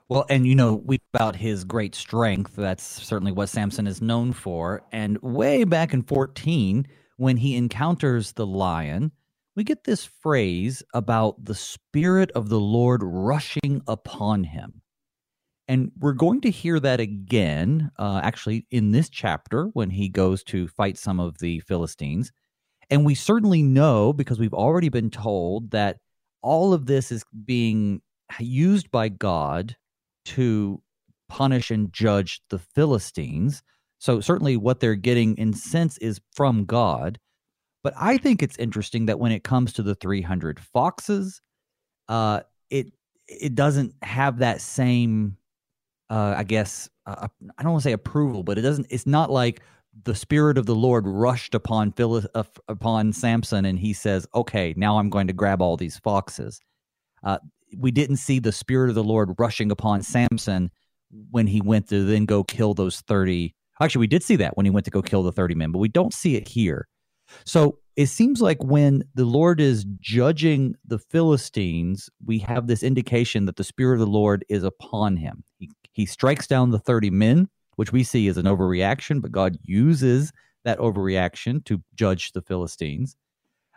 Well, 0.09 0.27
and 0.29 0.47
you 0.47 0.55
know, 0.55 0.75
we 0.75 1.01
about 1.15 1.37
his 1.37 1.65
great 1.65 1.95
strength. 1.95 2.55
That's 2.57 2.85
certainly 2.85 3.33
what 3.33 3.49
Samson 3.49 3.87
is 3.87 4.03
known 4.03 4.33
for. 4.33 4.83
And 4.93 5.17
way 5.23 5.65
back 5.65 5.95
in 5.95 6.03
14, 6.03 6.87
when 7.17 7.39
he 7.39 7.57
encounters 7.57 8.33
the 8.33 8.47
lion, 8.47 9.13
we 9.57 9.65
get 9.65 9.85
this 9.85 10.05
phrase 10.05 10.83
about 10.93 11.43
the 11.43 11.55
Spirit 11.55 12.31
of 12.33 12.51
the 12.51 12.61
Lord 12.61 13.01
rushing 13.03 13.81
upon 13.87 14.45
him. 14.45 14.82
And 15.69 15.93
we're 15.99 16.13
going 16.13 16.41
to 16.43 16.51
hear 16.51 16.81
that 16.81 17.01
again, 17.01 17.91
uh, 17.99 18.21
actually, 18.23 18.67
in 18.71 18.91
this 18.91 19.09
chapter 19.09 19.67
when 19.73 19.91
he 19.91 20.09
goes 20.09 20.43
to 20.45 20.69
fight 20.69 20.99
some 20.99 21.21
of 21.21 21.39
the 21.39 21.61
Philistines. 21.61 22.33
And 22.91 23.07
we 23.07 23.15
certainly 23.15 23.63
know, 23.63 24.13
because 24.13 24.39
we've 24.39 24.53
already 24.53 24.89
been 24.89 25.11
told, 25.11 25.71
that 25.71 25.99
all 26.43 26.75
of 26.75 26.87
this 26.87 27.13
is 27.13 27.25
being 27.45 28.03
used 28.41 28.91
by 28.91 29.09
God 29.09 29.77
to 30.25 30.83
punish 31.29 31.71
and 31.71 31.93
judge 31.93 32.43
the 32.51 32.59
Philistines. 32.59 33.63
So, 33.99 34.21
certainly, 34.21 34.57
what 34.57 34.81
they're 34.81 34.97
getting 34.97 35.37
in 35.39 35.53
sense 35.53 35.97
is 35.99 36.21
from 36.35 36.65
God. 36.65 37.19
But 37.85 37.95
I 37.97 38.19
think 38.19 38.43
it's 38.43 38.59
interesting 38.59 39.07
that 39.07 39.19
when 39.19 39.33
it 39.33 39.45
comes 39.45 39.73
to 39.75 39.83
the 39.83 39.95
300 39.95 40.61
foxes, 40.61 41.41
uh, 42.09 42.41
it 42.69 42.93
it 43.29 43.55
doesn't 43.55 43.95
have 44.03 44.39
that 44.39 44.61
same 44.61 45.37
uh, 46.13 46.35
I 46.37 46.45
guess 46.45 46.91
uh, 47.07 47.27
I 47.59 47.63
don't 47.63 47.73
want 47.73 47.83
to 47.83 47.89
say 47.89 47.93
approval, 47.93 48.43
but 48.43 48.59
it 48.59 48.63
doesn't. 48.63 48.87
It's 48.91 49.07
not 49.07 49.31
like 49.31 49.63
the 50.05 50.15
spirit 50.15 50.59
of 50.59 50.67
the 50.67 50.75
Lord 50.75 51.05
rushed 51.07 51.55
upon 51.55 51.93
Phil, 51.93 52.23
uh, 52.35 52.45
upon 52.69 53.15
Samson, 53.15 53.65
and 53.65 53.79
he 53.79 53.95
says, 53.95 54.27
"Okay, 54.35 54.75
now 54.77 54.99
I'm 54.99 55.09
going 55.09 55.27
to 55.27 55.33
grab 55.33 55.63
all 55.63 55.79
these 55.79 55.99
foxes." 55.99 56.61
Uh, 57.25 57.39
we 57.79 57.91
didn't 57.91 58.19
see 58.19 58.39
the 58.39 58.53
spirit 58.53 58.91
of 58.91 58.95
the 58.95 59.03
Lord 59.03 59.33
rushing 59.39 59.71
upon 59.71 60.03
Samson 60.03 60.71
when 61.31 61.47
he 61.47 61.63
went 61.63 61.89
to 61.89 62.05
then 62.05 62.27
go 62.27 62.45
kill 62.45 62.75
those 62.75 63.01
thirty. 63.01 63.55
Actually, 63.81 64.01
we 64.01 64.07
did 64.07 64.23
see 64.23 64.37
that 64.37 64.55
when 64.55 64.67
he 64.67 64.71
went 64.71 64.85
to 64.85 64.91
go 64.91 65.01
kill 65.01 65.23
the 65.23 65.33
thirty 65.33 65.55
men, 65.55 65.73
but 65.73 65.79
we 65.79 65.89
don't 65.89 66.13
see 66.13 66.37
it 66.37 66.47
here. 66.47 66.89
So 67.47 67.79
it 67.97 68.07
seems 68.07 68.43
like 68.43 68.63
when 68.63 69.05
the 69.15 69.25
Lord 69.25 69.61
is 69.61 69.87
judging 70.01 70.75
the 70.85 70.99
Philistines, 70.99 72.11
we 72.25 72.39
have 72.41 72.67
this 72.67 72.83
indication 72.83 73.47
that 73.47 73.57
the 73.57 73.65
Spirit 73.65 73.95
of 73.95 74.01
the 74.01 74.07
Lord 74.07 74.45
is 74.51 74.63
upon 74.63 75.17
him. 75.17 75.43
He 75.59 75.71
he 75.93 76.07
strikes 76.07 76.47
down 76.47 76.71
the 76.71 76.79
30 76.79 77.11
men, 77.11 77.49
which 77.77 77.93
we 77.93 78.03
see 78.03 78.29
as 78.29 78.37
an 78.37 78.47
overreaction, 78.47 79.21
but 79.21 79.33
God 79.33 79.59
uses 79.63 80.33
that 80.65 80.79
overreaction 80.79 81.65
to 81.67 81.83
judge 81.95 82.33
the 82.33 82.43
Philistines. 82.43 83.17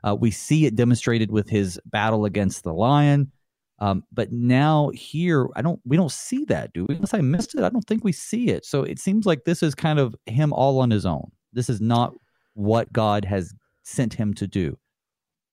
Uh, 0.03 0.15
we 0.15 0.31
see 0.31 0.65
it 0.65 0.75
demonstrated 0.75 1.31
with 1.31 1.49
his 1.49 1.79
battle 1.85 2.25
against 2.25 2.63
the 2.63 2.73
lion. 2.73 3.31
Um, 3.79 4.03
but 4.13 4.31
now 4.31 4.91
here, 4.93 5.49
I 5.55 5.61
don't. 5.61 5.81
We 5.83 5.97
don't 5.97 6.11
see 6.11 6.45
that, 6.45 6.71
do 6.71 6.85
we? 6.87 6.95
Unless 6.95 7.13
I 7.13 7.19
missed 7.21 7.55
it, 7.55 7.63
I 7.63 7.69
don't 7.69 7.85
think 7.85 8.05
we 8.05 8.13
see 8.13 8.49
it. 8.49 8.65
So 8.65 8.83
it 8.83 8.99
seems 8.99 9.25
like 9.25 9.43
this 9.43 9.61
is 9.61 9.75
kind 9.75 9.99
of 9.99 10.15
him 10.27 10.53
all 10.53 10.79
on 10.79 10.91
his 10.91 11.05
own. 11.05 11.29
This 11.51 11.69
is 11.69 11.81
not 11.81 12.13
what 12.53 12.93
God 12.93 13.25
has 13.25 13.53
sent 13.83 14.13
him 14.13 14.33
to 14.35 14.47
do, 14.47 14.77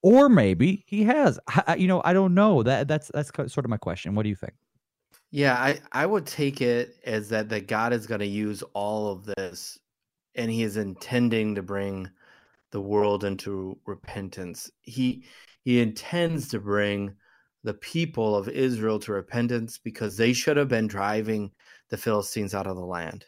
or 0.03 0.29
maybe 0.29 0.85
he 0.87 1.03
has. 1.03 1.41
I, 1.67 1.75
you 1.75 1.89
know, 1.89 2.01
I 2.05 2.13
don't 2.13 2.35
know. 2.35 2.63
That 2.63 2.87
that's 2.87 3.11
that's 3.13 3.33
sort 3.33 3.65
of 3.65 3.71
my 3.71 3.77
question. 3.77 4.15
What 4.15 4.23
do 4.23 4.29
you 4.29 4.37
think? 4.37 4.53
Yeah, 5.33 5.55
I 5.55 5.81
I 5.93 6.07
would 6.07 6.27
take 6.27 6.61
it 6.61 6.97
as 7.05 7.31
that 7.31 7.49
that 7.49 7.67
God 7.67 7.93
is 7.93 8.07
going 8.07 8.21
to 8.21 8.27
use 8.27 8.63
all 8.75 9.11
of 9.11 9.25
this, 9.25 9.79
and 10.35 10.51
He 10.51 10.63
is 10.63 10.77
intending 10.77 11.55
to 11.57 11.63
bring 11.63 12.11
the 12.73 12.81
world 12.81 13.25
into 13.25 13.79
repentance. 13.87 14.71
He 14.83 15.25
He 15.65 15.81
intends 15.81 16.49
to 16.51 16.61
bring 16.61 17.17
the 17.65 17.75
people 17.75 18.37
of 18.37 18.49
Israel 18.49 18.99
to 19.01 19.13
repentance 19.13 19.79
because 19.79 20.17
they 20.17 20.33
should 20.35 20.57
have 20.59 20.69
been 20.69 20.89
driving 20.89 21.53
the 21.91 21.97
Philistines 21.97 22.55
out 22.55 22.67
of 22.67 22.77
the 22.77 22.85
land. 22.85 23.25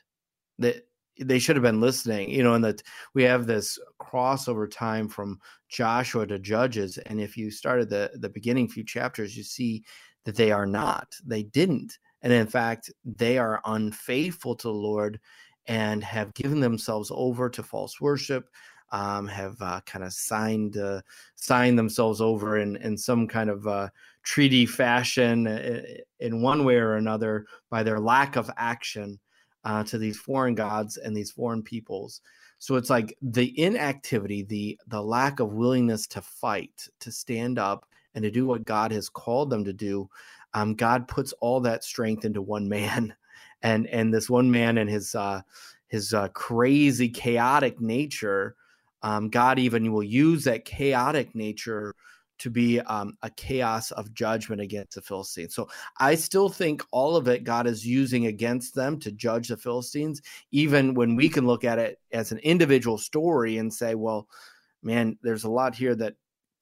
They, 0.58 0.80
they 1.20 1.38
should 1.38 1.56
have 1.56 1.62
been 1.62 1.80
listening, 1.80 2.30
you 2.30 2.42
know, 2.42 2.54
and 2.54 2.64
that 2.64 2.82
we 3.14 3.22
have 3.24 3.46
this 3.46 3.78
crossover 4.00 4.70
time 4.70 5.08
from 5.08 5.38
Joshua 5.68 6.26
to 6.26 6.38
Judges. 6.38 6.98
And 6.98 7.20
if 7.20 7.36
you 7.36 7.50
started 7.50 7.90
the, 7.90 8.10
the 8.14 8.28
beginning 8.28 8.68
few 8.68 8.84
chapters, 8.84 9.36
you 9.36 9.44
see 9.44 9.84
that 10.24 10.36
they 10.36 10.50
are 10.52 10.66
not. 10.66 11.14
They 11.24 11.42
didn't. 11.42 11.98
And 12.22 12.32
in 12.32 12.46
fact, 12.46 12.90
they 13.04 13.38
are 13.38 13.60
unfaithful 13.64 14.54
to 14.56 14.68
the 14.68 14.74
Lord 14.74 15.20
and 15.66 16.02
have 16.04 16.34
given 16.34 16.60
themselves 16.60 17.10
over 17.14 17.48
to 17.50 17.62
false 17.62 18.00
worship 18.00 18.48
um, 18.94 19.26
have 19.26 19.60
uh, 19.60 19.80
kind 19.86 20.04
of 20.04 20.12
signed 20.12 20.76
uh, 20.76 21.02
signed 21.34 21.76
themselves 21.76 22.20
over 22.20 22.58
in 22.58 22.76
in 22.76 22.96
some 22.96 23.26
kind 23.26 23.50
of 23.50 23.66
uh, 23.66 23.88
treaty 24.22 24.66
fashion 24.66 25.48
in 26.20 26.42
one 26.42 26.64
way 26.64 26.76
or 26.76 26.94
another 26.94 27.46
by 27.70 27.82
their 27.82 27.98
lack 27.98 28.36
of 28.36 28.48
action 28.56 29.18
uh, 29.64 29.82
to 29.84 29.98
these 29.98 30.16
foreign 30.16 30.54
gods 30.54 30.96
and 30.96 31.16
these 31.16 31.32
foreign 31.32 31.62
peoples. 31.62 32.20
So 32.58 32.76
it's 32.76 32.88
like 32.88 33.16
the 33.20 33.58
inactivity, 33.58 34.44
the 34.44 34.78
the 34.86 35.02
lack 35.02 35.40
of 35.40 35.52
willingness 35.52 36.06
to 36.08 36.22
fight, 36.22 36.88
to 37.00 37.10
stand 37.10 37.58
up, 37.58 37.86
and 38.14 38.22
to 38.22 38.30
do 38.30 38.46
what 38.46 38.64
God 38.64 38.92
has 38.92 39.08
called 39.08 39.50
them 39.50 39.64
to 39.64 39.72
do. 39.72 40.08
Um, 40.52 40.74
God 40.74 41.08
puts 41.08 41.32
all 41.40 41.60
that 41.60 41.84
strength 41.84 42.24
into 42.24 42.42
one 42.42 42.68
man, 42.68 43.14
and 43.62 43.86
and 43.86 44.12
this 44.12 44.30
one 44.30 44.50
man 44.50 44.78
and 44.78 44.88
his 44.88 45.14
uh, 45.14 45.42
his 45.88 46.14
uh, 46.14 46.28
crazy 46.28 47.08
chaotic 47.08 47.80
nature 47.80 48.56
um, 49.04 49.28
God 49.28 49.58
even 49.58 49.92
will 49.92 50.02
use 50.02 50.44
that 50.44 50.64
chaotic 50.64 51.34
nature 51.34 51.94
to 52.38 52.50
be 52.50 52.80
um, 52.80 53.16
a 53.22 53.28
chaos 53.30 53.90
of 53.92 54.14
judgment 54.14 54.62
against 54.62 54.94
the 54.94 55.02
Philistines. 55.02 55.54
So 55.54 55.68
I 56.00 56.14
still 56.14 56.48
think 56.48 56.82
all 56.90 57.14
of 57.14 57.28
it 57.28 57.44
God 57.44 57.66
is 57.66 57.86
using 57.86 58.26
against 58.26 58.74
them 58.74 58.98
to 59.00 59.12
judge 59.12 59.48
the 59.48 59.58
Philistines, 59.58 60.22
even 60.52 60.94
when 60.94 61.16
we 61.16 61.28
can 61.28 61.46
look 61.46 61.64
at 61.64 61.78
it 61.78 62.00
as 62.12 62.32
an 62.32 62.38
individual 62.38 62.96
story 62.96 63.58
and 63.58 63.72
say, 63.72 63.94
well, 63.94 64.26
man, 64.82 65.18
there's 65.22 65.44
a 65.44 65.50
lot 65.50 65.74
here 65.74 65.94
that 65.96 66.14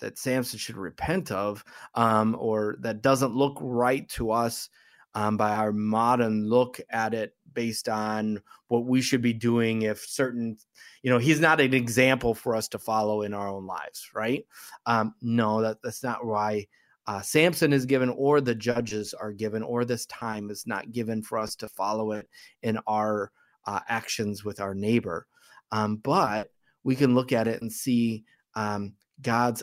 that 0.03 0.19
Samson 0.19 0.59
should 0.59 0.77
repent 0.77 1.31
of, 1.31 1.65
um, 1.95 2.37
or 2.39 2.77
that 2.81 3.03
doesn't 3.03 3.35
look 3.35 3.57
right 3.61 4.07
to 4.11 4.33
us 4.33 4.69
um, 5.15 5.37
by 5.37 5.55
our 5.55 5.73
modern 5.73 6.49
look 6.49 6.81
at 6.91 7.15
it 7.15 7.35
based 7.53 7.89
on 7.89 8.41
what 8.69 8.85
we 8.87 9.01
should 9.01 9.23
be 9.23 9.33
doing 9.33 9.83
if 9.83 10.01
certain 10.01 10.57
you 11.03 11.11
know 11.11 11.19
he's 11.19 11.41
not 11.41 11.61
an 11.61 11.75
example 11.75 12.35
for 12.35 12.57
us 12.57 12.67
to 12.69 12.79
follow 12.79 13.23
in 13.23 13.35
our 13.35 13.49
own 13.49 13.67
lives 13.67 14.09
right? 14.15 14.47
Um, 14.87 15.15
no 15.21 15.61
that, 15.61 15.79
that's 15.83 16.03
not 16.03 16.25
why 16.25 16.67
uh, 17.07 17.21
samson 17.21 17.73
is 17.73 17.85
given 17.85 18.09
or 18.09 18.41
the 18.41 18.55
judges 18.55 19.13
are 19.13 19.33
given 19.33 19.63
or 19.63 19.85
this 19.85 20.07
time 20.07 20.51
is 20.51 20.67
not 20.67 20.93
given 20.93 21.23
for 21.23 21.37
us 21.37 21.55
to 21.57 21.69
follow 21.69 22.13
it 22.13 22.27
in 22.63 22.79
our 22.87 23.31
uh, 23.67 23.81
actions 23.89 24.45
with 24.45 24.61
our 24.61 24.75
neighbor. 24.75 25.27
Um, 25.71 25.97
but 25.97 26.51
we 26.85 26.97
can 26.97 27.15
look 27.15 27.33
at 27.33 27.49
it 27.49 27.61
and 27.61 27.71
see 27.71 28.25
um, 28.55 28.95
god's 29.21 29.63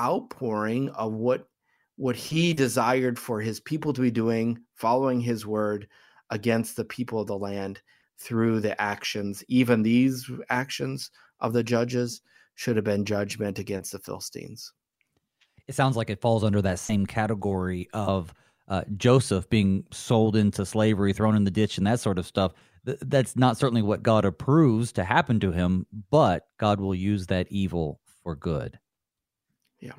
outpouring 0.00 0.88
of 0.90 1.12
what 1.12 1.48
what 1.96 2.16
he 2.16 2.54
desired 2.54 3.18
for 3.18 3.40
his 3.40 3.60
people 3.60 3.92
to 3.92 4.00
be 4.00 4.10
doing 4.10 4.58
following 4.74 5.20
his 5.20 5.46
word 5.46 5.86
against 6.30 6.74
the 6.76 6.84
people 6.84 7.20
of 7.20 7.26
the 7.26 7.36
land 7.36 7.80
through 8.18 8.60
the 8.60 8.80
actions. 8.80 9.44
Even 9.48 9.82
these 9.82 10.30
actions 10.48 11.10
of 11.40 11.52
the 11.52 11.62
judges 11.62 12.22
should 12.54 12.76
have 12.76 12.84
been 12.84 13.04
judgment 13.04 13.58
against 13.58 13.92
the 13.92 13.98
Philistines. 13.98 14.72
It 15.68 15.74
sounds 15.74 15.96
like 15.96 16.10
it 16.10 16.20
falls 16.20 16.44
under 16.44 16.62
that 16.62 16.78
same 16.78 17.06
category 17.06 17.88
of 17.92 18.32
uh, 18.68 18.82
Joseph 18.96 19.48
being 19.50 19.84
sold 19.92 20.36
into 20.36 20.64
slavery, 20.64 21.12
thrown 21.12 21.36
in 21.36 21.44
the 21.44 21.50
ditch, 21.50 21.78
and 21.78 21.86
that 21.86 22.00
sort 22.00 22.18
of 22.18 22.26
stuff. 22.26 22.52
Th- 22.86 22.98
that's 23.02 23.36
not 23.36 23.58
certainly 23.58 23.82
what 23.82 24.02
God 24.02 24.24
approves 24.24 24.92
to 24.92 25.04
happen 25.04 25.40
to 25.40 25.52
him, 25.52 25.86
but 26.10 26.46
God 26.58 26.80
will 26.80 26.94
use 26.94 27.26
that 27.26 27.46
evil 27.50 28.00
for 28.22 28.34
good. 28.34 28.78
Yeah. 29.82 29.92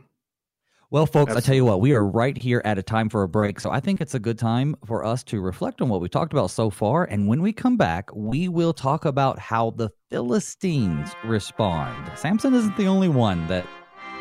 Well, 0.89 1.07
folks, 1.07 1.31
Absolutely. 1.31 1.37
I 1.37 1.45
tell 1.45 1.55
you 1.55 1.65
what, 1.65 1.81
we 1.81 1.93
are 1.93 2.05
right 2.05 2.37
here 2.37 2.61
at 2.63 2.77
a 2.77 2.83
time 2.83 3.09
for 3.09 3.23
a 3.23 3.27
break. 3.27 3.59
So 3.59 3.71
I 3.71 3.79
think 3.79 3.99
it's 3.99 4.13
a 4.13 4.19
good 4.19 4.37
time 4.37 4.75
for 4.85 5.03
us 5.03 5.23
to 5.23 5.41
reflect 5.41 5.81
on 5.81 5.89
what 5.89 6.01
we 6.01 6.07
talked 6.07 6.33
about 6.33 6.51
so 6.51 6.69
far. 6.69 7.05
And 7.05 7.27
when 7.27 7.41
we 7.41 7.51
come 7.51 7.77
back, 7.77 8.09
we 8.13 8.47
will 8.47 8.73
talk 8.73 9.03
about 9.05 9.39
how 9.39 9.71
the 9.71 9.89
Philistines 10.11 11.15
respond. 11.25 12.11
Samson 12.15 12.53
isn't 12.53 12.77
the 12.77 12.85
only 12.85 13.09
one 13.09 13.47
that 13.47 13.65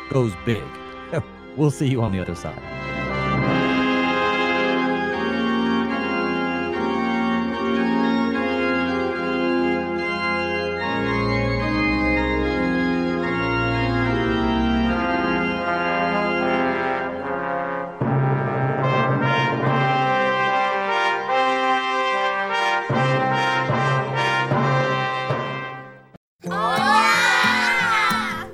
goes 0.09 0.33
big. 0.45 0.63
we'll 1.57 1.71
see 1.71 1.87
you 1.87 2.01
on 2.01 2.11
the 2.11 2.19
other 2.19 2.35
side. 2.35 2.82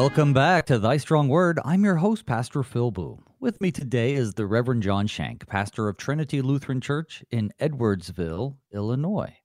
Welcome 0.00 0.32
back 0.32 0.64
to 0.64 0.78
Thy 0.78 0.96
Strong 0.96 1.28
Word. 1.28 1.60
I'm 1.62 1.84
your 1.84 1.96
host, 1.96 2.24
Pastor 2.24 2.62
Phil 2.62 2.90
Booe. 2.90 3.22
With 3.38 3.60
me 3.60 3.70
today 3.70 4.14
is 4.14 4.32
the 4.32 4.46
Reverend 4.46 4.82
John 4.82 5.06
Shank, 5.06 5.46
pastor 5.46 5.90
of 5.90 5.98
Trinity 5.98 6.40
Lutheran 6.40 6.80
Church 6.80 7.22
in 7.30 7.52
Edwardsville, 7.60 8.56
Illinois. 8.72 9.36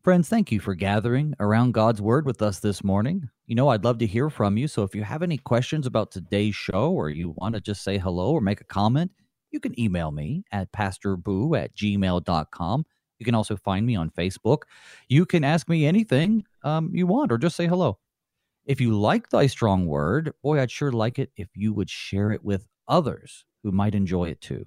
Friends, 0.00 0.28
thank 0.28 0.52
you 0.52 0.60
for 0.60 0.76
gathering 0.76 1.34
around 1.40 1.74
God's 1.74 2.00
Word 2.00 2.26
with 2.26 2.40
us 2.42 2.60
this 2.60 2.84
morning. 2.84 3.28
You 3.46 3.56
know, 3.56 3.70
I'd 3.70 3.82
love 3.82 3.98
to 3.98 4.06
hear 4.06 4.30
from 4.30 4.56
you, 4.56 4.68
so 4.68 4.84
if 4.84 4.94
you 4.94 5.02
have 5.02 5.20
any 5.20 5.36
questions 5.36 5.84
about 5.84 6.12
today's 6.12 6.54
show 6.54 6.92
or 6.92 7.10
you 7.10 7.34
want 7.36 7.56
to 7.56 7.60
just 7.60 7.82
say 7.82 7.98
hello 7.98 8.30
or 8.30 8.40
make 8.40 8.60
a 8.60 8.64
comment, 8.64 9.10
you 9.50 9.58
can 9.58 9.78
email 9.80 10.12
me 10.12 10.44
at 10.52 10.70
pastorboo 10.70 11.60
at 11.60 11.74
gmail.com. 11.74 12.86
You 13.18 13.24
can 13.24 13.34
also 13.34 13.56
find 13.56 13.84
me 13.84 13.96
on 13.96 14.10
Facebook. 14.10 14.58
You 15.08 15.26
can 15.26 15.42
ask 15.42 15.68
me 15.68 15.86
anything 15.86 16.44
um, 16.62 16.92
you 16.94 17.08
want 17.08 17.32
or 17.32 17.38
just 17.38 17.56
say 17.56 17.66
hello. 17.66 17.98
If 18.64 18.80
you 18.80 18.96
like 18.96 19.28
thy 19.28 19.46
strong 19.46 19.86
word, 19.86 20.32
boy, 20.42 20.60
I'd 20.60 20.70
sure 20.70 20.92
like 20.92 21.18
it 21.18 21.30
if 21.36 21.48
you 21.54 21.72
would 21.72 21.90
share 21.90 22.30
it 22.30 22.44
with 22.44 22.68
others 22.86 23.44
who 23.62 23.72
might 23.72 23.94
enjoy 23.94 24.28
it 24.28 24.40
too. 24.40 24.66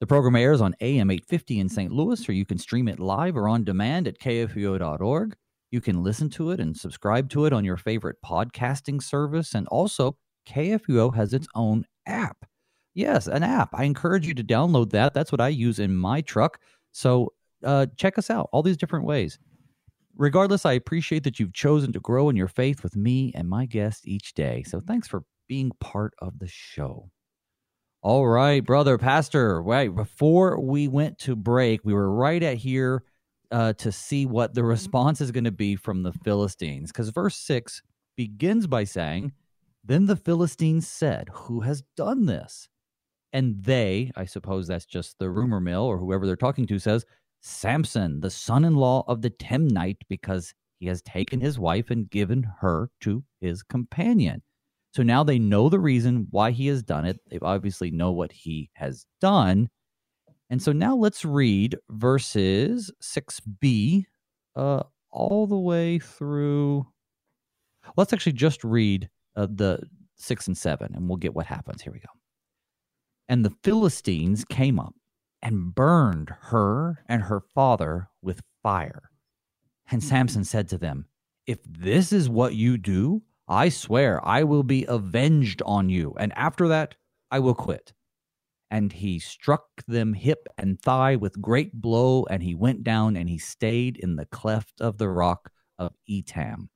The 0.00 0.06
program 0.06 0.36
airs 0.36 0.60
on 0.60 0.74
AM 0.80 1.10
850 1.10 1.60
in 1.60 1.68
St. 1.68 1.92
Louis, 1.92 2.28
or 2.28 2.32
you 2.32 2.44
can 2.44 2.58
stream 2.58 2.88
it 2.88 2.98
live 2.98 3.36
or 3.36 3.48
on 3.48 3.64
demand 3.64 4.08
at 4.08 4.18
kfuo.org. 4.18 5.36
You 5.70 5.80
can 5.80 6.02
listen 6.02 6.28
to 6.30 6.50
it 6.50 6.60
and 6.60 6.76
subscribe 6.76 7.30
to 7.30 7.46
it 7.46 7.52
on 7.52 7.64
your 7.64 7.76
favorite 7.78 8.16
podcasting 8.24 9.02
service. 9.02 9.54
And 9.54 9.66
also, 9.68 10.16
KFUO 10.46 11.14
has 11.14 11.32
its 11.32 11.46
own 11.54 11.86
app. 12.06 12.44
Yes, 12.94 13.26
an 13.28 13.42
app. 13.42 13.70
I 13.72 13.84
encourage 13.84 14.26
you 14.26 14.34
to 14.34 14.44
download 14.44 14.90
that. 14.90 15.14
That's 15.14 15.32
what 15.32 15.40
I 15.40 15.48
use 15.48 15.78
in 15.78 15.94
my 15.94 16.20
truck. 16.20 16.58
So 16.90 17.32
uh, 17.64 17.86
check 17.96 18.18
us 18.18 18.28
out, 18.28 18.50
all 18.52 18.62
these 18.62 18.76
different 18.76 19.06
ways. 19.06 19.38
Regardless, 20.16 20.66
I 20.66 20.72
appreciate 20.72 21.24
that 21.24 21.40
you've 21.40 21.54
chosen 21.54 21.92
to 21.92 22.00
grow 22.00 22.28
in 22.28 22.36
your 22.36 22.48
faith 22.48 22.82
with 22.82 22.96
me 22.96 23.32
and 23.34 23.48
my 23.48 23.66
guest 23.66 24.06
each 24.06 24.34
day. 24.34 24.62
So 24.62 24.80
thanks 24.80 25.08
for 25.08 25.24
being 25.48 25.72
part 25.80 26.14
of 26.18 26.38
the 26.38 26.48
show. 26.48 27.10
All 28.02 28.26
right, 28.26 28.64
brother, 28.64 28.98
pastor. 28.98 29.62
Right 29.62 29.94
before 29.94 30.60
we 30.60 30.88
went 30.88 31.18
to 31.20 31.36
break, 31.36 31.80
we 31.84 31.94
were 31.94 32.12
right 32.12 32.42
at 32.42 32.56
here 32.56 33.04
uh, 33.50 33.74
to 33.74 33.92
see 33.92 34.26
what 34.26 34.54
the 34.54 34.64
response 34.64 35.20
is 35.20 35.30
going 35.30 35.44
to 35.44 35.52
be 35.52 35.76
from 35.76 36.02
the 36.02 36.12
Philistines, 36.12 36.90
because 36.90 37.10
verse 37.10 37.36
six 37.36 37.80
begins 38.16 38.66
by 38.66 38.84
saying, 38.84 39.32
"Then 39.84 40.06
the 40.06 40.16
Philistines 40.16 40.88
said, 40.88 41.28
Who 41.32 41.60
has 41.60 41.82
done 41.96 42.26
this?" 42.26 42.68
And 43.32 43.62
they, 43.62 44.10
I 44.16 44.24
suppose 44.24 44.66
that's 44.66 44.84
just 44.84 45.18
the 45.18 45.30
rumor 45.30 45.60
mill 45.60 45.84
or 45.84 45.98
whoever 45.98 46.26
they're 46.26 46.36
talking 46.36 46.66
to, 46.66 46.78
says, 46.78 47.06
Samson, 47.42 48.20
the 48.20 48.30
son 48.30 48.64
in 48.64 48.76
law 48.76 49.04
of 49.08 49.20
the 49.20 49.30
Timnite, 49.30 49.98
because 50.08 50.54
he 50.78 50.86
has 50.86 51.02
taken 51.02 51.40
his 51.40 51.58
wife 51.58 51.90
and 51.90 52.08
given 52.08 52.46
her 52.60 52.88
to 53.00 53.22
his 53.40 53.62
companion. 53.62 54.42
So 54.94 55.02
now 55.02 55.24
they 55.24 55.38
know 55.38 55.68
the 55.68 55.80
reason 55.80 56.26
why 56.30 56.50
he 56.50 56.66
has 56.68 56.82
done 56.82 57.04
it. 57.04 57.18
They 57.30 57.38
obviously 57.40 57.90
know 57.90 58.12
what 58.12 58.32
he 58.32 58.70
has 58.74 59.06
done. 59.20 59.68
And 60.50 60.62
so 60.62 60.72
now 60.72 60.94
let's 60.94 61.24
read 61.24 61.76
verses 61.90 62.90
6b 63.02 64.04
uh, 64.54 64.82
all 65.10 65.46
the 65.46 65.58
way 65.58 65.98
through. 65.98 66.86
Let's 67.96 68.12
actually 68.12 68.32
just 68.32 68.62
read 68.62 69.08
uh, 69.34 69.46
the 69.50 69.80
6 70.16 70.46
and 70.48 70.56
7, 70.56 70.94
and 70.94 71.08
we'll 71.08 71.16
get 71.16 71.34
what 71.34 71.46
happens. 71.46 71.82
Here 71.82 71.92
we 71.92 71.98
go. 71.98 72.08
And 73.28 73.44
the 73.44 73.54
Philistines 73.64 74.44
came 74.44 74.78
up 74.78 74.94
and 75.42 75.74
burned 75.74 76.32
her 76.40 77.04
and 77.08 77.22
her 77.24 77.40
father 77.40 78.08
with 78.22 78.42
fire. 78.62 79.10
And 79.90 80.02
hmm. 80.02 80.08
Samson 80.08 80.44
said 80.44 80.68
to 80.68 80.78
them, 80.78 81.06
If 81.46 81.58
this 81.64 82.12
is 82.12 82.28
what 82.28 82.54
you 82.54 82.78
do, 82.78 83.22
I 83.48 83.68
swear 83.68 84.24
I 84.26 84.44
will 84.44 84.62
be 84.62 84.84
avenged 84.86 85.62
on 85.66 85.88
you, 85.88 86.14
and 86.18 86.32
after 86.36 86.68
that 86.68 86.94
I 87.30 87.40
will 87.40 87.54
quit. 87.54 87.92
And 88.70 88.92
he 88.92 89.18
struck 89.18 89.66
them 89.86 90.14
hip 90.14 90.48
and 90.56 90.80
thigh 90.80 91.16
with 91.16 91.42
great 91.42 91.74
blow, 91.74 92.24
and 92.30 92.42
he 92.42 92.54
went 92.54 92.84
down 92.84 93.16
and 93.16 93.28
he 93.28 93.36
stayed 93.36 93.98
in 93.98 94.16
the 94.16 94.24
cleft 94.24 94.80
of 94.80 94.96
the 94.96 95.10
rock 95.10 95.50
of 95.78 95.92
Etam. 96.08 96.68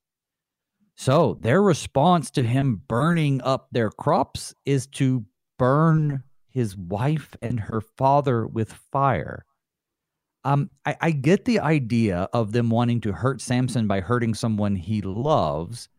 So 0.96 1.38
their 1.40 1.62
response 1.62 2.31
to 2.33 2.42
him 2.42 2.83
burning 2.88 3.40
up 3.42 3.68
their 3.70 3.90
crops 3.90 4.55
is 4.64 4.87
to 4.88 5.24
burn 5.59 6.24
his 6.57 6.75
wife 6.75 7.37
and 7.42 7.61
her 7.61 7.83
father 7.83 8.47
with 8.47 8.73
fire. 8.73 9.45
Um, 10.42 10.71
I, 10.87 10.97
I 11.03 11.11
get 11.11 11.45
the 11.45 11.61
idea 11.61 12.31
of 12.33 12.53
them 12.53 12.71
wanting 12.71 13.03
to 13.03 13.12
hurt 13.12 13.42
Samson 13.42 13.87
by 13.87 14.01
hurting 14.01 14.33
someone 14.33 14.75
he 14.75 15.03
loves, 15.03 15.90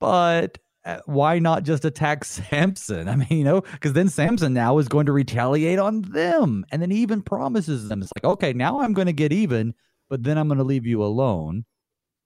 but 0.00 0.56
uh, 0.86 1.00
why 1.04 1.38
not 1.38 1.64
just 1.64 1.84
attack 1.84 2.24
Samson? 2.24 3.06
I 3.06 3.16
mean, 3.16 3.28
you 3.28 3.44
know, 3.44 3.60
because 3.60 3.92
then 3.92 4.08
Samson 4.08 4.54
now 4.54 4.78
is 4.78 4.88
going 4.88 5.04
to 5.04 5.12
retaliate 5.12 5.78
on 5.78 6.00
them. 6.00 6.64
And 6.72 6.80
then 6.80 6.90
he 6.90 7.02
even 7.02 7.20
promises 7.20 7.86
them, 7.86 8.00
it's 8.00 8.12
like, 8.16 8.32
okay, 8.32 8.54
now 8.54 8.80
I'm 8.80 8.94
going 8.94 9.08
to 9.08 9.12
get 9.12 9.30
even, 9.30 9.74
but 10.08 10.22
then 10.22 10.38
I'm 10.38 10.48
going 10.48 10.56
to 10.56 10.64
leave 10.64 10.86
you 10.86 11.04
alone. 11.04 11.66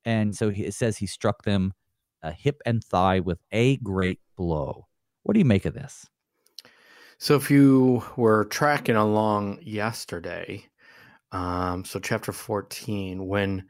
And 0.04 0.36
so 0.36 0.50
he, 0.50 0.66
it 0.66 0.74
says 0.74 0.98
he 0.98 1.08
struck 1.08 1.42
them 1.42 1.72
a 2.22 2.30
hip 2.30 2.62
and 2.64 2.84
thigh 2.84 3.18
with 3.18 3.40
a 3.50 3.78
great 3.78 4.20
blow. 4.36 4.86
What 5.24 5.32
do 5.32 5.40
you 5.40 5.44
make 5.44 5.64
of 5.64 5.74
this? 5.74 6.06
So 7.18 7.36
if 7.36 7.50
you 7.50 8.02
were 8.16 8.44
tracking 8.46 8.96
along 8.96 9.60
yesterday, 9.62 10.64
um, 11.32 11.84
so 11.84 11.98
chapter 12.00 12.32
14, 12.32 13.26
when 13.26 13.64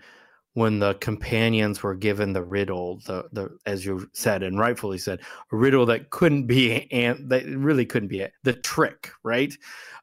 when 0.55 0.79
the 0.79 0.95
companions 0.95 1.83
were 1.83 1.97
given 1.97 2.33
the 2.33 2.45
riddle, 2.45 3.01
the 3.07 3.29
the 3.33 3.59
as 3.67 3.85
you 3.85 4.09
said 4.13 4.43
and 4.43 4.59
rightfully 4.59 4.99
said, 4.99 5.21
a 5.53 5.57
riddle 5.57 5.87
that 5.87 6.11
couldn't 6.11 6.47
be 6.47 6.91
and 6.93 7.31
that 7.31 7.47
really 7.47 7.87
couldn't 7.87 8.09
be 8.09 8.21
it, 8.21 8.33
the 8.45 8.55
trick, 8.55 9.11
right? 9.25 9.57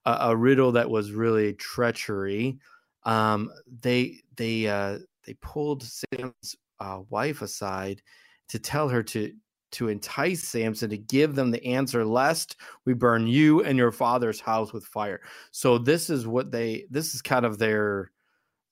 Uh, 0.06 0.17
a 0.21 0.36
riddle 0.36 0.71
that 0.73 0.89
was 0.89 1.12
really 1.12 1.54
treachery. 1.54 2.60
Um, 3.04 3.51
they 3.82 4.17
they 4.38 4.67
uh, 4.67 4.99
they 5.25 5.36
pulled 5.41 5.84
Sam's 5.84 6.56
uh, 6.80 7.01
wife 7.10 7.41
aside 7.41 8.01
to 8.49 8.60
tell 8.60 8.89
her 8.89 9.04
to 9.04 9.34
to 9.71 9.88
entice 9.88 10.43
Samson 10.43 10.89
to 10.89 10.97
give 10.97 11.36
them 11.36 11.51
the 11.51 11.65
answer, 11.65 12.05
lest 12.05 12.57
we 12.86 12.93
burn 12.93 13.27
you 13.27 13.63
and 13.63 13.77
your 13.77 13.91
father's 13.91 14.39
house 14.39 14.73
with 14.73 14.86
fire. 14.86 15.21
So 15.51 15.77
this 15.77 16.10
is 16.10 16.27
what 16.27 16.51
they 16.51 16.86
this 16.89 17.15
is 17.15 17.21
kind 17.21 17.45
of 17.45 17.57
their 17.57 18.12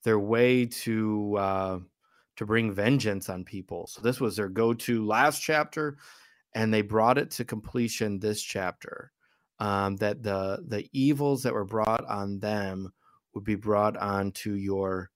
their 0.03 0.19
way 0.19 0.65
to 0.65 1.35
uh 1.37 1.79
to 2.37 2.45
bring 2.45 2.71
vengeance 2.71 3.29
on 3.29 3.43
people. 3.43 3.87
So 3.87 4.01
this 4.01 4.21
was 4.21 4.35
their 4.35 4.49
go-to 4.49 5.05
last 5.05 5.41
chapter, 5.41 5.97
and 6.53 6.73
they 6.73 6.81
brought 6.81 7.17
it 7.17 7.31
to 7.31 7.45
completion 7.45 8.19
this 8.19 8.41
chapter. 8.41 9.11
Um, 9.61 9.97
that 9.97 10.23
the 10.23 10.63
the 10.67 10.87
evils 10.93 11.43
that 11.43 11.53
were 11.53 11.65
brought 11.65 12.05
on 12.05 12.39
them 12.39 12.93
would 13.33 13.43
be 13.43 13.55
brought 13.55 13.97
on 13.97 14.31
to 14.31 14.55
your 14.55 15.11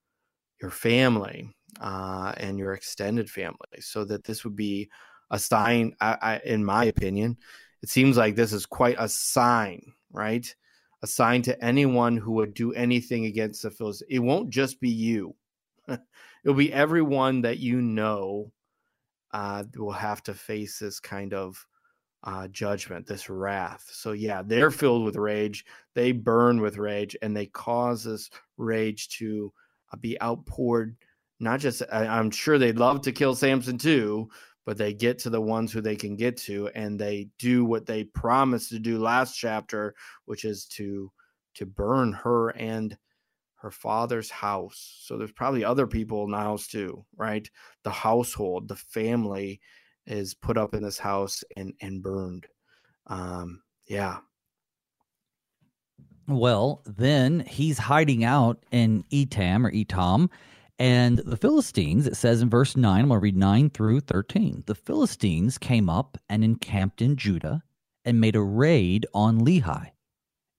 your 0.61 0.71
family 0.71 1.55
uh, 1.79 2.33
and 2.35 2.59
your 2.59 2.73
extended 2.73 3.29
family, 3.29 3.79
so 3.79 4.03
that 4.03 4.25
this 4.25 4.43
would 4.43 4.57
be 4.57 4.89
a 5.33 5.39
sign. 5.39 5.95
I, 5.99 6.17
I, 6.21 6.41
in 6.45 6.63
my 6.63 6.85
opinion, 6.85 7.37
it 7.81 7.89
seems 7.89 8.15
like 8.15 8.35
this 8.35 8.53
is 8.53 8.65
quite 8.65 8.95
a 8.99 9.09
sign, 9.09 9.91
right? 10.11 10.55
A 11.01 11.07
sign 11.07 11.41
to 11.41 11.61
anyone 11.61 12.15
who 12.15 12.33
would 12.33 12.53
do 12.53 12.71
anything 12.73 13.25
against 13.25 13.63
the 13.63 13.71
Philistines. 13.71 14.09
It 14.09 14.19
won't 14.19 14.51
just 14.51 14.79
be 14.79 14.89
you; 14.89 15.35
it'll 15.89 16.55
be 16.55 16.71
everyone 16.71 17.41
that 17.41 17.59
you 17.59 17.81
know 17.81 18.51
uh, 19.33 19.63
will 19.75 19.91
have 19.91 20.23
to 20.23 20.33
face 20.33 20.79
this 20.79 20.99
kind 20.99 21.33
of 21.33 21.65
uh, 22.23 22.47
judgment, 22.49 23.07
this 23.07 23.29
wrath. 23.29 23.89
So 23.91 24.11
yeah, 24.11 24.43
they're 24.45 24.71
filled 24.71 25.03
with 25.03 25.15
rage. 25.15 25.65
They 25.95 26.11
burn 26.11 26.61
with 26.61 26.77
rage, 26.77 27.17
and 27.21 27.35
they 27.35 27.47
cause 27.47 28.03
this 28.03 28.29
rage 28.57 29.09
to 29.17 29.51
uh, 29.91 29.97
be 29.97 30.21
outpoured. 30.21 30.95
Not 31.39 31.59
just, 31.59 31.81
I, 31.91 32.05
I'm 32.05 32.31
sure 32.31 32.57
they'd 32.57 32.77
love 32.77 33.01
to 33.01 33.11
kill 33.11 33.35
Samson 33.35 33.77
too, 33.77 34.29
but 34.65 34.77
they 34.77 34.93
get 34.93 35.19
to 35.19 35.29
the 35.29 35.41
ones 35.41 35.71
who 35.71 35.81
they 35.81 35.95
can 35.95 36.15
get 36.15 36.37
to 36.37 36.69
and 36.75 36.99
they 36.99 37.27
do 37.39 37.65
what 37.65 37.85
they 37.85 38.03
promised 38.03 38.69
to 38.69 38.79
do 38.79 38.99
last 38.99 39.37
chapter 39.37 39.93
which 40.25 40.45
is 40.45 40.65
to 40.65 41.11
to 41.53 41.65
burn 41.65 42.11
her 42.13 42.49
and 42.51 42.97
her 43.55 43.71
father's 43.71 44.29
house. 44.29 44.99
So 45.03 45.17
there's 45.17 45.31
probably 45.31 45.63
other 45.63 45.87
people 45.87 46.25
in 46.25 46.31
the 46.31 46.37
house 46.37 46.67
too 46.67 47.05
right? 47.15 47.49
The 47.83 47.91
household 47.91 48.67
the 48.67 48.75
family 48.75 49.59
is 50.05 50.33
put 50.33 50.57
up 50.57 50.73
in 50.73 50.83
this 50.83 50.99
house 50.99 51.43
and 51.55 51.73
and 51.81 52.01
burned. 52.01 52.47
Um 53.07 53.61
yeah. 53.87 54.19
Well 56.27 56.81
then 56.85 57.41
he's 57.41 57.77
hiding 57.77 58.23
out 58.23 58.63
in 58.71 59.03
etam 59.11 59.65
or 59.65 59.71
etam 59.71 60.29
and 60.79 61.19
the 61.19 61.37
Philistines, 61.37 62.07
it 62.07 62.17
says 62.17 62.41
in 62.41 62.49
verse 62.49 62.75
9, 62.75 63.01
I'm 63.01 63.07
going 63.07 63.19
to 63.19 63.23
read 63.23 63.37
9 63.37 63.69
through 63.69 64.01
13. 64.01 64.63
The 64.65 64.75
Philistines 64.75 65.57
came 65.57 65.89
up 65.89 66.17
and 66.29 66.43
encamped 66.43 67.01
in 67.01 67.15
Judah 67.15 67.63
and 68.03 68.19
made 68.19 68.35
a 68.35 68.41
raid 68.41 69.05
on 69.13 69.45
Lehi. 69.45 69.91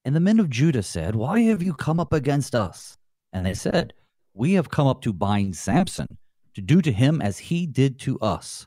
And 0.05 0.14
the 0.14 0.20
men 0.20 0.38
of 0.38 0.50
Judah 0.50 0.83
said, 0.83 1.16
Why 1.16 1.40
have 1.42 1.62
you 1.62 1.74
come 1.74 1.98
up 1.98 2.12
against 2.12 2.54
us? 2.54 2.96
And 3.33 3.44
they 3.44 3.54
said, 3.54 3.92
We 4.35 4.52
have 4.52 4.71
come 4.71 4.87
up 4.87 5.00
to 5.02 5.12
bind 5.12 5.56
Samson, 5.56 6.19
to 6.54 6.60
do 6.60 6.81
to 6.83 6.92
him 6.92 7.21
as 7.21 7.38
he 7.38 7.67
did 7.67 7.98
to 8.00 8.19
us. 8.21 8.67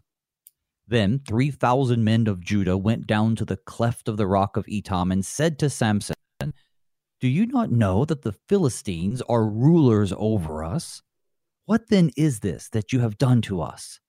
Then 0.88 1.22
3,000 1.28 2.04
men 2.04 2.28
of 2.28 2.41
Judah 2.41 2.78
went 2.78 3.08
down 3.08 3.36
to 3.38 3.45
the 3.45 3.58
cleft 3.58 4.08
of 4.08 4.18
the 4.18 4.28
rock 4.28 4.58
of 4.58 4.66
Etam 4.66 5.12
and 5.12 5.26
said 5.26 5.60
to 5.60 5.70
Samson, 5.70 6.16
Do 7.20 7.28
you 7.28 7.45
not 7.45 7.72
know 7.72 8.04
that 8.06 8.24
the 8.24 8.32
Philistines 8.32 9.22
are 9.24 9.45
rulers 9.45 10.14
over 10.18 10.64
us? 10.64 11.04
What 11.68 11.89
then 11.89 12.11
is 12.15 12.39
this 12.39 12.70
that 12.70 12.93
you 12.93 13.01
have 13.01 13.18
done 13.18 13.41
to 13.41 13.61
us? 13.61 13.99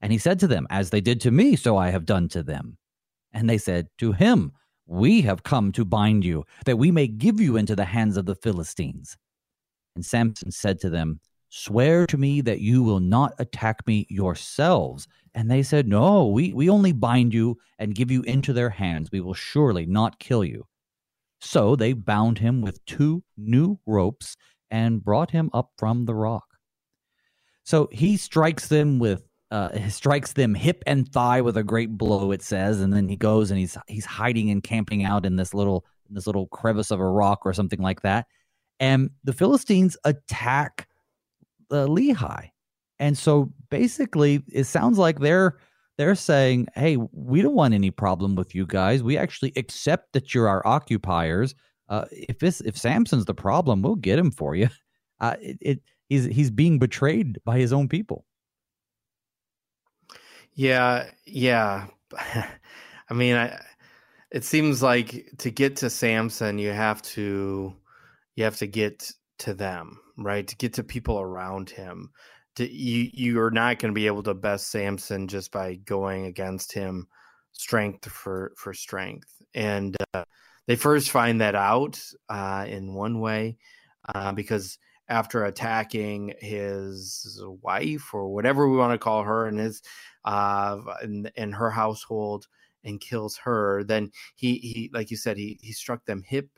And 0.00 0.12
he 0.12 0.18
said 0.18 0.38
to 0.40 0.46
them, 0.46 0.68
As 0.70 0.90
they 0.90 1.00
did 1.00 1.20
to 1.22 1.32
me, 1.32 1.56
so 1.56 1.76
I 1.76 1.90
have 1.90 2.06
done 2.06 2.28
to 2.28 2.42
them. 2.44 2.78
And 3.32 3.50
they 3.50 3.58
said 3.58 3.88
to 3.98 4.12
him, 4.12 4.52
We 4.86 5.22
have 5.22 5.42
come 5.42 5.72
to 5.72 5.84
bind 5.84 6.24
you, 6.24 6.44
that 6.66 6.78
we 6.78 6.92
may 6.92 7.08
give 7.08 7.40
you 7.40 7.56
into 7.56 7.74
the 7.74 7.84
hands 7.84 8.16
of 8.16 8.26
the 8.26 8.36
Philistines. 8.36 9.16
And 9.96 10.06
Samson 10.06 10.52
said 10.52 10.80
to 10.82 10.88
them, 10.88 11.18
Swear 11.48 12.06
to 12.06 12.16
me 12.16 12.42
that 12.42 12.60
you 12.60 12.84
will 12.84 13.00
not 13.00 13.34
attack 13.40 13.84
me 13.88 14.06
yourselves. 14.08 15.08
And 15.34 15.50
they 15.50 15.64
said, 15.64 15.88
No, 15.88 16.28
we, 16.28 16.52
we 16.52 16.70
only 16.70 16.92
bind 16.92 17.34
you 17.34 17.58
and 17.80 17.92
give 17.92 18.12
you 18.12 18.22
into 18.22 18.52
their 18.52 18.70
hands. 18.70 19.10
We 19.10 19.20
will 19.20 19.34
surely 19.34 19.84
not 19.84 20.20
kill 20.20 20.44
you. 20.44 20.68
So 21.40 21.74
they 21.74 21.92
bound 21.92 22.38
him 22.38 22.60
with 22.60 22.84
two 22.84 23.24
new 23.36 23.80
ropes 23.84 24.36
and 24.70 25.02
brought 25.02 25.32
him 25.32 25.50
up 25.52 25.72
from 25.76 26.04
the 26.04 26.14
rock. 26.14 26.44
So 27.64 27.88
he 27.92 28.16
strikes 28.16 28.68
them 28.68 28.98
with 28.98 29.22
uh, 29.50 29.88
strikes 29.88 30.34
them 30.34 30.54
hip 30.54 30.82
and 30.86 31.08
thigh 31.12 31.40
with 31.40 31.56
a 31.56 31.64
great 31.64 31.98
blow. 31.98 32.30
It 32.30 32.42
says, 32.42 32.80
and 32.80 32.92
then 32.92 33.08
he 33.08 33.16
goes 33.16 33.50
and 33.50 33.58
he's 33.58 33.76
he's 33.88 34.04
hiding 34.04 34.50
and 34.50 34.62
camping 34.62 35.04
out 35.04 35.26
in 35.26 35.36
this 35.36 35.54
little 35.54 35.84
in 36.08 36.14
this 36.14 36.26
little 36.26 36.46
crevice 36.48 36.90
of 36.90 37.00
a 37.00 37.08
rock 37.08 37.40
or 37.44 37.52
something 37.52 37.80
like 37.80 38.02
that. 38.02 38.26
And 38.78 39.10
the 39.24 39.32
Philistines 39.32 39.96
attack 40.04 40.88
uh, 41.70 41.86
Lehi, 41.86 42.50
and 42.98 43.18
so 43.18 43.52
basically, 43.70 44.42
it 44.52 44.64
sounds 44.64 44.98
like 44.98 45.18
they're 45.18 45.58
they're 45.98 46.14
saying, 46.14 46.68
"Hey, 46.74 46.96
we 47.12 47.42
don't 47.42 47.54
want 47.54 47.74
any 47.74 47.90
problem 47.90 48.36
with 48.36 48.54
you 48.54 48.66
guys. 48.66 49.02
We 49.02 49.18
actually 49.18 49.52
accept 49.56 50.12
that 50.12 50.34
you're 50.34 50.48
our 50.48 50.66
occupiers. 50.66 51.54
Uh, 51.88 52.04
if 52.12 52.38
this 52.38 52.60
if 52.60 52.78
Samson's 52.78 53.24
the 53.24 53.34
problem, 53.34 53.82
we'll 53.82 53.96
get 53.96 54.18
him 54.18 54.30
for 54.30 54.54
you." 54.54 54.68
Uh, 55.20 55.36
it, 55.42 55.58
it 55.60 55.80
he's 56.10 56.26
he's 56.26 56.50
being 56.50 56.78
betrayed 56.78 57.38
by 57.44 57.58
his 57.58 57.72
own 57.72 57.88
people. 57.88 58.26
Yeah, 60.52 61.06
yeah. 61.24 61.86
I 63.08 63.14
mean, 63.14 63.36
I 63.36 63.58
it 64.30 64.44
seems 64.44 64.82
like 64.82 65.30
to 65.38 65.50
get 65.50 65.76
to 65.76 65.88
Samson, 65.88 66.58
you 66.58 66.72
have 66.72 67.00
to 67.02 67.74
you 68.36 68.44
have 68.44 68.56
to 68.56 68.66
get 68.66 69.10
to 69.38 69.54
them, 69.54 69.98
right? 70.18 70.46
To 70.46 70.56
get 70.56 70.74
to 70.74 70.84
people 70.84 71.18
around 71.18 71.70
him. 71.70 72.10
To, 72.56 72.70
you 72.70 73.08
you 73.12 73.40
are 73.40 73.50
not 73.50 73.78
going 73.78 73.94
to 73.94 73.98
be 73.98 74.08
able 74.08 74.24
to 74.24 74.34
best 74.34 74.70
Samson 74.70 75.28
just 75.28 75.52
by 75.52 75.76
going 75.76 76.26
against 76.26 76.72
him 76.72 77.06
strength 77.52 78.10
for 78.10 78.52
for 78.56 78.74
strength. 78.74 79.30
And 79.54 79.96
uh, 80.12 80.24
they 80.66 80.76
first 80.76 81.10
find 81.10 81.40
that 81.40 81.54
out 81.54 82.00
uh, 82.28 82.66
in 82.68 82.94
one 82.94 83.20
way 83.20 83.56
uh, 84.12 84.32
because 84.32 84.78
after 85.10 85.44
attacking 85.44 86.34
his 86.38 87.40
wife 87.62 88.14
or 88.14 88.32
whatever 88.32 88.68
we 88.68 88.76
want 88.76 88.92
to 88.92 88.98
call 88.98 89.22
her 89.22 89.46
and 89.46 89.58
his 89.58 89.82
uh 90.24 90.78
in, 91.02 91.30
in 91.36 91.52
her 91.52 91.70
household 91.70 92.46
and 92.84 93.00
kills 93.00 93.36
her 93.36 93.84
then 93.84 94.10
he 94.36 94.54
he 94.58 94.90
like 94.94 95.10
you 95.10 95.16
said 95.16 95.36
he 95.36 95.58
he 95.62 95.72
struck 95.72 96.04
them 96.06 96.22
hip 96.26 96.48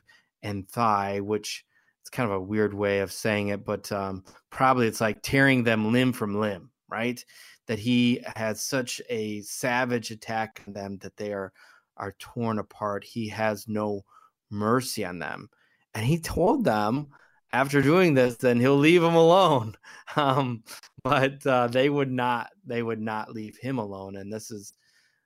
and 0.41 0.69
thigh 0.69 1.19
which 1.19 1.65
it's 2.01 2.09
kind 2.09 2.29
of 2.29 2.35
a 2.35 2.41
weird 2.41 2.73
way 2.73 2.99
of 2.99 3.11
saying 3.11 3.49
it 3.49 3.65
but 3.65 3.91
um 3.91 4.23
probably 4.49 4.87
it's 4.87 5.01
like 5.01 5.21
tearing 5.21 5.63
them 5.63 5.91
limb 5.91 6.13
from 6.13 6.39
limb 6.39 6.69
right? 6.93 7.25
That 7.67 7.79
he 7.79 8.23
has 8.35 8.61
such 8.61 9.01
a 9.09 9.41
savage 9.41 10.11
attack 10.11 10.61
on 10.67 10.73
them 10.73 10.97
that 10.99 11.17
they 11.17 11.33
are 11.33 11.51
are 11.97 12.15
torn 12.19 12.59
apart. 12.59 13.03
He 13.03 13.27
has 13.29 13.67
no 13.67 14.03
mercy 14.49 15.05
on 15.05 15.19
them. 15.19 15.49
And 15.93 16.05
he 16.05 16.19
told 16.19 16.63
them 16.63 17.07
after 17.53 17.81
doing 17.81 18.15
this, 18.15 18.35
then 18.37 18.59
he'll 18.59 18.77
leave 18.77 19.03
him 19.03 19.15
alone. 19.15 19.75
Um, 20.15 20.63
but 21.03 21.43
uh, 21.47 21.67
they 21.67 21.89
would 21.89 22.11
not. 22.11 22.49
They 22.67 22.83
would 22.83 23.01
not 23.01 23.33
leave 23.33 23.57
him 23.57 23.79
alone, 23.79 24.17
and 24.17 24.31
this 24.31 24.51
is 24.51 24.73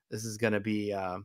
this 0.09 0.23
is 0.23 0.38
going 0.38 0.53
to 0.53 0.61
be, 0.61 0.93
uh, 0.93 1.17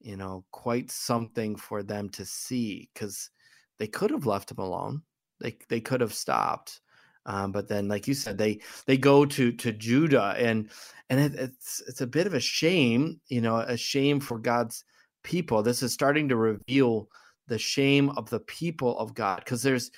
you 0.00 0.16
know, 0.16 0.44
quite 0.52 0.90
something 0.92 1.56
for 1.56 1.82
them 1.82 2.10
to 2.10 2.24
see 2.24 2.88
because 2.92 3.30
they 3.78 3.88
could 3.88 4.10
have 4.10 4.26
left 4.26 4.52
him 4.52 4.58
alone. 4.58 5.02
They 5.40 5.56
they 5.68 5.80
could 5.80 6.00
have 6.00 6.14
stopped, 6.14 6.80
um, 7.24 7.50
but 7.50 7.66
then, 7.66 7.88
like 7.88 8.06
you 8.06 8.14
said, 8.14 8.38
they 8.38 8.60
they 8.86 8.96
go 8.96 9.24
to 9.26 9.52
to 9.52 9.72
Judah, 9.72 10.34
and 10.38 10.70
and 11.10 11.18
it, 11.18 11.34
it's 11.34 11.82
it's 11.88 12.02
a 12.02 12.06
bit 12.06 12.28
of 12.28 12.34
a 12.34 12.40
shame, 12.40 13.20
you 13.28 13.40
know, 13.40 13.56
a 13.56 13.76
shame 13.76 14.20
for 14.20 14.38
God's 14.38 14.84
people. 15.24 15.62
This 15.62 15.82
is 15.82 15.92
starting 15.92 16.28
to 16.28 16.36
reveal 16.36 17.08
the 17.48 17.58
shame 17.58 18.10
of 18.10 18.30
the 18.30 18.40
people 18.40 18.96
of 18.98 19.14
God 19.14 19.38
because 19.38 19.62
there's 19.62 19.90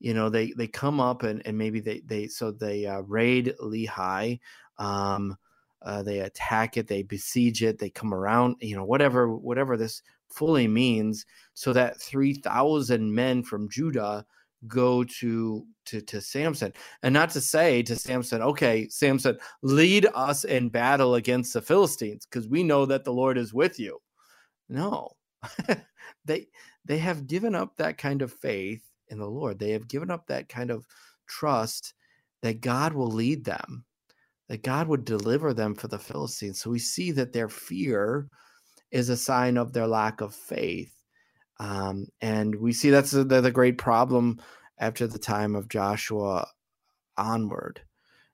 you 0.00 0.14
know 0.14 0.28
they 0.28 0.52
they 0.52 0.66
come 0.66 1.00
up 1.00 1.22
and 1.22 1.44
and 1.46 1.56
maybe 1.56 1.80
they 1.80 2.00
they 2.06 2.26
so 2.26 2.50
they 2.50 2.86
uh, 2.86 3.00
raid 3.00 3.54
Lehi 3.62 4.38
um 4.78 5.36
uh, 5.82 6.02
they 6.02 6.20
attack 6.20 6.76
it 6.76 6.88
they 6.88 7.02
besiege 7.02 7.62
it 7.62 7.78
they 7.78 7.90
come 7.90 8.12
around 8.12 8.56
you 8.60 8.76
know 8.76 8.84
whatever 8.84 9.28
whatever 9.28 9.76
this 9.76 10.02
fully 10.28 10.68
means 10.68 11.24
so 11.54 11.72
that 11.72 12.00
3000 12.00 13.14
men 13.14 13.42
from 13.42 13.68
Judah 13.68 14.24
go 14.66 15.04
to 15.04 15.64
to 15.86 16.00
to 16.00 16.20
Samson. 16.20 16.72
And 17.02 17.14
not 17.14 17.30
to 17.30 17.40
say 17.40 17.82
to 17.84 17.96
Samson 17.96 18.42
okay 18.42 18.88
Samson 18.88 19.38
lead 19.62 20.06
us 20.14 20.44
in 20.44 20.68
battle 20.68 21.14
against 21.14 21.52
the 21.52 21.62
Philistines 21.62 22.26
because 22.26 22.48
we 22.48 22.62
know 22.62 22.86
that 22.86 23.04
the 23.04 23.12
Lord 23.12 23.38
is 23.38 23.54
with 23.54 23.78
you. 23.78 23.98
No. 24.68 25.10
They 26.24 26.48
they 26.84 26.98
have 26.98 27.26
given 27.26 27.54
up 27.54 27.76
that 27.76 27.98
kind 27.98 28.22
of 28.22 28.32
faith 28.32 28.82
in 29.10 29.18
the 29.18 29.28
Lord. 29.28 29.58
They 29.58 29.70
have 29.70 29.88
given 29.88 30.10
up 30.10 30.26
that 30.26 30.48
kind 30.48 30.70
of 30.70 30.86
trust 31.26 31.94
that 32.42 32.60
God 32.60 32.92
will 32.92 33.10
lead 33.10 33.44
them, 33.44 33.84
that 34.48 34.62
God 34.62 34.88
would 34.88 35.04
deliver 35.04 35.52
them 35.52 35.74
for 35.74 35.88
the 35.88 35.98
Philistines. 35.98 36.60
So 36.60 36.70
we 36.70 36.78
see 36.78 37.10
that 37.12 37.32
their 37.32 37.48
fear 37.48 38.28
is 38.90 39.08
a 39.08 39.16
sign 39.16 39.56
of 39.56 39.72
their 39.72 39.86
lack 39.86 40.20
of 40.20 40.34
faith. 40.34 40.94
Um, 41.60 42.06
and 42.20 42.54
we 42.54 42.72
see 42.72 42.90
that's 42.90 43.10
the, 43.10 43.24
the 43.24 43.50
great 43.50 43.78
problem 43.78 44.40
after 44.78 45.06
the 45.06 45.18
time 45.18 45.56
of 45.56 45.68
Joshua 45.68 46.46
onward. 47.16 47.80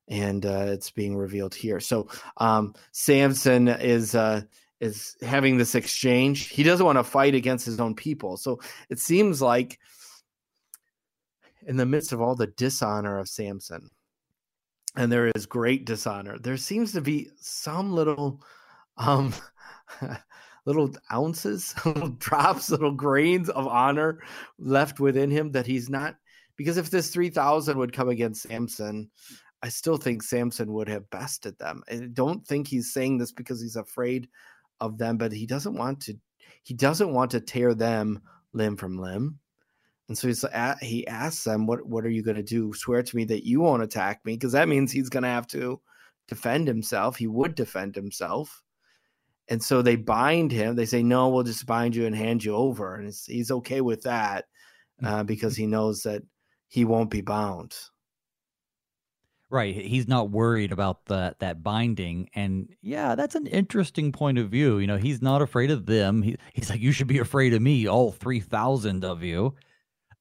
And 0.06 0.44
uh, 0.44 0.66
it's 0.68 0.90
being 0.90 1.16
revealed 1.16 1.54
here. 1.54 1.80
So 1.80 2.08
um, 2.36 2.74
Samson 2.92 3.68
is 3.68 4.14
uh, 4.14 4.42
is 4.80 5.16
having 5.22 5.56
this 5.56 5.74
exchange. 5.74 6.48
He 6.48 6.62
doesn't 6.62 6.84
want 6.84 6.98
to 6.98 7.04
fight 7.04 7.34
against 7.34 7.64
his 7.64 7.80
own 7.80 7.94
people. 7.94 8.36
So 8.36 8.60
it 8.90 8.98
seems 8.98 9.40
like 9.40 9.78
in 11.66 11.76
the 11.76 11.86
midst 11.86 12.12
of 12.12 12.20
all 12.20 12.34
the 12.34 12.46
dishonor 12.46 13.18
of 13.18 13.28
Samson, 13.28 13.90
and 14.96 15.10
there 15.10 15.30
is 15.34 15.46
great 15.46 15.84
dishonor, 15.86 16.38
there 16.38 16.56
seems 16.56 16.92
to 16.92 17.00
be 17.00 17.28
some 17.40 17.92
little 17.92 18.42
um 18.96 19.32
little 20.66 20.94
ounces, 21.12 21.74
little 21.84 22.10
drops, 22.10 22.70
little 22.70 22.92
grains 22.92 23.48
of 23.48 23.66
honor 23.66 24.20
left 24.58 25.00
within 25.00 25.30
him 25.30 25.52
that 25.52 25.66
he's 25.66 25.90
not 25.90 26.16
because 26.56 26.76
if 26.76 26.90
this 26.90 27.10
3000 27.10 27.76
would 27.78 27.92
come 27.92 28.08
against 28.08 28.42
Samson, 28.42 29.10
I 29.62 29.68
still 29.68 29.96
think 29.96 30.22
Samson 30.22 30.72
would 30.72 30.88
have 30.88 31.10
bested 31.10 31.58
them. 31.58 31.82
I 31.90 32.08
don't 32.12 32.46
think 32.46 32.68
he's 32.68 32.92
saying 32.92 33.18
this 33.18 33.32
because 33.32 33.60
he's 33.60 33.76
afraid 33.76 34.28
of 34.80 34.98
them, 34.98 35.16
but 35.16 35.32
he 35.32 35.46
doesn't 35.46 35.74
want 35.74 36.00
to 36.02 36.14
he 36.62 36.74
doesn't 36.74 37.12
want 37.12 37.32
to 37.32 37.40
tear 37.40 37.74
them 37.74 38.20
limb 38.52 38.76
from 38.76 38.98
limb. 38.98 39.38
And 40.08 40.18
so 40.18 40.28
he's 40.28 40.44
he 40.82 41.06
asks 41.06 41.44
them, 41.44 41.66
"What 41.66 41.86
what 41.86 42.04
are 42.04 42.10
you 42.10 42.22
going 42.22 42.36
to 42.36 42.42
do? 42.42 42.74
Swear 42.74 43.02
to 43.02 43.16
me 43.16 43.24
that 43.24 43.46
you 43.46 43.60
won't 43.60 43.82
attack 43.82 44.20
me, 44.24 44.34
because 44.34 44.52
that 44.52 44.68
means 44.68 44.92
he's 44.92 45.08
going 45.08 45.22
to 45.22 45.28
have 45.28 45.46
to 45.48 45.80
defend 46.28 46.68
himself. 46.68 47.16
He 47.16 47.26
would 47.26 47.54
defend 47.54 47.94
himself." 47.94 48.62
And 49.48 49.62
so 49.62 49.82
they 49.82 49.96
bind 49.96 50.52
him. 50.52 50.76
They 50.76 50.86
say, 50.86 51.02
"No, 51.02 51.28
we'll 51.28 51.42
just 51.44 51.66
bind 51.66 51.96
you 51.96 52.06
and 52.06 52.14
hand 52.14 52.44
you 52.44 52.54
over." 52.54 52.96
And 52.96 53.14
he's 53.26 53.50
okay 53.50 53.80
with 53.80 54.02
that 54.02 54.44
uh, 55.02 55.22
because 55.24 55.56
he 55.56 55.66
knows 55.66 56.02
that 56.02 56.22
he 56.68 56.84
won't 56.84 57.10
be 57.10 57.20
bound. 57.22 57.74
Right. 59.50 59.74
He's 59.74 60.08
not 60.08 60.30
worried 60.30 60.72
about 60.72 61.06
that 61.06 61.38
that 61.38 61.62
binding. 61.62 62.28
And 62.34 62.74
yeah, 62.82 63.14
that's 63.14 63.36
an 63.36 63.46
interesting 63.46 64.10
point 64.10 64.38
of 64.38 64.50
view. 64.50 64.78
You 64.78 64.86
know, 64.86 64.96
he's 64.96 65.22
not 65.22 65.42
afraid 65.42 65.70
of 65.70 65.86
them. 65.86 66.22
He, 66.22 66.36
he's 66.52 66.70
like, 66.70 66.80
you 66.80 66.92
should 66.92 67.06
be 67.06 67.18
afraid 67.18 67.54
of 67.54 67.62
me, 67.62 67.86
all 67.86 68.10
3,000 68.10 69.04
of 69.04 69.22
you. 69.22 69.54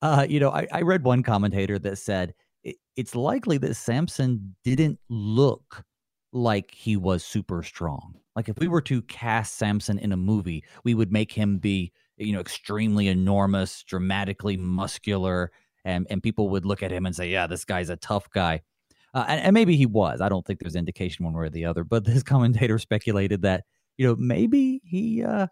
Uh, 0.04 0.28
you 0.30 0.38
know, 0.38 0.50
I, 0.50 0.68
I 0.70 0.82
read 0.82 1.06
one 1.06 1.24
commentator 1.24 1.80
that 1.80 1.98
said 1.98 2.34
it, 2.66 2.76
it's 2.98 3.16
likely 3.16 3.58
that 3.60 3.76
Samson 3.76 4.54
didn't 4.66 5.00
look 5.10 5.86
like 6.34 6.72
he 6.76 6.98
was 6.98 7.24
super 7.24 7.64
strong. 7.64 8.16
Like 8.36 8.50
if 8.50 8.60
we 8.60 8.68
were 8.68 8.82
to 8.82 9.02
cast 9.04 9.56
Samson 9.56 9.98
in 9.98 10.12
a 10.12 10.18
movie, 10.18 10.66
we 10.84 10.94
would 10.94 11.14
make 11.14 11.32
him 11.32 11.58
be, 11.58 11.94
you 12.18 12.34
know, 12.34 12.42
extremely 12.42 13.08
enormous, 13.08 13.82
dramatically 13.84 14.58
muscular, 14.58 15.54
and 15.86 16.06
and 16.10 16.22
people 16.22 16.50
would 16.50 16.66
look 16.66 16.84
at 16.84 16.92
him 16.92 17.06
and 17.06 17.16
say, 17.16 17.30
"Yeah, 17.30 17.48
this 17.48 17.64
guy's 17.64 17.90
a 17.90 17.96
tough 17.96 18.30
guy." 18.30 18.60
Uh, 19.14 19.24
and, 19.30 19.40
and 19.40 19.54
maybe 19.54 19.78
he 19.78 19.86
was. 19.86 20.20
I 20.20 20.28
don't 20.28 20.46
think 20.46 20.60
there's 20.60 20.76
indication 20.76 21.24
one 21.24 21.34
way 21.34 21.46
or 21.46 21.50
the 21.50 21.64
other. 21.64 21.86
But 21.86 22.04
this 22.06 22.24
commentator 22.24 22.78
speculated 22.78 23.44
that 23.44 23.64
you 23.98 24.06
know 24.06 24.18
maybe 24.18 24.82
he 24.84 25.24
uh, 25.24 25.48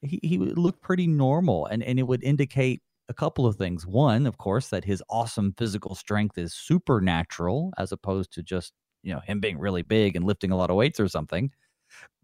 he 0.00 0.20
he 0.22 0.38
looked 0.38 0.80
pretty 0.80 1.06
normal, 1.06 1.66
and 1.66 1.82
and 1.82 1.98
it 1.98 2.04
would 2.04 2.24
indicate 2.24 2.80
a 3.10 3.14
couple 3.14 3.44
of 3.44 3.56
things. 3.56 3.86
One, 3.86 4.26
of 4.26 4.38
course, 4.38 4.68
that 4.68 4.84
his 4.84 5.02
awesome 5.10 5.52
physical 5.58 5.94
strength 5.94 6.38
is 6.38 6.54
supernatural 6.54 7.72
as 7.76 7.92
opposed 7.92 8.32
to 8.34 8.42
just, 8.42 8.72
you 9.02 9.12
know, 9.12 9.20
him 9.20 9.40
being 9.40 9.58
really 9.58 9.82
big 9.82 10.16
and 10.16 10.24
lifting 10.24 10.52
a 10.52 10.56
lot 10.56 10.70
of 10.70 10.76
weights 10.76 11.00
or 11.00 11.08
something. 11.08 11.50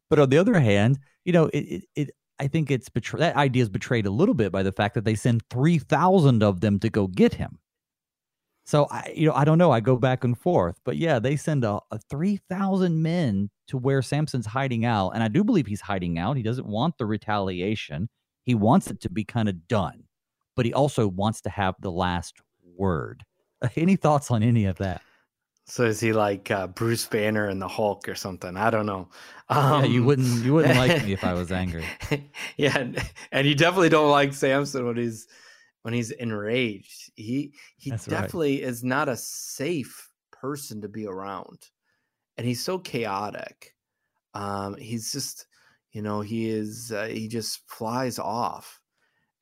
But 0.08 0.20
on 0.20 0.30
the 0.30 0.38
other 0.38 0.58
hand, 0.60 1.00
you 1.24 1.32
know, 1.32 1.46
it, 1.46 1.58
it, 1.58 1.84
it 1.96 2.10
I 2.38 2.46
think 2.46 2.70
it's 2.70 2.88
betrayed. 2.88 3.22
That 3.22 3.36
idea 3.36 3.64
is 3.64 3.68
betrayed 3.68 4.06
a 4.06 4.10
little 4.10 4.34
bit 4.34 4.52
by 4.52 4.62
the 4.62 4.72
fact 4.72 4.94
that 4.94 5.04
they 5.04 5.16
send 5.16 5.42
3,000 5.50 6.42
of 6.42 6.60
them 6.60 6.78
to 6.78 6.88
go 6.88 7.08
get 7.08 7.34
him. 7.34 7.58
So 8.64 8.86
I, 8.90 9.12
you 9.14 9.26
know, 9.26 9.34
I 9.34 9.44
don't 9.44 9.58
know. 9.58 9.72
I 9.72 9.80
go 9.80 9.96
back 9.96 10.22
and 10.22 10.38
forth, 10.38 10.80
but 10.84 10.96
yeah, 10.96 11.18
they 11.18 11.36
send 11.36 11.64
a, 11.64 11.80
a 11.90 11.98
3,000 12.10 13.02
men 13.02 13.50
to 13.68 13.78
where 13.78 14.02
Samson's 14.02 14.46
hiding 14.46 14.84
out. 14.84 15.10
And 15.10 15.22
I 15.22 15.28
do 15.28 15.42
believe 15.42 15.66
he's 15.66 15.80
hiding 15.80 16.18
out. 16.18 16.36
He 16.36 16.42
doesn't 16.42 16.66
want 16.66 16.98
the 16.98 17.06
retaliation. 17.06 18.08
He 18.44 18.54
wants 18.54 18.88
it 18.88 19.00
to 19.00 19.10
be 19.10 19.24
kind 19.24 19.48
of 19.48 19.66
done 19.66 20.05
but 20.56 20.66
he 20.66 20.74
also 20.74 21.06
wants 21.06 21.40
to 21.42 21.50
have 21.50 21.76
the 21.80 21.92
last 21.92 22.40
word. 22.76 23.24
Any 23.76 23.96
thoughts 23.96 24.30
on 24.30 24.42
any 24.42 24.64
of 24.64 24.76
that? 24.78 25.00
So 25.68 25.84
is 25.84 25.98
he 25.98 26.12
like 26.12 26.50
uh, 26.50 26.68
Bruce 26.68 27.06
Banner 27.06 27.48
and 27.48 27.60
the 27.60 27.66
Hulk 27.66 28.08
or 28.08 28.14
something? 28.14 28.56
I 28.56 28.70
don't 28.70 28.86
know. 28.86 29.08
Um, 29.48 29.84
yeah, 29.84 29.90
you 29.90 30.00
um, 30.00 30.06
wouldn't 30.06 30.44
you 30.44 30.54
wouldn't 30.54 30.76
like 30.76 31.04
me 31.04 31.12
if 31.12 31.24
I 31.24 31.34
was 31.34 31.50
angry. 31.52 31.84
yeah, 32.56 32.78
and, 32.78 33.02
and, 33.32 33.48
you 33.48 33.56
definitely 33.56 33.88
don't 33.88 34.10
like 34.10 34.32
Samson 34.32 34.86
when 34.86 34.96
he's 34.96 35.26
when 35.82 35.92
he's 35.92 36.12
enraged. 36.12 37.10
He 37.16 37.52
he 37.76 37.90
That's 37.90 38.06
definitely 38.06 38.60
right. 38.60 38.68
is 38.68 38.84
not 38.84 39.08
a 39.08 39.16
safe 39.16 40.08
person 40.30 40.80
to 40.82 40.88
be 40.88 41.06
around, 41.06 41.58
and 42.36 42.46
he's 42.46 42.62
so 42.62 42.78
chaotic. 42.78 43.74
Um, 44.34 44.76
he's 44.76 45.10
just 45.10 45.46
you 45.90 46.02
know 46.02 46.20
he 46.20 46.48
is 46.48 46.92
uh, 46.92 47.06
he 47.06 47.26
just 47.26 47.68
flies 47.68 48.20
off, 48.20 48.80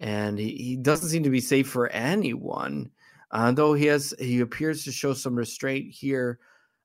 and 0.05 0.38
he, 0.38 0.50
he 0.50 0.76
doesn't 0.76 1.09
seem 1.09 1.24
to 1.24 1.30
be 1.30 1.40
safe 1.40 1.68
for 1.68 1.88
anyone 1.88 2.90
uh, 3.34 3.50
though 3.50 3.74
he 3.74 3.86
has, 3.86 4.14
he 4.20 4.40
appears 4.40 4.84
to 4.84 4.92
show 4.92 5.12
some 5.12 5.34
restraint 5.34 5.90
here 5.90 6.38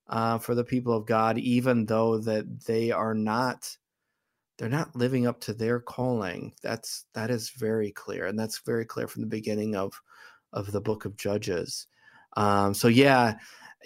uh, 0.07 0.39
for 0.39 0.55
the 0.55 0.63
people 0.63 0.91
of 0.91 1.05
God, 1.05 1.37
even 1.37 1.85
though 1.85 2.17
that 2.17 2.65
they 2.65 2.89
are 2.89 3.13
not, 3.13 3.77
they're 4.57 4.67
not 4.67 4.95
living 4.95 5.27
up 5.27 5.39
to 5.41 5.53
their 5.53 5.79
calling. 5.79 6.51
That's 6.63 7.05
that 7.13 7.29
is 7.29 7.51
very 7.51 7.91
clear, 7.91 8.25
and 8.25 8.37
that's 8.37 8.61
very 8.65 8.83
clear 8.83 9.07
from 9.07 9.21
the 9.21 9.27
beginning 9.27 9.75
of 9.75 9.93
of 10.51 10.71
the 10.71 10.81
book 10.81 11.05
of 11.05 11.15
Judges. 11.15 11.85
Um, 12.35 12.73
so 12.73 12.87
yeah, 12.87 13.35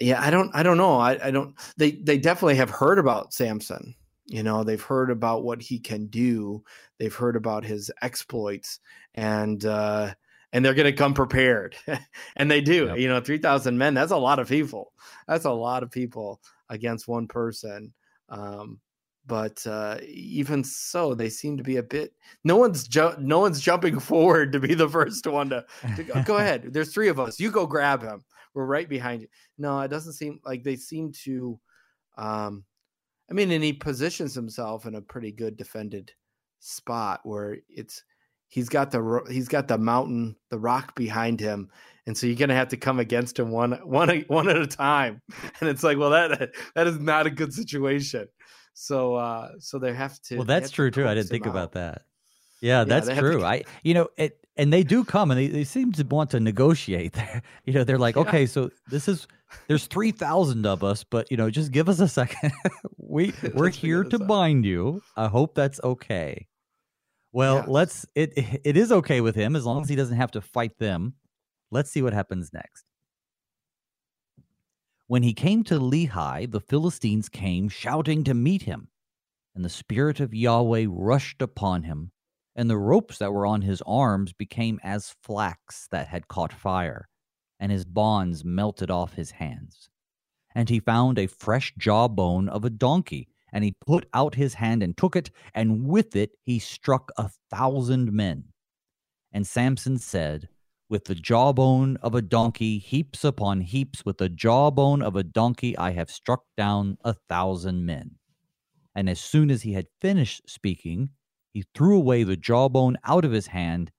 yeah, 0.00 0.20
I 0.22 0.30
don't, 0.30 0.50
I 0.54 0.62
don't 0.62 0.78
know. 0.78 0.98
I, 0.98 1.26
I 1.26 1.30
don't. 1.30 1.54
They 1.76 1.92
they 1.92 2.16
definitely 2.16 2.56
have 2.56 2.70
heard 2.70 2.98
about 2.98 3.34
Samson. 3.34 3.94
You 4.26 4.42
know, 4.42 4.64
they've 4.64 4.80
heard 4.82 5.10
about 5.10 5.44
what 5.44 5.60
he 5.60 5.78
can 5.78 6.06
do. 6.06 6.64
They've 6.98 7.14
heard 7.14 7.36
about 7.36 7.64
his 7.64 7.90
exploits, 8.00 8.80
and 9.14 9.64
uh, 9.64 10.14
and 10.54 10.64
they're 10.64 10.72
going 10.72 10.86
to 10.86 10.92
come 10.92 11.14
prepared. 11.14 11.76
and 12.36 12.50
they 12.50 12.60
do. 12.60 12.86
Yep. 12.86 12.98
You 12.98 13.08
know, 13.08 13.20
3,000 13.20 13.76
men, 13.76 13.92
that's 13.92 14.12
a 14.12 14.16
lot 14.16 14.38
of 14.38 14.48
people. 14.48 14.92
That's 15.26 15.46
a 15.46 15.50
lot 15.50 15.82
of 15.82 15.90
people 15.90 16.40
against 16.68 17.08
one 17.08 17.26
person. 17.26 17.92
Um, 18.28 18.80
but 19.26 19.66
uh, 19.66 19.98
even 20.06 20.62
so, 20.62 21.14
they 21.14 21.28
seem 21.28 21.56
to 21.56 21.64
be 21.64 21.78
a 21.78 21.82
bit. 21.82 22.12
No 22.44 22.56
one's 22.56 22.86
ju- 22.86 23.16
no 23.18 23.40
one's 23.40 23.60
jumping 23.60 23.98
forward 24.00 24.52
to 24.52 24.60
be 24.60 24.74
the 24.74 24.88
first 24.88 25.26
one 25.26 25.50
to, 25.50 25.64
to 25.96 26.04
go, 26.04 26.22
go 26.22 26.36
ahead. 26.38 26.72
There's 26.72 26.94
three 26.94 27.08
of 27.08 27.18
us. 27.18 27.40
You 27.40 27.50
go 27.50 27.66
grab 27.66 28.02
him. 28.02 28.24
We're 28.54 28.66
right 28.66 28.88
behind 28.88 29.22
you. 29.22 29.28
No, 29.58 29.80
it 29.80 29.88
doesn't 29.88 30.12
seem 30.12 30.40
like 30.44 30.62
they 30.62 30.76
seem 30.76 31.12
to. 31.24 31.58
Um, 32.16 32.64
I 33.30 33.34
mean, 33.34 33.50
and 33.50 33.64
he 33.64 33.72
positions 33.72 34.34
himself 34.34 34.86
in 34.86 34.94
a 34.94 35.00
pretty 35.00 35.32
good 35.32 35.56
defended 35.56 36.12
spot 36.60 37.20
where 37.24 37.58
it's 37.68 38.02
he's 38.48 38.68
got 38.68 38.90
the 38.90 39.22
he's 39.30 39.48
got 39.48 39.68
the 39.68 39.78
mountain, 39.78 40.36
the 40.50 40.58
rock 40.58 40.94
behind 40.94 41.40
him, 41.40 41.70
and 42.06 42.16
so 42.16 42.26
you're 42.26 42.36
gonna 42.36 42.54
have 42.54 42.68
to 42.68 42.76
come 42.76 43.00
against 43.00 43.38
him 43.38 43.50
one 43.50 43.72
one 43.84 44.24
one 44.28 44.48
at 44.48 44.56
a 44.56 44.66
time. 44.66 45.22
And 45.60 45.68
it's 45.68 45.82
like, 45.82 45.98
well, 45.98 46.10
that 46.10 46.50
that 46.74 46.86
is 46.86 46.98
not 46.98 47.26
a 47.26 47.30
good 47.30 47.52
situation. 47.52 48.28
So 48.74 49.14
uh 49.14 49.52
so 49.58 49.78
they 49.78 49.94
have 49.94 50.20
to. 50.22 50.36
Well, 50.36 50.44
that's 50.44 50.70
true 50.70 50.90
to 50.90 51.02
too. 51.02 51.08
I 51.08 51.14
didn't 51.14 51.28
think 51.28 51.46
out. 51.46 51.50
about 51.50 51.72
that. 51.72 52.02
Yeah, 52.60 52.80
yeah 52.80 52.84
that's 52.84 53.08
true. 53.18 53.40
To, 53.40 53.46
I 53.46 53.64
you 53.82 53.94
know 53.94 54.08
it. 54.16 54.38
And 54.56 54.72
they 54.72 54.84
do 54.84 55.04
come, 55.04 55.30
and 55.32 55.40
they, 55.40 55.48
they 55.48 55.64
seem 55.64 55.92
to 55.92 56.04
want 56.04 56.30
to 56.30 56.40
negotiate. 56.40 57.12
There. 57.24 57.42
You 57.64 57.72
know, 57.72 57.84
they're 57.84 57.98
like, 57.98 58.14
yeah. 58.14 58.22
okay, 58.22 58.46
so 58.46 58.70
this 58.88 59.08
is 59.08 59.26
there's 59.68 59.86
three 59.86 60.10
thousand 60.10 60.66
of 60.66 60.84
us, 60.84 61.04
but 61.04 61.30
you 61.30 61.36
know, 61.36 61.50
just 61.50 61.72
give 61.72 61.88
us 61.88 62.00
a 62.00 62.08
second. 62.08 62.52
we 62.98 63.32
we're 63.54 63.70
here 63.70 64.04
to 64.04 64.18
bind 64.18 64.64
you. 64.64 65.02
I 65.16 65.28
hope 65.28 65.54
that's 65.54 65.80
okay. 65.82 66.46
Well, 67.32 67.56
yeah. 67.56 67.64
let's 67.68 68.06
it 68.14 68.32
it 68.36 68.76
is 68.76 68.92
okay 68.92 69.20
with 69.20 69.34
him 69.34 69.56
as 69.56 69.64
long 69.64 69.82
as 69.82 69.88
he 69.88 69.96
doesn't 69.96 70.16
have 70.16 70.30
to 70.32 70.40
fight 70.40 70.78
them. 70.78 71.14
Let's 71.70 71.90
see 71.90 72.02
what 72.02 72.12
happens 72.12 72.52
next. 72.52 72.84
When 75.06 75.22
he 75.22 75.34
came 75.34 75.64
to 75.64 75.78
Lehi, 75.78 76.50
the 76.50 76.60
Philistines 76.60 77.28
came 77.28 77.68
shouting 77.68 78.24
to 78.24 78.34
meet 78.34 78.62
him, 78.62 78.88
and 79.54 79.64
the 79.64 79.68
spirit 79.68 80.20
of 80.20 80.34
Yahweh 80.34 80.86
rushed 80.88 81.42
upon 81.42 81.82
him, 81.82 82.12
and 82.56 82.70
the 82.70 82.78
ropes 82.78 83.18
that 83.18 83.32
were 83.32 83.46
on 83.46 83.62
his 83.62 83.82
arms 83.86 84.32
became 84.32 84.80
as 84.82 85.14
flax 85.22 85.88
that 85.90 86.08
had 86.08 86.28
caught 86.28 86.52
fire, 86.52 87.08
and 87.58 87.72
his 87.72 87.84
bonds 87.84 88.44
melted 88.44 88.90
off 88.90 89.14
his 89.14 89.32
hands. 89.32 89.88
And 90.54 90.68
he 90.68 90.80
found 90.80 91.18
a 91.18 91.26
fresh 91.26 91.74
jawbone 91.76 92.48
of 92.48 92.64
a 92.64 92.70
donkey 92.70 93.28
and 93.54 93.62
he 93.62 93.76
put 93.86 94.06
out 94.12 94.34
his 94.34 94.54
hand 94.54 94.82
and 94.82 94.96
took 94.96 95.14
it, 95.14 95.30
and 95.54 95.86
with 95.86 96.16
it 96.16 96.32
he 96.42 96.58
struck 96.58 97.12
a 97.16 97.30
thousand 97.50 98.12
men. 98.12 98.44
And 99.32 99.46
Samson 99.46 99.96
said, 99.96 100.48
With 100.90 101.04
the 101.04 101.14
jawbone 101.14 101.96
of 101.98 102.16
a 102.16 102.20
donkey, 102.20 102.78
heaps 102.78 103.22
upon 103.22 103.60
heaps, 103.60 104.04
with 104.04 104.18
the 104.18 104.28
jawbone 104.28 105.02
of 105.02 105.14
a 105.14 105.22
donkey, 105.22 105.78
I 105.78 105.92
have 105.92 106.10
struck 106.10 106.42
down 106.56 106.98
a 107.04 107.14
thousand 107.14 107.86
men. 107.86 108.16
And 108.92 109.08
as 109.08 109.20
soon 109.20 109.52
as 109.52 109.62
he 109.62 109.74
had 109.74 109.86
finished 110.00 110.50
speaking, 110.50 111.10
he 111.54 111.64
threw 111.74 111.96
away 111.96 112.24
the 112.24 112.36
jawbone 112.36 112.98
out 113.04 113.24
of 113.24 113.32
his 113.32 113.46
hand, 113.46 113.92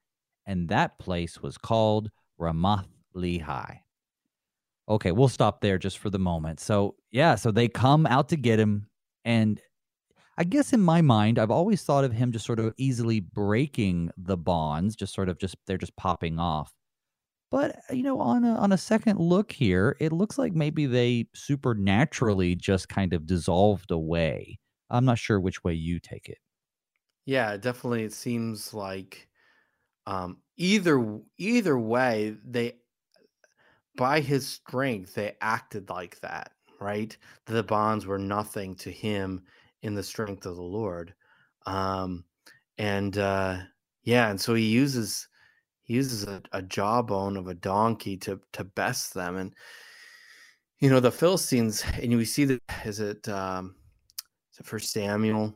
and 0.45 0.69
that 0.69 0.99
place 0.99 1.41
was 1.41 1.57
called 1.57 2.11
Ramath 2.39 2.89
Lehi. 3.15 3.79
Okay, 4.87 5.11
we'll 5.11 5.29
stop 5.29 5.61
there 5.61 5.79
just 5.79 5.97
for 5.97 6.09
the 6.11 6.19
moment. 6.19 6.59
So, 6.59 6.95
yeah, 7.11 7.35
so 7.35 7.49
they 7.49 7.67
come 7.67 8.05
out 8.05 8.29
to 8.29 8.35
get 8.35 8.59
him. 8.59 8.87
And 9.23 9.59
I 10.37 10.43
guess 10.43 10.73
in 10.73 10.81
my 10.81 11.01
mind, 11.01 11.39
I've 11.39 11.49
always 11.49 11.81
thought 11.81 12.03
of 12.03 12.11
him 12.11 12.31
just 12.33 12.45
sort 12.45 12.59
of 12.59 12.73
easily 12.77 13.21
breaking 13.21 14.11
the 14.17 14.37
bonds, 14.37 14.95
just 14.95 15.13
sort 15.13 15.29
of 15.29 15.39
just 15.39 15.55
they're 15.65 15.77
just 15.77 15.95
popping 15.95 16.37
off. 16.37 16.73
But 17.51 17.79
you 17.89 18.03
know, 18.03 18.19
on 18.19 18.43
a, 18.43 18.55
on 18.55 18.71
a 18.73 18.77
second 18.77 19.19
look 19.19 19.53
here, 19.53 19.95
it 19.99 20.11
looks 20.11 20.37
like 20.37 20.53
maybe 20.53 20.85
they 20.87 21.27
supernaturally 21.33 22.55
just 22.55 22.89
kind 22.89 23.13
of 23.13 23.25
dissolved 23.25 23.91
away. 23.91 24.59
I'm 24.89 25.05
not 25.05 25.19
sure 25.19 25.39
which 25.39 25.63
way 25.63 25.73
you 25.73 25.99
take 25.99 26.27
it. 26.29 26.37
Yeah, 27.25 27.57
definitely. 27.57 28.03
It 28.03 28.13
seems 28.13 28.73
like 28.73 29.27
um, 30.07 30.39
either 30.57 31.19
either 31.37 31.77
way, 31.79 32.37
they 32.45 32.75
by 33.95 34.19
his 34.19 34.47
strength 34.47 35.15
they 35.15 35.35
acted 35.41 35.89
like 35.89 36.19
that 36.21 36.51
right? 36.81 37.15
The 37.45 37.63
bonds 37.63 38.05
were 38.05 38.19
nothing 38.19 38.75
to 38.75 38.91
him 38.91 39.41
in 39.81 39.95
the 39.95 40.03
strength 40.03 40.45
of 40.45 40.57
the 40.57 40.61
Lord. 40.61 41.13
Um, 41.65 42.25
and 42.77 43.17
uh, 43.17 43.59
yeah, 44.03 44.29
and 44.29 44.39
so 44.39 44.55
he 44.55 44.65
uses 44.65 45.29
he 45.83 45.93
uses 45.95 46.23
a, 46.25 46.41
a 46.51 46.61
jawbone 46.61 47.37
of 47.37 47.47
a 47.47 47.53
donkey 47.55 48.17
to 48.17 48.41
to 48.53 48.65
best 48.65 49.13
them, 49.13 49.37
and 49.37 49.53
you 50.79 50.89
know 50.89 50.99
the 50.99 51.11
Philistines, 51.11 51.83
and 52.01 52.15
we 52.15 52.25
see 52.25 52.45
that 52.45 52.61
is 52.85 52.99
it 52.99 53.27
um, 53.29 53.75
is 54.53 54.59
it 54.59 54.65
First 54.65 54.91
Samuel, 54.91 55.55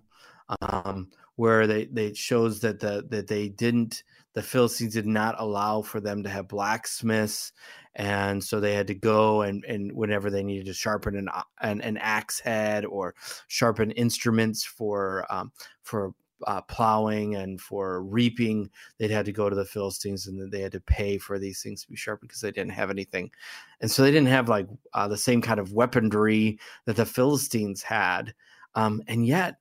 um, 0.61 1.09
where 1.39 1.67
they 1.67 1.85
they 1.85 2.13
shows 2.13 2.59
that 2.59 2.81
the 2.81 3.05
that 3.09 3.27
they 3.27 3.47
didn't 3.47 4.03
the 4.33 4.41
Philistines 4.43 4.93
did 4.93 5.07
not 5.07 5.35
allow 5.39 5.81
for 5.81 6.01
them 6.01 6.21
to 6.23 6.29
have 6.29 6.49
blacksmiths 6.49 7.53
and 7.95 8.43
so 8.43 8.59
they 8.59 8.73
had 8.73 8.87
to 8.87 8.93
go 8.93 9.41
and, 9.43 9.63
and 9.63 9.93
whenever 9.93 10.29
they 10.29 10.43
needed 10.43 10.65
to 10.65 10.73
sharpen 10.73 11.15
an, 11.15 11.29
an, 11.61 11.79
an 11.79 11.97
axe 11.97 12.41
head 12.41 12.83
or 12.83 13.15
sharpen 13.47 13.91
instruments 13.91 14.65
for 14.65 15.25
um, 15.29 15.53
for 15.81 16.11
uh, 16.45 16.61
plowing 16.63 17.35
and 17.35 17.59
for 17.59 18.03
reaping, 18.03 18.69
they'd 18.97 19.11
had 19.11 19.25
to 19.25 19.31
go 19.31 19.49
to 19.49 19.55
the 19.55 19.65
Philistines 19.65 20.27
and 20.27 20.51
they 20.51 20.61
had 20.61 20.71
to 20.73 20.81
pay 20.81 21.17
for 21.17 21.39
these 21.39 21.61
things 21.61 21.83
to 21.83 21.89
be 21.89 21.95
sharpened 21.95 22.27
because 22.27 22.41
they 22.41 22.51
didn't 22.51 22.71
have 22.71 22.89
anything, 22.89 23.31
and 23.79 23.89
so 23.89 24.01
they 24.01 24.11
didn't 24.11 24.27
have 24.27 24.49
like 24.49 24.67
uh, 24.93 25.07
the 25.07 25.17
same 25.17 25.41
kind 25.41 25.59
of 25.59 25.71
weaponry 25.71 26.59
that 26.85 26.97
the 26.97 27.05
Philistines 27.05 27.81
had, 27.81 28.33
um, 28.75 29.01
and 29.07 29.25
yet 29.25 29.55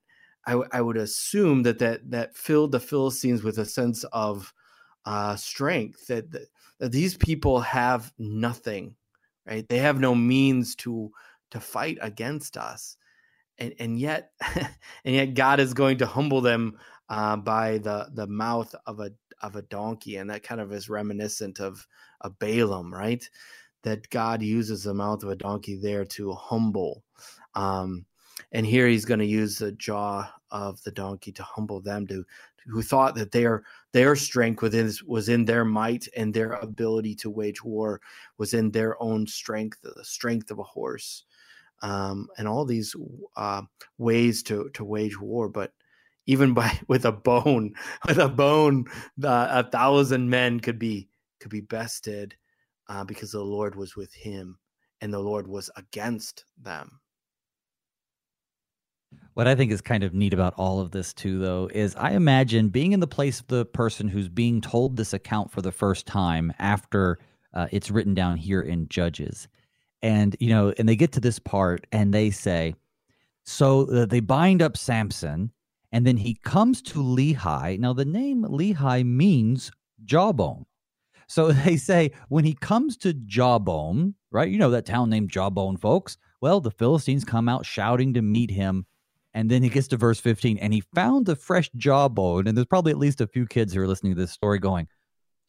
I, 0.73 0.81
would 0.81 0.97
assume 0.97 1.63
that 1.65 1.79
that 1.81 2.11
that 2.11 2.37
filled 2.37 2.73
the 2.73 2.81
Philistines 2.81 3.43
with 3.43 3.59
a 3.59 3.65
sense 3.65 4.05
of 4.05 4.53
uh, 5.05 5.37
strength 5.37 6.07
that, 6.07 6.31
that 6.33 6.49
that 6.79 6.93
these 6.93 7.17
people 7.17 7.61
have 7.61 8.13
nothing, 8.19 8.95
right? 9.47 9.69
They 9.69 9.79
have 9.79 10.01
no 10.01 10.15
means 10.15 10.75
to 10.77 11.11
to 11.51 11.61
fight 11.61 11.99
against 12.01 12.57
us, 12.57 12.97
and 13.59 13.75
and 13.79 13.99
yet 13.99 14.33
and 14.55 15.15
yet 15.15 15.35
God 15.35 15.61
is 15.61 15.75
going 15.75 15.99
to 15.99 16.07
humble 16.07 16.41
them 16.41 16.79
uh, 17.09 17.37
by 17.37 17.79
the 17.79 18.09
the 18.15 18.27
mouth 18.27 18.75
of 18.87 19.01
a 19.01 19.11
of 19.43 19.57
a 19.57 19.63
donkey, 19.63 20.17
and 20.17 20.31
that 20.31 20.43
kind 20.43 20.61
of 20.61 20.73
is 20.73 20.89
reminiscent 20.89 21.61
of 21.61 21.87
a 22.21 22.31
Balaam, 22.31 22.93
right? 22.93 23.29
That 23.83 24.11
God 24.11 24.43
uses 24.43 24.85
the 24.85 24.95
mouth 24.95 25.23
of 25.23 25.31
a 25.31 25.37
donkey 25.37 25.77
there 25.77 26.05
to 26.05 26.33
humble. 26.33 27.05
Um, 27.55 28.07
and 28.53 28.67
here 28.67 28.89
he's 28.89 29.05
going 29.05 29.21
to 29.21 29.27
use 29.27 29.59
the 29.59 29.73
jaw 29.73 30.31
of 30.51 30.83
the 30.83 30.91
donkey 30.93 31.33
to 31.33 31.43
humble 31.43 31.81
them 31.81 32.07
to 32.07 32.25
who 32.69 32.83
thought 32.83 33.15
that 33.15 33.33
their 33.33 33.65
their 33.93 34.15
strength 34.15 34.63
within 34.63 34.93
was 35.07 35.29
in 35.29 35.45
their 35.45 35.65
might 35.65 36.07
and 36.17 36.33
their 36.33 36.53
ability 36.53 37.15
to 37.15 37.31
wage 37.31 37.65
war 37.65 38.01
was 38.37 38.55
in 38.55 38.71
their 38.71 39.01
own 39.03 39.27
strength, 39.27 39.79
the 39.83 40.05
strength 40.05 40.51
of 40.51 40.59
a 40.59 40.65
horse, 40.65 41.25
um, 41.83 42.29
and 42.37 42.47
all 42.47 42.65
these 42.65 42.95
uh, 43.37 43.63
ways 43.97 44.43
to 44.43 44.71
to 44.75 44.85
wage 44.85 45.19
war. 45.19 45.49
But 45.49 45.73
even 46.27 46.55
by 46.55 46.79
with 46.89 47.07
a 47.07 47.13
bone, 47.13 47.75
with 48.07 48.19
a 48.19 48.29
bone, 48.29 48.85
a 49.23 49.69
thousand 49.71 50.29
men 50.29 50.61
could 50.61 50.79
be 50.79 51.09
could 51.41 51.51
be 51.51 51.63
bested 51.63 52.37
uh, 52.89 53.05
because 53.05 53.33
the 53.33 53.43
Lord 53.43 53.75
was 53.75 53.97
with 53.97 54.13
him 54.13 54.59
and 55.01 55.13
the 55.13 55.19
Lord 55.19 55.47
was 55.47 55.71
against 55.77 56.45
them. 56.61 57.01
What 59.35 59.47
I 59.47 59.55
think 59.55 59.71
is 59.71 59.81
kind 59.81 60.03
of 60.03 60.15
neat 60.15 60.35
about 60.35 60.55
all 60.57 60.81
of 60.81 60.91
this, 60.91 61.15
too, 61.15 61.39
though, 61.39 61.71
is 61.73 61.95
I 61.97 62.13
imagine 62.13 62.71
being 62.71 62.93
in 62.93 63.01
the 63.01 63.07
place 63.07 63.41
of 63.41 63.47
the 63.47 63.65
person 63.65 64.09
who's 64.09 64.29
being 64.29 64.61
told 64.61 64.97
this 64.97 65.13
account 65.13 65.53
for 65.53 65.63
the 65.63 65.71
first 65.71 66.07
time 66.07 66.53
after 66.59 67.19
uh, 67.55 67.69
it's 67.71 67.91
written 67.91 68.15
down 68.15 68.37
here 68.37 68.61
in 68.61 68.89
Judges. 68.89 69.47
And, 70.03 70.37
you 70.41 70.51
know, 70.51 70.75
and 70.77 70.89
they 70.89 70.97
get 70.97 71.13
to 71.13 71.21
this 71.21 71.39
part 71.39 71.87
and 71.93 72.13
they 72.13 72.31
say, 72.31 72.75
so 73.45 73.91
uh, 73.91 74.07
they 74.07 74.21
bind 74.21 74.61
up 74.61 74.77
Samson 74.77 75.53
and 75.93 76.07
then 76.07 76.17
he 76.17 76.35
comes 76.35 76.83
to 76.83 77.03
Lehi. 77.03 77.79
Now, 77.79 77.93
the 77.93 78.05
name 78.05 78.45
Lehi 78.45 79.07
means 79.07 79.71
jawbone. 80.05 80.67
So 81.29 81.53
they 81.53 81.77
say 81.77 82.13
when 82.29 82.45
he 82.45 82.55
comes 82.55 82.97
to 82.99 83.13
Jawbone, 83.13 84.15
right? 84.31 84.51
You 84.51 84.59
know 84.59 84.71
that 84.71 84.87
town 84.87 85.11
named 85.11 85.31
Jawbone, 85.31 85.77
folks. 85.77 86.17
Well, 86.41 86.61
the 86.61 86.71
Philistines 86.71 87.25
come 87.25 87.49
out 87.49 87.67
shouting 87.67 88.15
to 88.15 88.23
meet 88.23 88.51
him. 88.51 88.87
And 89.35 89.51
then 89.51 89.63
he 89.63 89.69
gets 89.69 89.89
to 89.89 89.97
verse 89.97 90.21
15 90.21 90.59
and 90.59 90.73
he 90.73 90.83
found 90.95 91.29
a 91.29 91.37
fresh 91.37 91.71
jawbone. 91.77 92.47
And 92.47 92.57
there's 92.57 92.67
probably 92.67 92.93
at 92.93 92.99
least 92.99 93.21
a 93.21 93.27
few 93.27 93.47
kids 93.47 93.73
who 93.73 93.81
are 93.81 93.87
listening 93.87 94.15
to 94.15 94.21
this 94.21 94.33
story 94.33 94.59
going, 94.59 94.89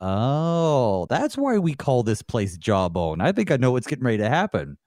Oh, 0.02 1.06
that's 1.10 1.38
why 1.38 1.58
we 1.58 1.74
call 1.74 2.04
this 2.04 2.22
place 2.22 2.58
Jawbone. 2.58 3.20
I 3.20 3.34
think 3.34 3.52
I 3.52 3.58
know 3.58 3.72
what's 3.72 3.88
getting 3.88 4.06
ready 4.06 4.20
to 4.20 4.30
happen. 4.30 4.78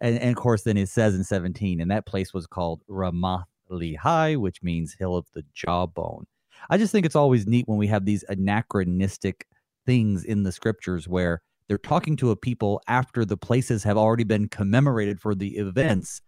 And, 0.00 0.18
and 0.18 0.30
of 0.30 0.36
course, 0.36 0.62
then 0.62 0.76
it 0.76 0.88
says 0.88 1.14
in 1.14 1.24
17, 1.24 1.80
and 1.80 1.90
that 1.90 2.06
place 2.06 2.32
was 2.32 2.46
called 2.46 2.82
Ramath 2.88 3.46
Lehi, 3.70 4.36
which 4.36 4.62
means 4.62 4.94
Hill 4.98 5.16
of 5.16 5.26
the 5.34 5.44
Jawbone. 5.52 6.26
I 6.70 6.78
just 6.78 6.92
think 6.92 7.06
it's 7.06 7.16
always 7.16 7.46
neat 7.46 7.66
when 7.66 7.78
we 7.78 7.88
have 7.88 8.04
these 8.04 8.24
anachronistic 8.28 9.46
things 9.84 10.24
in 10.24 10.44
the 10.44 10.52
scriptures 10.52 11.08
where 11.08 11.42
they're 11.66 11.78
talking 11.78 12.16
to 12.16 12.30
a 12.30 12.36
people 12.36 12.80
after 12.86 13.24
the 13.24 13.36
places 13.36 13.82
have 13.82 13.96
already 13.96 14.24
been 14.24 14.48
commemorated 14.48 15.20
for 15.20 15.34
the 15.34 15.56
events, 15.56 16.20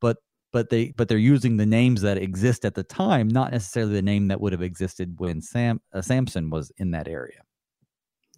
but 0.00 0.18
but 0.52 0.70
they 0.70 0.92
but 0.96 1.08
they're 1.08 1.18
using 1.18 1.56
the 1.56 1.66
names 1.66 2.02
that 2.02 2.18
exist 2.18 2.64
at 2.64 2.74
the 2.74 2.82
time, 2.82 3.28
not 3.28 3.52
necessarily 3.52 3.92
the 3.92 4.02
name 4.02 4.28
that 4.28 4.40
would 4.40 4.52
have 4.52 4.62
existed 4.62 5.14
when 5.18 5.40
Sam 5.40 5.80
uh, 5.92 6.02
Samson 6.02 6.50
was 6.50 6.72
in 6.78 6.90
that 6.92 7.08
area. 7.08 7.42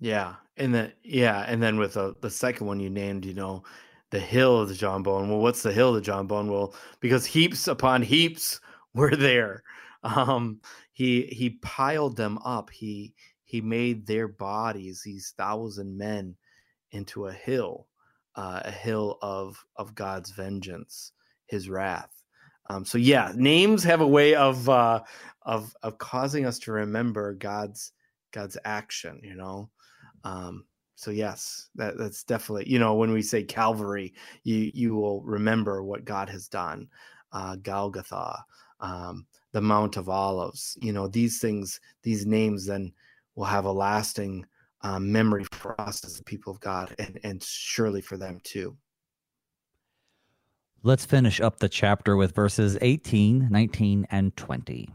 Yeah, 0.00 0.34
and 0.56 0.74
then 0.74 0.92
yeah, 1.02 1.44
and 1.46 1.62
then 1.62 1.78
with 1.78 1.94
the 1.94 2.14
the 2.20 2.30
second 2.30 2.66
one 2.66 2.80
you 2.80 2.90
named, 2.90 3.24
you 3.24 3.34
know, 3.34 3.62
the 4.10 4.20
hill 4.20 4.60
of 4.60 4.68
the 4.68 4.74
jawbone. 4.74 5.28
Well, 5.28 5.40
what's 5.40 5.62
the 5.62 5.72
hill 5.72 5.90
of 5.90 5.94
the 5.96 6.00
jawbone? 6.00 6.50
Well, 6.50 6.74
because 7.00 7.24
heaps 7.24 7.66
upon 7.66 8.02
heaps 8.02 8.60
were 8.94 9.16
there. 9.16 9.62
Um, 10.02 10.60
he 10.92 11.22
he 11.26 11.58
piled 11.62 12.16
them 12.16 12.38
up. 12.44 12.70
He 12.70 13.14
he 13.44 13.60
made 13.60 14.06
their 14.06 14.28
bodies, 14.28 15.02
these 15.04 15.34
thousand 15.36 15.96
men, 15.96 16.36
into 16.90 17.26
a 17.26 17.32
hill, 17.32 17.88
uh, 18.36 18.60
a 18.64 18.70
hill 18.70 19.18
of 19.22 19.64
of 19.76 19.94
God's 19.94 20.30
vengeance, 20.30 21.12
His 21.52 21.68
wrath. 21.68 22.10
Um, 22.70 22.84
so 22.86 22.96
yeah, 22.96 23.32
names 23.36 23.84
have 23.84 24.00
a 24.00 24.06
way 24.06 24.34
of 24.34 24.68
uh, 24.68 25.02
of 25.42 25.76
of 25.82 25.98
causing 25.98 26.46
us 26.46 26.58
to 26.60 26.72
remember 26.72 27.34
God's 27.34 27.92
God's 28.32 28.56
action. 28.64 29.20
You 29.22 29.34
know. 29.34 29.70
Um, 30.24 30.64
so 30.94 31.10
yes, 31.10 31.68
that, 31.74 31.98
that's 31.98 32.24
definitely 32.24 32.70
you 32.70 32.78
know 32.78 32.94
when 32.94 33.12
we 33.12 33.20
say 33.20 33.42
Calvary, 33.42 34.14
you 34.44 34.70
you 34.72 34.94
will 34.94 35.20
remember 35.22 35.82
what 35.84 36.06
God 36.06 36.30
has 36.30 36.48
done. 36.48 36.88
Uh, 37.32 37.56
Golgotha, 37.56 38.44
um, 38.80 39.26
the 39.52 39.60
Mount 39.60 39.98
of 39.98 40.08
Olives, 40.08 40.78
you 40.80 40.92
know 40.92 41.08
these 41.08 41.38
things, 41.38 41.80
these 42.02 42.24
names 42.24 42.64
then 42.66 42.92
will 43.34 43.44
have 43.44 43.66
a 43.66 43.72
lasting 43.72 44.46
um, 44.80 45.12
memory 45.12 45.44
for 45.52 45.78
us 45.80 46.02
as 46.04 46.16
the 46.16 46.24
people 46.24 46.50
of 46.50 46.60
God, 46.60 46.94
and 46.98 47.20
and 47.22 47.42
surely 47.42 48.00
for 48.00 48.16
them 48.16 48.40
too. 48.42 48.76
Let's 50.84 51.04
finish 51.06 51.40
up 51.40 51.58
the 51.58 51.68
chapter 51.68 52.16
with 52.16 52.34
verses 52.34 52.76
18, 52.80 53.48
19, 53.50 54.06
and 54.10 54.36
20. 54.36 54.88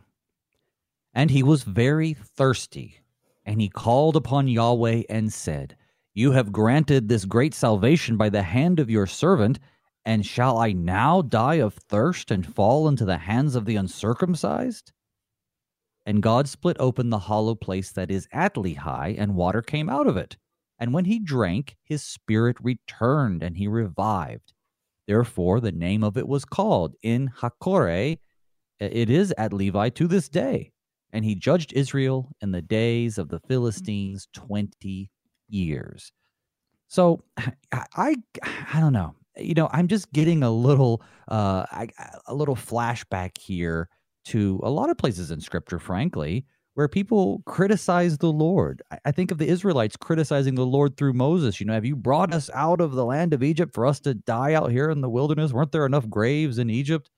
And 1.13 1.31
he 1.31 1.43
was 1.43 1.63
very 1.63 2.13
thirsty, 2.13 2.99
and 3.45 3.61
he 3.61 3.69
called 3.69 4.15
upon 4.15 4.47
Yahweh 4.47 5.03
and 5.09 5.31
said, 5.31 5.77
you 6.17 6.31
have 6.31 6.51
granted 6.51 7.07
this 7.07 7.25
great 7.25 7.53
salvation 7.53 8.17
by 8.17 8.29
the 8.29 8.41
hand 8.41 8.79
of 8.79 8.89
your 8.89 9.05
servant, 9.05 9.59
and 10.03 10.25
shall 10.25 10.57
I 10.57 10.71
now 10.71 11.21
die 11.21 11.59
of 11.59 11.75
thirst 11.75 12.31
and 12.31 12.43
fall 12.43 12.87
into 12.87 13.05
the 13.05 13.19
hands 13.19 13.55
of 13.55 13.65
the 13.65 13.75
uncircumcised? 13.75 14.93
And 16.07 16.23
God 16.23 16.49
split 16.49 16.75
open 16.79 17.11
the 17.11 17.19
hollow 17.19 17.53
place 17.53 17.91
that 17.91 18.09
is 18.09 18.27
at 18.31 18.55
Lehi, 18.55 19.13
and 19.15 19.35
water 19.35 19.61
came 19.61 19.89
out 19.89 20.07
of 20.07 20.17
it. 20.17 20.37
And 20.79 20.91
when 20.91 21.05
he 21.05 21.19
drank, 21.19 21.75
his 21.83 22.01
spirit 22.01 22.57
returned, 22.59 23.43
and 23.43 23.55
he 23.55 23.67
revived. 23.67 24.53
Therefore, 25.07 25.59
the 25.59 25.71
name 25.71 26.03
of 26.03 26.17
it 26.17 26.27
was 26.27 26.45
called 26.45 26.95
En-hakkore. 27.03 28.19
It 28.79 29.09
is 29.09 29.33
at 29.37 29.51
Lehi 29.51 29.93
to 29.95 30.07
this 30.07 30.29
day. 30.29 30.71
And 31.13 31.23
he 31.23 31.35
judged 31.35 31.71
Israel 31.73 32.29
in 32.41 32.51
the 32.51 32.61
days 32.61 33.17
of 33.17 33.29
the 33.29 33.39
Philistines 33.39 34.27
twenty 34.33 35.09
years. 35.47 36.11
So 36.89 37.23
I, 37.37 37.85
I, 37.95 38.15
I 38.73 38.79
don't 38.79 38.93
know. 38.93 39.15
You 39.37 39.53
know, 39.53 39.69
I'm 39.71 39.87
just 39.87 40.11
getting 40.11 40.43
a 40.43 40.51
little, 40.51 41.01
uh, 41.29 41.65
I, 41.71 41.87
a 42.27 42.35
little 42.35 42.55
flashback 42.55 43.37
here 43.37 43.87
to 44.25 44.59
a 44.63 44.69
lot 44.69 44.89
of 44.89 44.97
places 44.97 45.31
in 45.31 45.39
Scripture, 45.39 45.79
frankly, 45.79 46.45
where 46.77 46.87
people 46.87 47.41
criticize 47.47 48.19
the 48.19 48.31
Lord. 48.31 48.83
I, 49.03 49.11
think 49.11 49.31
of 49.31 49.39
the 49.39 49.47
Israelites 49.47 49.97
criticizing 49.97 50.53
the 50.53 50.63
Lord 50.63 50.95
through 50.95 51.13
Moses. 51.13 51.59
You 51.59 51.65
know, 51.65 51.73
have 51.73 51.85
you 51.85 51.95
brought 51.95 52.31
us 52.31 52.51
out 52.53 52.81
of 52.81 52.91
the 52.91 53.03
land 53.03 53.33
of 53.33 53.41
Egypt 53.41 53.73
for 53.73 53.87
us 53.87 53.99
to 54.01 54.13
die 54.13 54.53
out 54.53 54.69
here 54.69 54.91
in 54.91 55.01
the 55.01 55.09
wilderness? 55.09 55.51
Weren't 55.51 55.71
there 55.71 55.87
enough 55.87 56.07
graves 56.07 56.59
in 56.59 56.69
Egypt? 56.69 57.09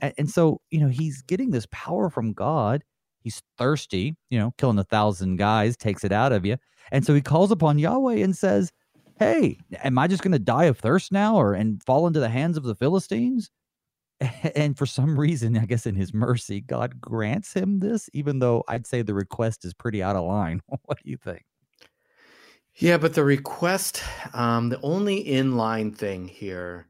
And, 0.00 0.14
and 0.16 0.30
so, 0.30 0.62
you 0.70 0.80
know, 0.80 0.88
he's 0.88 1.20
getting 1.20 1.50
this 1.50 1.66
power 1.70 2.08
from 2.08 2.32
God. 2.32 2.82
He's 3.20 3.42
thirsty, 3.58 4.16
you 4.30 4.38
know, 4.38 4.54
killing 4.56 4.78
a 4.78 4.84
thousand 4.84 5.36
guys 5.36 5.76
takes 5.76 6.02
it 6.02 6.10
out 6.10 6.32
of 6.32 6.46
you. 6.46 6.56
And 6.90 7.04
so 7.04 7.12
he 7.12 7.20
calls 7.20 7.50
upon 7.50 7.78
Yahweh 7.78 8.24
and 8.24 8.34
says, 8.34 8.72
Hey, 9.18 9.58
am 9.82 9.98
I 9.98 10.06
just 10.06 10.22
going 10.22 10.32
to 10.32 10.38
die 10.38 10.64
of 10.64 10.78
thirst 10.78 11.12
now 11.12 11.36
or 11.36 11.52
and 11.52 11.82
fall 11.82 12.06
into 12.06 12.20
the 12.20 12.30
hands 12.30 12.56
of 12.56 12.62
the 12.62 12.74
Philistines? 12.74 13.50
And 14.54 14.76
for 14.76 14.86
some 14.86 15.18
reason, 15.18 15.56
I 15.56 15.66
guess 15.66 15.86
in 15.86 15.94
his 15.94 16.14
mercy, 16.14 16.60
God 16.60 17.00
grants 17.00 17.52
him 17.52 17.80
this, 17.80 18.08
even 18.12 18.38
though 18.38 18.64
I'd 18.68 18.86
say 18.86 19.02
the 19.02 19.14
request 19.14 19.64
is 19.64 19.74
pretty 19.74 20.02
out 20.02 20.16
of 20.16 20.24
line. 20.24 20.60
what 20.84 20.98
do 21.02 21.10
you 21.10 21.16
think? 21.16 21.44
Yeah, 22.76 22.98
but 22.98 23.14
the 23.14 23.24
request, 23.24 24.02
um, 24.32 24.68
the 24.68 24.80
only 24.82 25.18
in 25.18 25.56
line 25.56 25.92
thing 25.92 26.26
here 26.26 26.88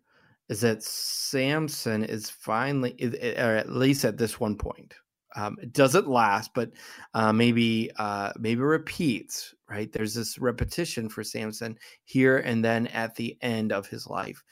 is 0.49 0.63
that 0.63 0.83
Samson 0.83 2.05
is 2.05 2.31
finally, 2.31 2.95
or 3.39 3.57
at 3.57 3.71
least 3.71 4.05
at 4.05 4.17
this 4.17 4.41
one 4.41 4.57
point, 4.57 4.95
um, 5.37 5.57
it 5.61 5.73
doesn't 5.73 6.09
last, 6.09 6.53
but 6.55 6.71
uh, 7.13 7.33
maybe 7.33 7.91
uh, 7.99 8.33
maybe 8.39 8.61
repeats. 8.61 9.55
Right? 9.69 9.93
There's 9.93 10.15
this 10.15 10.39
repetition 10.39 11.09
for 11.09 11.25
Samson 11.25 11.77
here 12.05 12.39
and 12.39 12.65
then 12.65 12.87
at 12.89 13.15
the 13.17 13.37
end 13.43 13.73
of 13.73 13.87
his 13.89 14.07
life, 14.07 14.43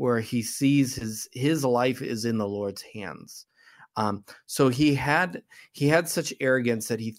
where 0.00 0.20
he 0.20 0.42
sees 0.42 0.94
his 0.94 1.28
his 1.32 1.62
life 1.62 2.00
is 2.00 2.24
in 2.24 2.38
the 2.38 2.48
Lord's 2.48 2.80
hands. 2.80 3.44
Um, 3.96 4.24
so 4.46 4.70
he 4.70 4.94
had 4.94 5.42
he 5.72 5.88
had 5.88 6.08
such 6.08 6.32
arrogance 6.40 6.88
that 6.88 7.00
he 7.00 7.18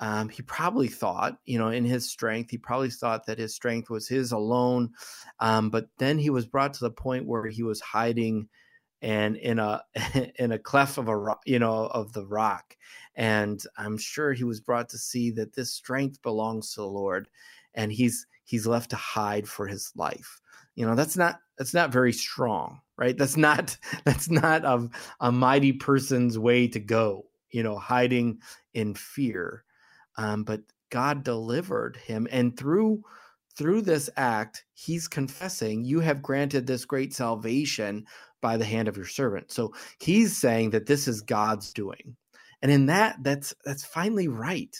um, 0.00 0.28
he 0.28 0.42
probably 0.42 0.88
thought, 0.88 1.38
you 1.46 1.58
know, 1.58 1.68
in 1.68 1.86
his 1.86 2.10
strength, 2.10 2.50
he 2.50 2.58
probably 2.58 2.90
thought 2.90 3.24
that 3.24 3.38
his 3.38 3.54
strength 3.54 3.88
was 3.88 4.06
his 4.06 4.32
alone. 4.32 4.90
Um, 5.40 5.70
but 5.70 5.86
then 5.96 6.18
he 6.18 6.28
was 6.28 6.44
brought 6.44 6.74
to 6.74 6.84
the 6.84 6.90
point 6.90 7.24
where 7.24 7.46
he 7.46 7.62
was 7.62 7.80
hiding 7.80 8.50
and 9.00 9.38
in 9.38 9.58
a 9.58 9.82
in 10.36 10.52
a 10.52 10.58
cleft 10.58 10.98
of 10.98 11.08
a 11.08 11.16
rock, 11.16 11.40
you 11.46 11.58
know 11.58 11.86
of 11.86 12.12
the 12.12 12.26
rock 12.26 12.76
and 13.16 13.64
i'm 13.76 13.98
sure 13.98 14.32
he 14.32 14.44
was 14.44 14.60
brought 14.60 14.88
to 14.88 14.96
see 14.96 15.30
that 15.30 15.52
this 15.54 15.72
strength 15.72 16.22
belongs 16.22 16.72
to 16.72 16.80
the 16.80 16.86
lord 16.86 17.28
and 17.74 17.92
he's 17.92 18.26
he's 18.44 18.66
left 18.66 18.90
to 18.90 18.96
hide 18.96 19.46
for 19.46 19.66
his 19.66 19.92
life 19.94 20.40
you 20.74 20.86
know 20.86 20.94
that's 20.94 21.16
not 21.16 21.40
that's 21.58 21.74
not 21.74 21.92
very 21.92 22.12
strong 22.12 22.80
right 22.96 23.16
that's 23.16 23.36
not 23.36 23.76
that's 24.04 24.30
not 24.30 24.64
a, 24.64 24.88
a 25.20 25.32
mighty 25.32 25.72
person's 25.72 26.38
way 26.38 26.68
to 26.68 26.80
go 26.80 27.24
you 27.50 27.62
know 27.62 27.76
hiding 27.78 28.38
in 28.74 28.94
fear 28.94 29.64
um, 30.16 30.44
but 30.44 30.60
god 30.90 31.24
delivered 31.24 31.96
him 31.96 32.26
and 32.30 32.56
through 32.56 33.02
through 33.56 33.80
this 33.80 34.10
act 34.16 34.64
he's 34.74 35.06
confessing 35.08 35.84
you 35.84 36.00
have 36.00 36.22
granted 36.22 36.66
this 36.66 36.84
great 36.84 37.14
salvation 37.14 38.04
by 38.44 38.58
the 38.58 38.64
hand 38.66 38.88
of 38.88 38.96
your 38.98 39.06
servant. 39.06 39.50
So 39.50 39.72
he's 39.98 40.36
saying 40.36 40.68
that 40.70 40.84
this 40.84 41.08
is 41.08 41.22
God's 41.22 41.72
doing. 41.72 42.14
And 42.60 42.70
in 42.70 42.86
that, 42.86 43.16
that's 43.22 43.54
that's 43.64 43.86
finally 43.86 44.28
right. 44.28 44.76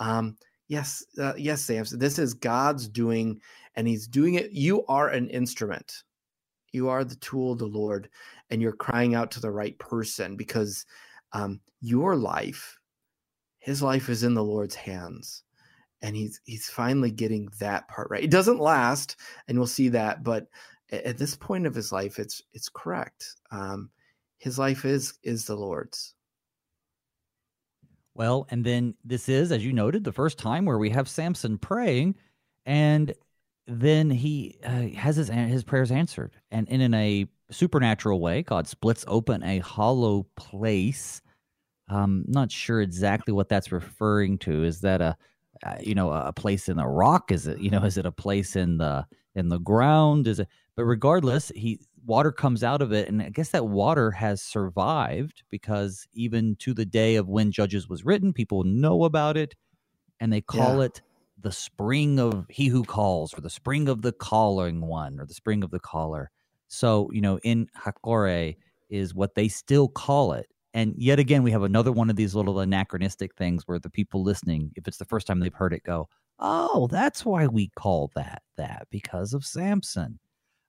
Um, 0.00 0.36
yes, 0.66 1.04
uh, 1.16 1.34
yes, 1.38 1.62
Samson, 1.62 2.00
this 2.00 2.18
is 2.18 2.34
God's 2.34 2.88
doing, 2.88 3.40
and 3.76 3.86
He's 3.86 4.06
doing 4.06 4.34
it. 4.34 4.52
You 4.52 4.84
are 4.86 5.08
an 5.08 5.28
instrument. 5.30 6.02
You 6.72 6.88
are 6.88 7.04
the 7.04 7.16
tool 7.16 7.52
of 7.52 7.58
the 7.58 7.66
Lord, 7.66 8.08
and 8.50 8.60
you're 8.60 8.72
crying 8.72 9.14
out 9.14 9.30
to 9.32 9.40
the 9.40 9.50
right 9.50 9.78
person 9.78 10.36
because 10.36 10.84
um, 11.32 11.60
your 11.80 12.16
life, 12.16 12.78
His 13.58 13.82
life, 13.82 14.08
is 14.08 14.22
in 14.22 14.34
the 14.34 14.44
Lord's 14.44 14.74
hands, 14.74 15.42
and 16.02 16.16
He's 16.16 16.40
He's 16.44 16.68
finally 16.68 17.10
getting 17.10 17.48
that 17.60 17.88
part 17.88 18.08
right. 18.10 18.24
It 18.24 18.30
doesn't 18.30 18.60
last, 18.60 19.16
and 19.48 19.58
we'll 19.58 19.66
see 19.66 19.88
that, 19.90 20.22
but 20.24 20.48
at 20.90 21.18
this 21.18 21.36
point 21.36 21.66
of 21.66 21.74
his 21.74 21.92
life, 21.92 22.18
it's 22.18 22.42
it's 22.52 22.68
correct. 22.68 23.36
Um, 23.50 23.90
his 24.38 24.58
life 24.58 24.84
is 24.84 25.14
is 25.22 25.44
the 25.44 25.56
Lord's. 25.56 26.14
Well, 28.14 28.46
and 28.50 28.64
then 28.64 28.94
this 29.04 29.28
is, 29.28 29.52
as 29.52 29.64
you 29.64 29.72
noted, 29.72 30.04
the 30.04 30.12
first 30.12 30.38
time 30.38 30.64
where 30.64 30.78
we 30.78 30.88
have 30.90 31.08
Samson 31.08 31.58
praying, 31.58 32.14
and 32.64 33.12
then 33.66 34.10
he 34.10 34.58
uh, 34.64 34.88
has 34.96 35.16
his 35.16 35.28
his 35.28 35.64
prayers 35.64 35.90
answered, 35.90 36.32
and, 36.50 36.68
and 36.70 36.80
in 36.80 36.94
a 36.94 37.26
supernatural 37.50 38.20
way, 38.20 38.42
God 38.42 38.66
splits 38.66 39.04
open 39.08 39.42
a 39.42 39.58
hollow 39.58 40.26
place. 40.36 41.20
I'm 41.88 42.24
not 42.28 42.50
sure 42.50 42.80
exactly 42.80 43.32
what 43.32 43.48
that's 43.48 43.72
referring 43.72 44.38
to. 44.38 44.64
Is 44.64 44.80
that 44.80 45.00
a 45.00 45.16
uh, 45.64 45.76
you 45.80 45.94
know 45.94 46.12
a 46.12 46.32
place 46.32 46.68
in 46.68 46.76
the 46.76 46.86
rock? 46.86 47.32
Is 47.32 47.46
it 47.46 47.58
you 47.58 47.70
know 47.70 47.82
is 47.84 47.98
it 47.98 48.06
a 48.06 48.12
place 48.12 48.56
in 48.56 48.78
the 48.78 49.06
in 49.34 49.48
the 49.48 49.58
ground? 49.58 50.28
Is 50.28 50.40
it? 50.40 50.48
But 50.76 50.84
regardless, 50.84 51.50
he 51.54 51.80
water 52.04 52.30
comes 52.30 52.62
out 52.62 52.82
of 52.82 52.92
it, 52.92 53.08
and 53.08 53.20
I 53.20 53.30
guess 53.30 53.48
that 53.50 53.66
water 53.66 54.12
has 54.12 54.40
survived 54.42 55.42
because 55.50 56.06
even 56.12 56.54
to 56.60 56.72
the 56.72 56.84
day 56.84 57.16
of 57.16 57.28
when 57.28 57.50
Judges 57.50 57.88
was 57.88 58.04
written, 58.04 58.32
people 58.32 58.62
know 58.62 59.04
about 59.04 59.36
it, 59.36 59.56
and 60.20 60.32
they 60.32 60.40
call 60.40 60.78
yeah. 60.78 60.84
it 60.84 61.02
the 61.38 61.52
spring 61.52 62.18
of 62.18 62.46
he 62.48 62.68
who 62.68 62.84
calls, 62.84 63.36
or 63.36 63.40
the 63.40 63.50
spring 63.50 63.88
of 63.88 64.02
the 64.02 64.12
calling 64.12 64.80
one, 64.80 65.20
or 65.20 65.26
the 65.26 65.34
spring 65.34 65.62
of 65.62 65.70
the 65.70 65.80
caller. 65.80 66.30
So 66.68 67.10
you 67.12 67.20
know, 67.20 67.38
En-hakkore 67.44 68.56
is 68.90 69.14
what 69.14 69.34
they 69.34 69.48
still 69.48 69.88
call 69.88 70.32
it. 70.32 70.46
And 70.74 70.94
yet 70.98 71.18
again, 71.18 71.42
we 71.42 71.50
have 71.52 71.62
another 71.62 71.92
one 71.92 72.10
of 72.10 72.16
these 72.16 72.34
little 72.34 72.60
anachronistic 72.60 73.34
things 73.34 73.62
where 73.66 73.78
the 73.78 73.90
people 73.90 74.22
listening, 74.22 74.72
if 74.76 74.86
it's 74.86 74.98
the 74.98 75.04
first 75.06 75.26
time 75.26 75.40
they've 75.40 75.54
heard 75.54 75.72
it, 75.72 75.82
go, 75.84 76.08
"Oh, 76.38 76.86
that's 76.90 77.24
why 77.24 77.46
we 77.46 77.68
call 77.76 78.10
that 78.14 78.42
that 78.56 78.86
because 78.90 79.32
of 79.34 79.44
Samson." 79.44 80.18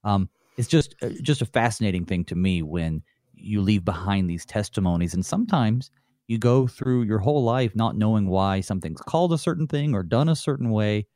Um, 0.03 0.29
it's 0.57 0.67
just 0.67 0.95
uh, 1.01 1.09
just 1.21 1.41
a 1.41 1.45
fascinating 1.45 2.05
thing 2.05 2.23
to 2.25 2.35
me 2.35 2.61
when 2.63 3.03
you 3.33 3.61
leave 3.61 3.85
behind 3.85 4.29
these 4.29 4.45
testimonies, 4.45 5.13
and 5.13 5.25
sometimes 5.25 5.91
you 6.27 6.37
go 6.37 6.67
through 6.67 7.03
your 7.03 7.19
whole 7.19 7.43
life 7.43 7.75
not 7.75 7.95
knowing 7.97 8.27
why 8.27 8.61
something's 8.61 9.01
called 9.01 9.33
a 9.33 9.37
certain 9.37 9.67
thing 9.67 9.93
or 9.93 10.03
done 10.03 10.29
a 10.29 10.35
certain 10.35 10.69
way, 10.69 11.07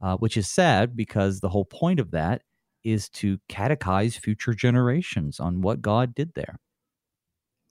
uh, 0.00 0.16
which 0.16 0.36
is 0.36 0.48
sad 0.48 0.96
because 0.96 1.40
the 1.40 1.48
whole 1.48 1.64
point 1.64 2.00
of 2.00 2.12
that 2.12 2.42
is 2.84 3.08
to 3.10 3.38
catechize 3.48 4.18
future 4.18 4.54
generations 4.54 5.40
on 5.40 5.60
what 5.60 5.82
God 5.82 6.14
did 6.14 6.32
there. 6.34 6.56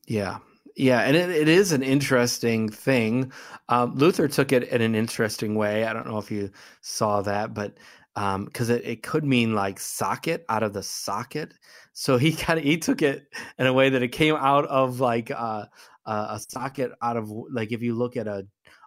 Yeah, 0.08 0.40
yeah, 0.76 1.02
and 1.02 1.16
it, 1.16 1.30
it 1.30 1.48
is 1.48 1.72
an 1.72 1.84
interesting 1.84 2.70
thing. 2.70 3.32
Um, 3.70 3.96
Luther 3.96 4.28
took 4.28 4.52
it 4.52 4.64
in 4.64 4.82
an 4.82 4.96
interesting 4.96 5.56
way. 5.56 5.86
I 5.86 5.94
don't 5.94 6.08
know 6.08 6.18
if 6.18 6.32
you 6.32 6.52
saw 6.82 7.22
that, 7.22 7.54
but 7.54 7.78
because 8.20 8.70
um, 8.70 8.76
it, 8.76 8.86
it 8.86 9.04
could 9.04 9.24
mean 9.24 9.56
like 9.56 9.80
socket 9.80 10.44
out 10.50 10.64
of 10.64 10.74
the 10.74 10.84
socket. 10.84 11.54
So 11.94 12.18
he 12.18 12.32
kind 12.36 12.60
of 12.60 12.66
he 12.66 12.78
took 12.78 13.02
it 13.02 13.28
in 13.58 13.68
a 13.68 13.74
way 13.74 13.90
that 13.90 14.04
it 14.04 14.10
came 14.10 14.36
out 14.36 14.66
of 14.66 15.00
like 15.00 15.32
uh, 15.32 15.66
a 16.06 16.40
socket 16.50 16.92
out 17.02 17.16
of 17.16 17.32
like 17.52 17.72
if 17.72 17.82
you 17.82 17.96
look 17.96 18.18
at 18.18 18.28
a 18.28 18.46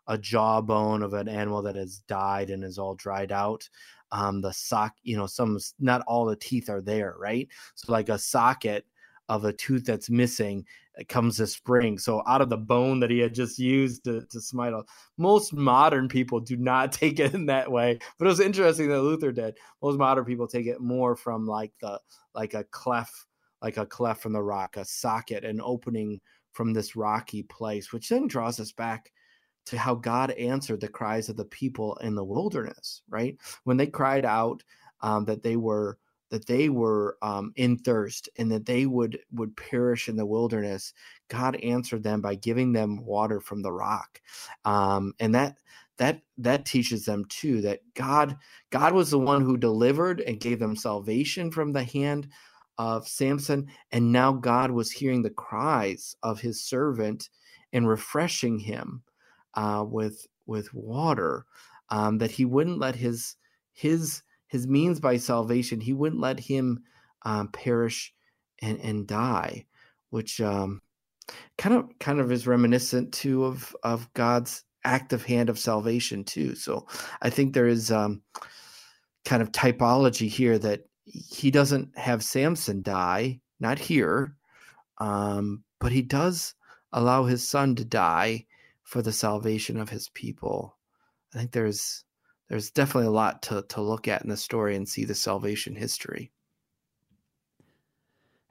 a 0.09 0.18
jawbone 0.18 1.03
of 1.03 1.14
an 1.14 1.28
animal 1.28 1.62
that 1.62 1.76
has 1.76 1.99
died 2.09 2.51
and 2.51 2.64
is 2.64 2.78
all 2.78 2.95
dried 2.95 3.33
out. 3.33 3.68
Um, 4.11 4.41
the 4.43 4.53
sock, 4.53 4.95
you 5.03 5.16
know, 5.16 5.26
some 5.26 5.59
not 5.80 6.03
all 6.07 6.26
the 6.26 6.37
teeth 6.37 6.68
are 6.68 6.83
there, 6.83 7.14
right? 7.18 7.49
So 7.74 7.93
like 7.93 8.09
a 8.09 8.18
socket 8.18 8.85
of 9.28 9.45
a 9.45 9.53
tooth 9.53 9.87
that's 9.87 10.11
missing 10.11 10.66
comes 11.09 11.40
a 11.40 11.47
spring. 11.47 11.99
So 11.99 12.22
out 12.26 12.43
of 12.43 12.49
the 12.49 12.57
bone 12.57 13.01
that 13.01 13.11
he 13.11 13.18
had 13.18 13.34
just 13.34 13.59
used 13.59 14.05
to, 14.05 14.26
to 14.30 14.40
smite 14.40 14.72
all, 14.72 14.84
most 15.16 15.53
modern 15.53 16.09
people 16.09 16.40
do 16.40 16.57
not 16.57 16.93
take 16.93 17.18
it 17.18 17.34
in 17.34 17.47
that 17.47 17.70
way. 17.70 17.99
But 18.18 18.26
it 18.26 18.28
was 18.28 18.40
interesting 18.40 18.88
that 18.88 19.03
Luther 19.03 19.32
did. 19.32 19.57
Most 19.82 19.99
modern 19.99 20.24
people 20.24 20.47
take 20.47 20.66
it 20.66 20.80
more 20.80 21.16
from 21.16 21.47
like 21.47 21.72
the 21.80 22.01
like 22.34 22.55
a 22.55 22.64
cleft, 22.64 23.26
like 23.62 23.76
a 23.76 23.86
cleft 23.86 24.22
from 24.22 24.32
the 24.32 24.43
rock, 24.43 24.76
a 24.76 24.84
socket, 24.84 25.45
an 25.45 25.61
opening 25.62 26.20
from 26.53 26.72
this 26.72 26.95
rocky 26.97 27.43
place, 27.43 27.93
which 27.93 28.09
then 28.09 28.26
draws 28.26 28.61
us 28.61 28.72
back 28.72 29.11
to 29.64 29.78
how 29.78 29.95
God 29.95 30.32
answered 30.32 30.80
the 30.80 30.88
cries 30.88 31.28
of 31.28 31.36
the 31.36 31.45
people 31.47 31.97
in 31.99 32.14
the 32.14 32.24
wilderness, 32.24 33.03
right? 33.09 33.36
When 33.64 33.76
they 33.76 33.86
cried 33.86 34.24
out 34.24 34.62
um, 35.01 35.24
that 35.26 35.43
they 35.43 35.57
were 35.57 35.99
that 36.33 36.47
they 36.47 36.70
were 36.70 37.18
um, 37.20 37.53
in 37.57 37.76
thirst 37.76 38.26
and 38.39 38.51
that 38.51 38.64
they 38.64 38.87
would 38.87 39.18
would 39.33 39.55
perish 39.55 40.09
in 40.09 40.16
the 40.16 40.24
wilderness 40.24 40.95
god 41.28 41.57
answered 41.57 42.03
them 42.03 42.22
by 42.22 42.35
giving 42.35 42.72
them 42.72 43.05
water 43.05 43.39
from 43.39 43.61
the 43.61 43.72
rock 43.72 44.20
um, 44.64 45.12
and 45.20 45.35
that 45.35 45.59
that 45.99 46.22
that 46.39 46.64
teaches 46.64 47.05
them 47.05 47.24
too 47.26 47.61
that 47.61 47.80
god 47.95 48.35
god 48.70 48.95
was 48.95 49.11
the 49.11 49.18
one 49.18 49.43
who 49.43 49.59
delivered 49.59 50.22
and 50.22 50.41
gave 50.41 50.59
them 50.59 50.74
salvation 50.74 51.51
from 51.51 51.70
the 51.70 51.85
hand 51.85 52.26
of 52.78 53.07
samson 53.07 53.68
and 53.91 54.11
now 54.11 54.33
god 54.33 54.70
was 54.70 54.91
hearing 54.91 55.20
the 55.20 55.28
cries 55.30 56.16
of 56.22 56.41
his 56.41 56.64
servant 56.64 57.28
and 57.74 57.87
refreshing 57.87 58.59
him 58.59 59.03
uh, 59.55 59.85
with 59.87 60.26
with 60.47 60.72
water 60.72 61.45
um, 61.91 62.16
that 62.16 62.30
he 62.30 62.47
wouldn't 62.47 62.78
let 62.78 62.97
his 62.97 63.37
his 63.74 64.22
his 64.53 64.67
means 64.67 65.01
by 65.01 65.17
salvation, 65.17 65.81
he 65.81 65.95
wouldn't 65.95 66.21
let 66.21 66.39
him 66.39 66.83
um, 67.23 67.49
perish 67.49 68.13
and, 68.61 68.79
and 68.81 69.07
die, 69.07 69.65
which 70.11 70.43
um, 70.43 70.83
kind 71.57 71.75
of 71.75 71.89
kind 71.99 72.21
of 72.21 72.31
is 72.31 72.47
reminiscent 72.47 73.15
too 73.15 73.47
of 73.47 73.75
of 73.83 74.13
God's 74.13 74.63
active 74.85 75.25
hand 75.25 75.49
of 75.49 75.59
salvation 75.59 76.23
too. 76.23 76.55
So 76.55 76.87
I 77.23 77.31
think 77.31 77.55
there 77.55 77.67
is 77.67 77.91
um, 77.91 78.21
kind 79.25 79.41
of 79.41 79.53
typology 79.53 80.29
here 80.29 80.59
that 80.59 80.83
he 81.07 81.51
doesn't 81.51 81.97
have 81.97 82.23
Samson 82.23 82.83
die, 82.83 83.41
not 83.59 83.79
here, 83.79 84.37
um, 84.99 85.65
but 85.81 85.93
he 85.93 86.03
does 86.03 86.55
allow 86.93 87.25
his 87.25 87.49
son 87.49 87.75
to 87.77 87.87
die 87.87 88.45
for 88.83 89.01
the 89.01 89.13
salvation 89.13 89.81
of 89.81 89.89
his 89.89 90.11
people. 90.11 90.77
I 91.35 91.39
think 91.39 91.53
there's 91.53 92.05
there's 92.53 92.71
definitely 92.71 93.07
a 93.07 93.11
lot 93.11 93.41
to, 93.41 93.65
to 93.71 93.81
look 93.81 94.07
at 94.07 94.21
in 94.21 94.29
the 94.29 94.37
story 94.37 94.77
and 94.77 94.87
see 94.87 95.07
the 95.07 95.15
salvation 95.15 95.75
history. 95.75 96.31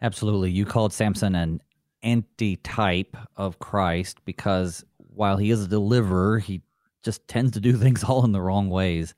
Absolutely. 0.02 0.50
You 0.50 0.66
called 0.66 0.92
Samson 0.92 1.36
an 1.36 1.62
anti-type 2.02 3.16
of 3.38 3.60
Christ 3.60 4.18
because 4.26 4.84
while 4.98 5.38
he 5.38 5.52
is 5.52 5.64
a 5.64 5.68
deliverer, 5.68 6.40
he 6.40 6.64
just 7.04 7.28
tends 7.28 7.52
to 7.52 7.60
do 7.60 7.78
things 7.78 8.04
all 8.04 8.26
in 8.26 8.32
the 8.32 8.42
wrong 8.42 8.72
ways. 8.72 9.14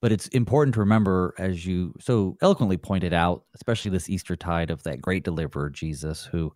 But 0.00 0.12
it's 0.12 0.28
important 0.28 0.72
to 0.76 0.80
remember, 0.80 1.34
as 1.36 1.66
you 1.66 1.92
so 2.00 2.38
eloquently 2.40 2.78
pointed 2.78 3.12
out, 3.12 3.44
especially 3.54 3.90
this 3.90 4.08
Easter 4.08 4.34
tide 4.34 4.70
of 4.70 4.82
that 4.84 5.02
great 5.02 5.24
deliverer, 5.24 5.68
Jesus, 5.68 6.24
who 6.24 6.54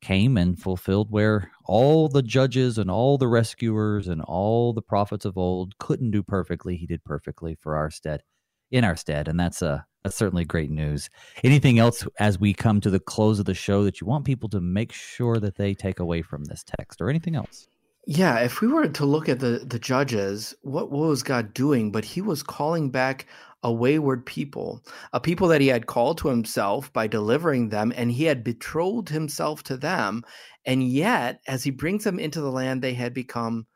came 0.00 0.36
and 0.36 0.58
fulfilled 0.58 1.10
where 1.10 1.50
all 1.64 2.08
the 2.08 2.22
judges 2.22 2.78
and 2.78 2.90
all 2.90 3.18
the 3.18 3.28
rescuers 3.28 4.08
and 4.08 4.22
all 4.22 4.72
the 4.72 4.82
prophets 4.82 5.24
of 5.24 5.36
old 5.36 5.76
couldn't 5.78 6.10
do 6.10 6.22
perfectly. 6.22 6.76
He 6.76 6.86
did 6.86 7.04
perfectly 7.04 7.56
for 7.60 7.76
our 7.76 7.90
stead 7.90 8.22
in 8.70 8.84
our 8.84 8.96
stead. 8.96 9.28
And 9.28 9.38
that's 9.38 9.62
a 9.62 9.68
uh, 9.68 9.80
that's 10.04 10.16
certainly 10.16 10.44
great 10.44 10.70
news. 10.70 11.10
Anything 11.42 11.80
else 11.80 12.06
as 12.20 12.38
we 12.38 12.54
come 12.54 12.80
to 12.80 12.90
the 12.90 13.00
close 13.00 13.40
of 13.40 13.46
the 13.46 13.54
show 13.54 13.82
that 13.84 14.00
you 14.00 14.06
want 14.06 14.24
people 14.24 14.48
to 14.50 14.60
make 14.60 14.92
sure 14.92 15.38
that 15.38 15.56
they 15.56 15.74
take 15.74 15.98
away 15.98 16.22
from 16.22 16.44
this 16.44 16.62
text 16.62 17.00
or 17.00 17.10
anything 17.10 17.34
else 17.34 17.66
yeah, 18.10 18.38
if 18.38 18.62
we 18.62 18.68
were 18.68 18.88
to 18.88 19.04
look 19.04 19.28
at 19.28 19.40
the 19.40 19.66
the 19.66 19.78
judges, 19.78 20.54
what, 20.62 20.90
was 20.90 21.22
God 21.22 21.52
doing? 21.52 21.92
But 21.92 22.06
He 22.06 22.22
was 22.22 22.42
calling 22.42 22.90
back 22.90 23.26
a 23.62 23.70
wayward 23.70 24.24
people, 24.24 24.82
a 25.12 25.20
people 25.20 25.46
that 25.48 25.60
He 25.60 25.66
had 25.66 25.84
called 25.84 26.16
to 26.18 26.28
Himself 26.28 26.90
by 26.94 27.06
delivering 27.06 27.68
them, 27.68 27.92
and 27.94 28.10
He 28.10 28.24
had 28.24 28.42
betrothed 28.42 29.10
Himself 29.10 29.62
to 29.64 29.76
them. 29.76 30.24
And 30.64 30.88
yet, 30.88 31.42
as 31.46 31.64
He 31.64 31.70
brings 31.70 32.04
them 32.04 32.18
into 32.18 32.40
the 32.40 32.50
land, 32.50 32.80
they 32.80 32.94
had 32.94 33.12
become 33.12 33.66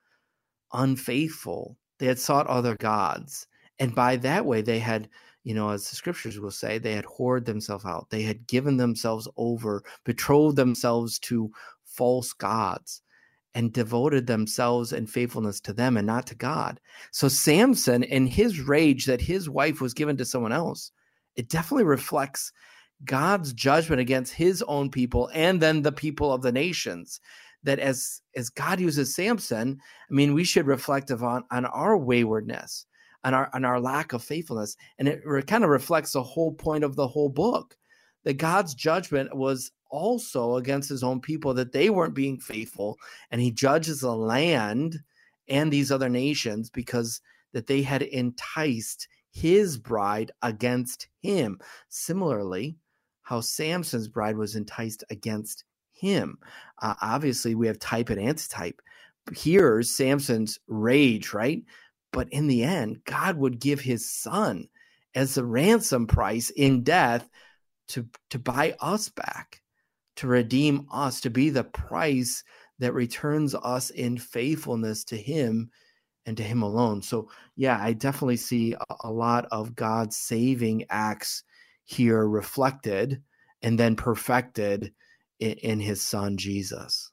unfaithful. 0.73 1.77
They 1.99 2.07
had 2.07 2.19
sought 2.19 2.47
other 2.47 2.77
gods, 2.77 3.47
and 3.79 3.95
by 3.95 4.17
that 4.17 4.47
way, 4.47 4.63
they 4.63 4.79
had 4.79 5.11
you 5.45 5.55
know, 5.55 5.71
as 5.71 5.91
the 5.91 5.97
scriptures 5.97 6.41
will 6.41 6.53
say, 6.53 6.79
they 6.79 6.95
had 6.95 7.05
whored 7.05 7.45
themselves 7.45 7.85
out. 7.85 8.09
They 8.09 8.23
had 8.23 8.47
given 8.47 8.79
themselves 8.79 9.29
over, 9.37 9.83
betrothed 10.05 10.57
themselves 10.57 11.19
to 11.21 11.51
false 11.85 12.33
gods 12.33 13.03
and 13.55 13.73
devoted 13.73 14.27
themselves 14.27 14.93
and 14.93 15.11
faithfulness 15.11 15.61
to 15.61 15.73
them 15.73 15.97
and 15.97 16.07
not 16.07 16.27
to 16.27 16.35
God. 16.35 16.81
So 17.11 17.29
Samson 17.29 18.03
in 18.03 18.27
his 18.27 18.61
rage 18.61 19.07
that 19.07 19.21
his 19.21 19.49
wife 19.49 19.81
was 19.81 19.95
given 19.95 20.17
to 20.17 20.25
someone 20.25 20.53
else, 20.53 20.91
it 21.37 21.49
definitely 21.49 21.85
reflects 21.85 22.53
God's 23.05 23.53
judgment 23.53 24.01
against 24.01 24.35
his 24.35 24.63
own 24.63 24.91
people 24.91 25.31
and 25.35 25.61
then 25.61 25.83
the 25.83 25.93
people 25.93 26.33
of 26.33 26.43
the 26.43 26.53
nations. 26.53 27.21
That 27.65 27.79
as 27.79 28.21
as 28.35 28.51
God 28.51 28.81
uses 28.81 29.15
Samson, 29.15 29.79
I 30.11 30.13
mean, 30.13 30.35
we 30.35 30.43
should 30.43 30.67
reflect 30.67 31.13
on 31.13 31.45
on 31.49 31.65
our 31.65 31.97
waywardness, 31.97 32.87
on 33.23 33.35
our 33.35 33.51
on 33.55 33.65
our 33.65 33.81
lack 33.81 34.13
of 34.13 34.25
faithfulness, 34.25 34.77
and 34.99 35.07
it 35.07 35.21
re- 35.25 35.43
kind 35.43 35.63
of 35.63 35.71
reflects 35.71 36.13
the 36.13 36.25
whole 36.25 36.53
point 36.53 36.83
of 36.83 36.97
the 36.97 37.07
whole 37.07 37.29
book. 37.29 37.77
That 38.25 38.35
God's 38.35 38.75
judgment 38.75 39.37
was 39.37 39.71
also 39.93 40.57
against 40.57 40.89
his 40.89 41.05
own 41.05 41.21
people 41.21 41.55
that 41.55 41.71
they 41.71 41.91
weren't 41.91 42.15
being 42.15 42.41
faithful 42.41 42.99
and 43.31 43.41
he 43.41 43.53
judges 43.53 44.01
the 44.01 44.17
land 44.17 44.99
and 45.49 45.73
these 45.73 45.93
other 45.93 46.09
nations 46.09 46.71
because 46.71 47.21
that 47.53 47.69
they 47.69 47.83
had 47.83 48.03
enticed 48.03 49.07
his 49.31 49.79
bride 49.79 50.33
against 50.43 51.07
him 51.21 51.61
similarly 51.89 52.77
how 53.23 53.41
Samson's 53.41 54.09
bride 54.09 54.37
was 54.37 54.57
enticed 54.57 55.05
against 55.11 55.65
him. 55.93 56.39
Uh, 56.81 56.95
obviously, 57.01 57.55
we 57.55 57.67
have 57.69 57.79
type 57.79 58.11
and 58.11 58.21
antitype. 58.21 58.83
Here's 59.35 59.91
Samson's 59.91 60.59
rage, 60.67 61.33
right? 61.33 61.63
But 62.13 62.29
in 62.31 62.49
the 62.49 62.65
end, 62.65 63.05
God 63.05 63.37
would 63.39 63.61
give 63.61 63.81
his 63.81 64.11
son 64.11 64.69
as 65.15 65.39
a 65.39 65.45
ransom 65.45 66.07
price 66.07 66.51
in 66.51 66.83
death 66.83 67.29
to, 67.89 68.07
to 68.31 68.39
buy 68.39 68.75
us 68.81 69.09
back, 69.09 69.62
to 70.23 70.29
redeem 70.29 70.87
us, 70.93 71.21
to 71.21 71.31
be 71.31 71.51
the 71.51 71.65
price 71.65 72.45
that 72.79 72.95
returns 72.95 73.57
us 73.57 73.91
in 73.91 74.17
faithfulness 74.17 75.03
to 75.03 75.17
him 75.17 75.69
and 76.27 76.37
to 76.37 76.45
him 76.45 76.63
alone. 76.63 77.03
So, 77.03 77.29
yeah, 77.57 77.77
I 77.83 77.93
definitely 77.93 78.37
see 78.37 78.77
a, 79.03 79.11
lot 79.11 79.47
of 79.51 79.75
God's 79.75 80.17
saving 80.17 80.85
acts 80.91 81.43
here 81.85 82.25
reflected 82.25 83.21
and 83.63 83.77
then 83.77 83.97
perfected 83.97 84.93
in, 85.41 85.55
in 85.55 85.81
his 85.81 86.01
son 86.01 86.37
Jesus. 86.37 87.11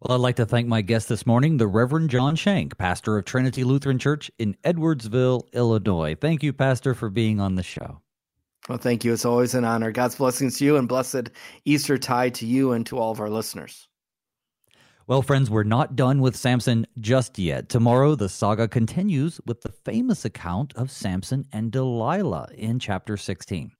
Well, 0.00 0.16
I'd 0.16 0.22
like 0.22 0.36
to 0.36 0.46
thank 0.46 0.68
my 0.68 0.82
guest 0.82 1.08
this 1.08 1.26
morning, 1.26 1.56
the 1.56 1.66
Reverend 1.66 2.10
John 2.10 2.36
Shank, 2.36 2.78
pastor 2.78 3.18
of 3.18 3.24
Trinity 3.24 3.64
Lutheran 3.64 3.98
Church 3.98 4.30
in 4.38 4.56
Edwardsville, 4.62 5.52
Illinois. 5.52 6.14
Thank 6.14 6.44
you, 6.44 6.52
Pastor, 6.52 6.94
for 6.94 7.10
being 7.10 7.40
on 7.40 7.56
the 7.56 7.64
show. 7.64 8.03
Well, 8.68 8.78
thank 8.78 9.04
you. 9.04 9.12
It's 9.12 9.26
always 9.26 9.54
an 9.54 9.64
honor. 9.64 9.92
God's 9.92 10.16
blessings 10.16 10.58
to 10.58 10.64
you 10.64 10.76
and 10.76 10.88
blessed 10.88 11.28
Easter 11.66 11.98
tide 11.98 12.34
to 12.36 12.46
you 12.46 12.72
and 12.72 12.86
to 12.86 12.98
all 12.98 13.10
of 13.10 13.20
our 13.20 13.28
listeners. 13.28 13.88
Well, 15.06 15.20
friends, 15.20 15.50
we're 15.50 15.64
not 15.64 15.96
done 15.96 16.22
with 16.22 16.34
Samson 16.34 16.86
just 16.98 17.38
yet. 17.38 17.68
Tomorrow, 17.68 18.14
the 18.14 18.30
saga 18.30 18.66
continues 18.66 19.38
with 19.44 19.60
the 19.60 19.72
famous 19.84 20.24
account 20.24 20.72
of 20.76 20.90
Samson 20.90 21.44
and 21.52 21.70
Delilah 21.70 22.48
in 22.54 22.78
chapter 22.78 23.18
16. 23.18 23.70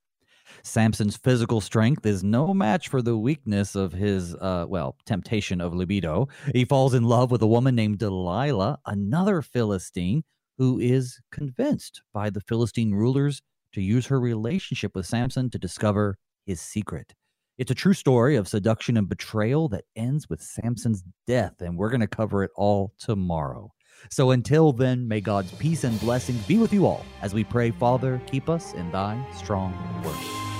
Samson's 0.63 1.17
physical 1.17 1.63
strength 1.63 2.05
is 2.05 2.23
no 2.23 2.53
match 2.53 2.89
for 2.89 3.01
the 3.01 3.17
weakness 3.17 3.75
of 3.75 3.93
his, 3.93 4.35
uh, 4.35 4.67
well, 4.69 4.97
temptation 5.07 5.63
of 5.63 5.75
libido. 5.75 6.29
He 6.53 6.67
falls 6.67 6.93
in 6.93 7.05
love 7.05 7.31
with 7.31 7.41
a 7.41 7.47
woman 7.47 7.75
named 7.75 8.01
Delilah, 8.01 8.79
another 8.85 9.41
Philistine, 9.41 10.25
who 10.59 10.79
is 10.79 11.19
convinced 11.33 12.03
by 12.13 12.29
the 12.29 12.43
Philistine 12.43 12.93
rulers 12.93 13.41
to 13.75 13.83
use 13.83 14.07
her 14.07 14.19
relationship 14.19 14.95
with 14.95 15.07
Samson 15.07 15.51
to 15.51 15.59
discover 15.59 16.19
his 16.47 16.61
secret. 16.61 17.15
It's 17.57 17.71
a 17.71 17.75
true 17.75 17.95
story 17.95 18.35
of 18.35 18.49
seduction 18.49 18.97
and 18.97 19.09
betrayal 19.09 19.69
that 19.69 19.85
ends 19.95 20.29
with 20.29 20.41
Samson's 20.41 21.05
death, 21.27 21.61
and 21.61 21.77
we're 21.77 21.91
going 21.91 22.01
to 22.01 22.09
cover 22.09 22.43
it 22.43 22.51
all 22.57 22.95
tomorrow. 22.99 23.71
So 24.11 24.33
until 24.33 24.73
then, 24.73 25.07
may 25.07 25.21
God's 25.21 25.53
peace 25.53 25.85
and 25.85 26.01
blessings 26.01 26.45
be 26.47 26.59
with 26.59 26.73
you 26.73 26.87
all 26.87 27.05
as 27.23 27.33
we 27.33 27.45
pray, 27.45 27.71
Father, 27.71 28.21
keep 28.27 28.49
us 28.49 28.75
in 28.75 28.91
thy 28.91 29.25
strong 29.35 29.73
word. 30.05 30.54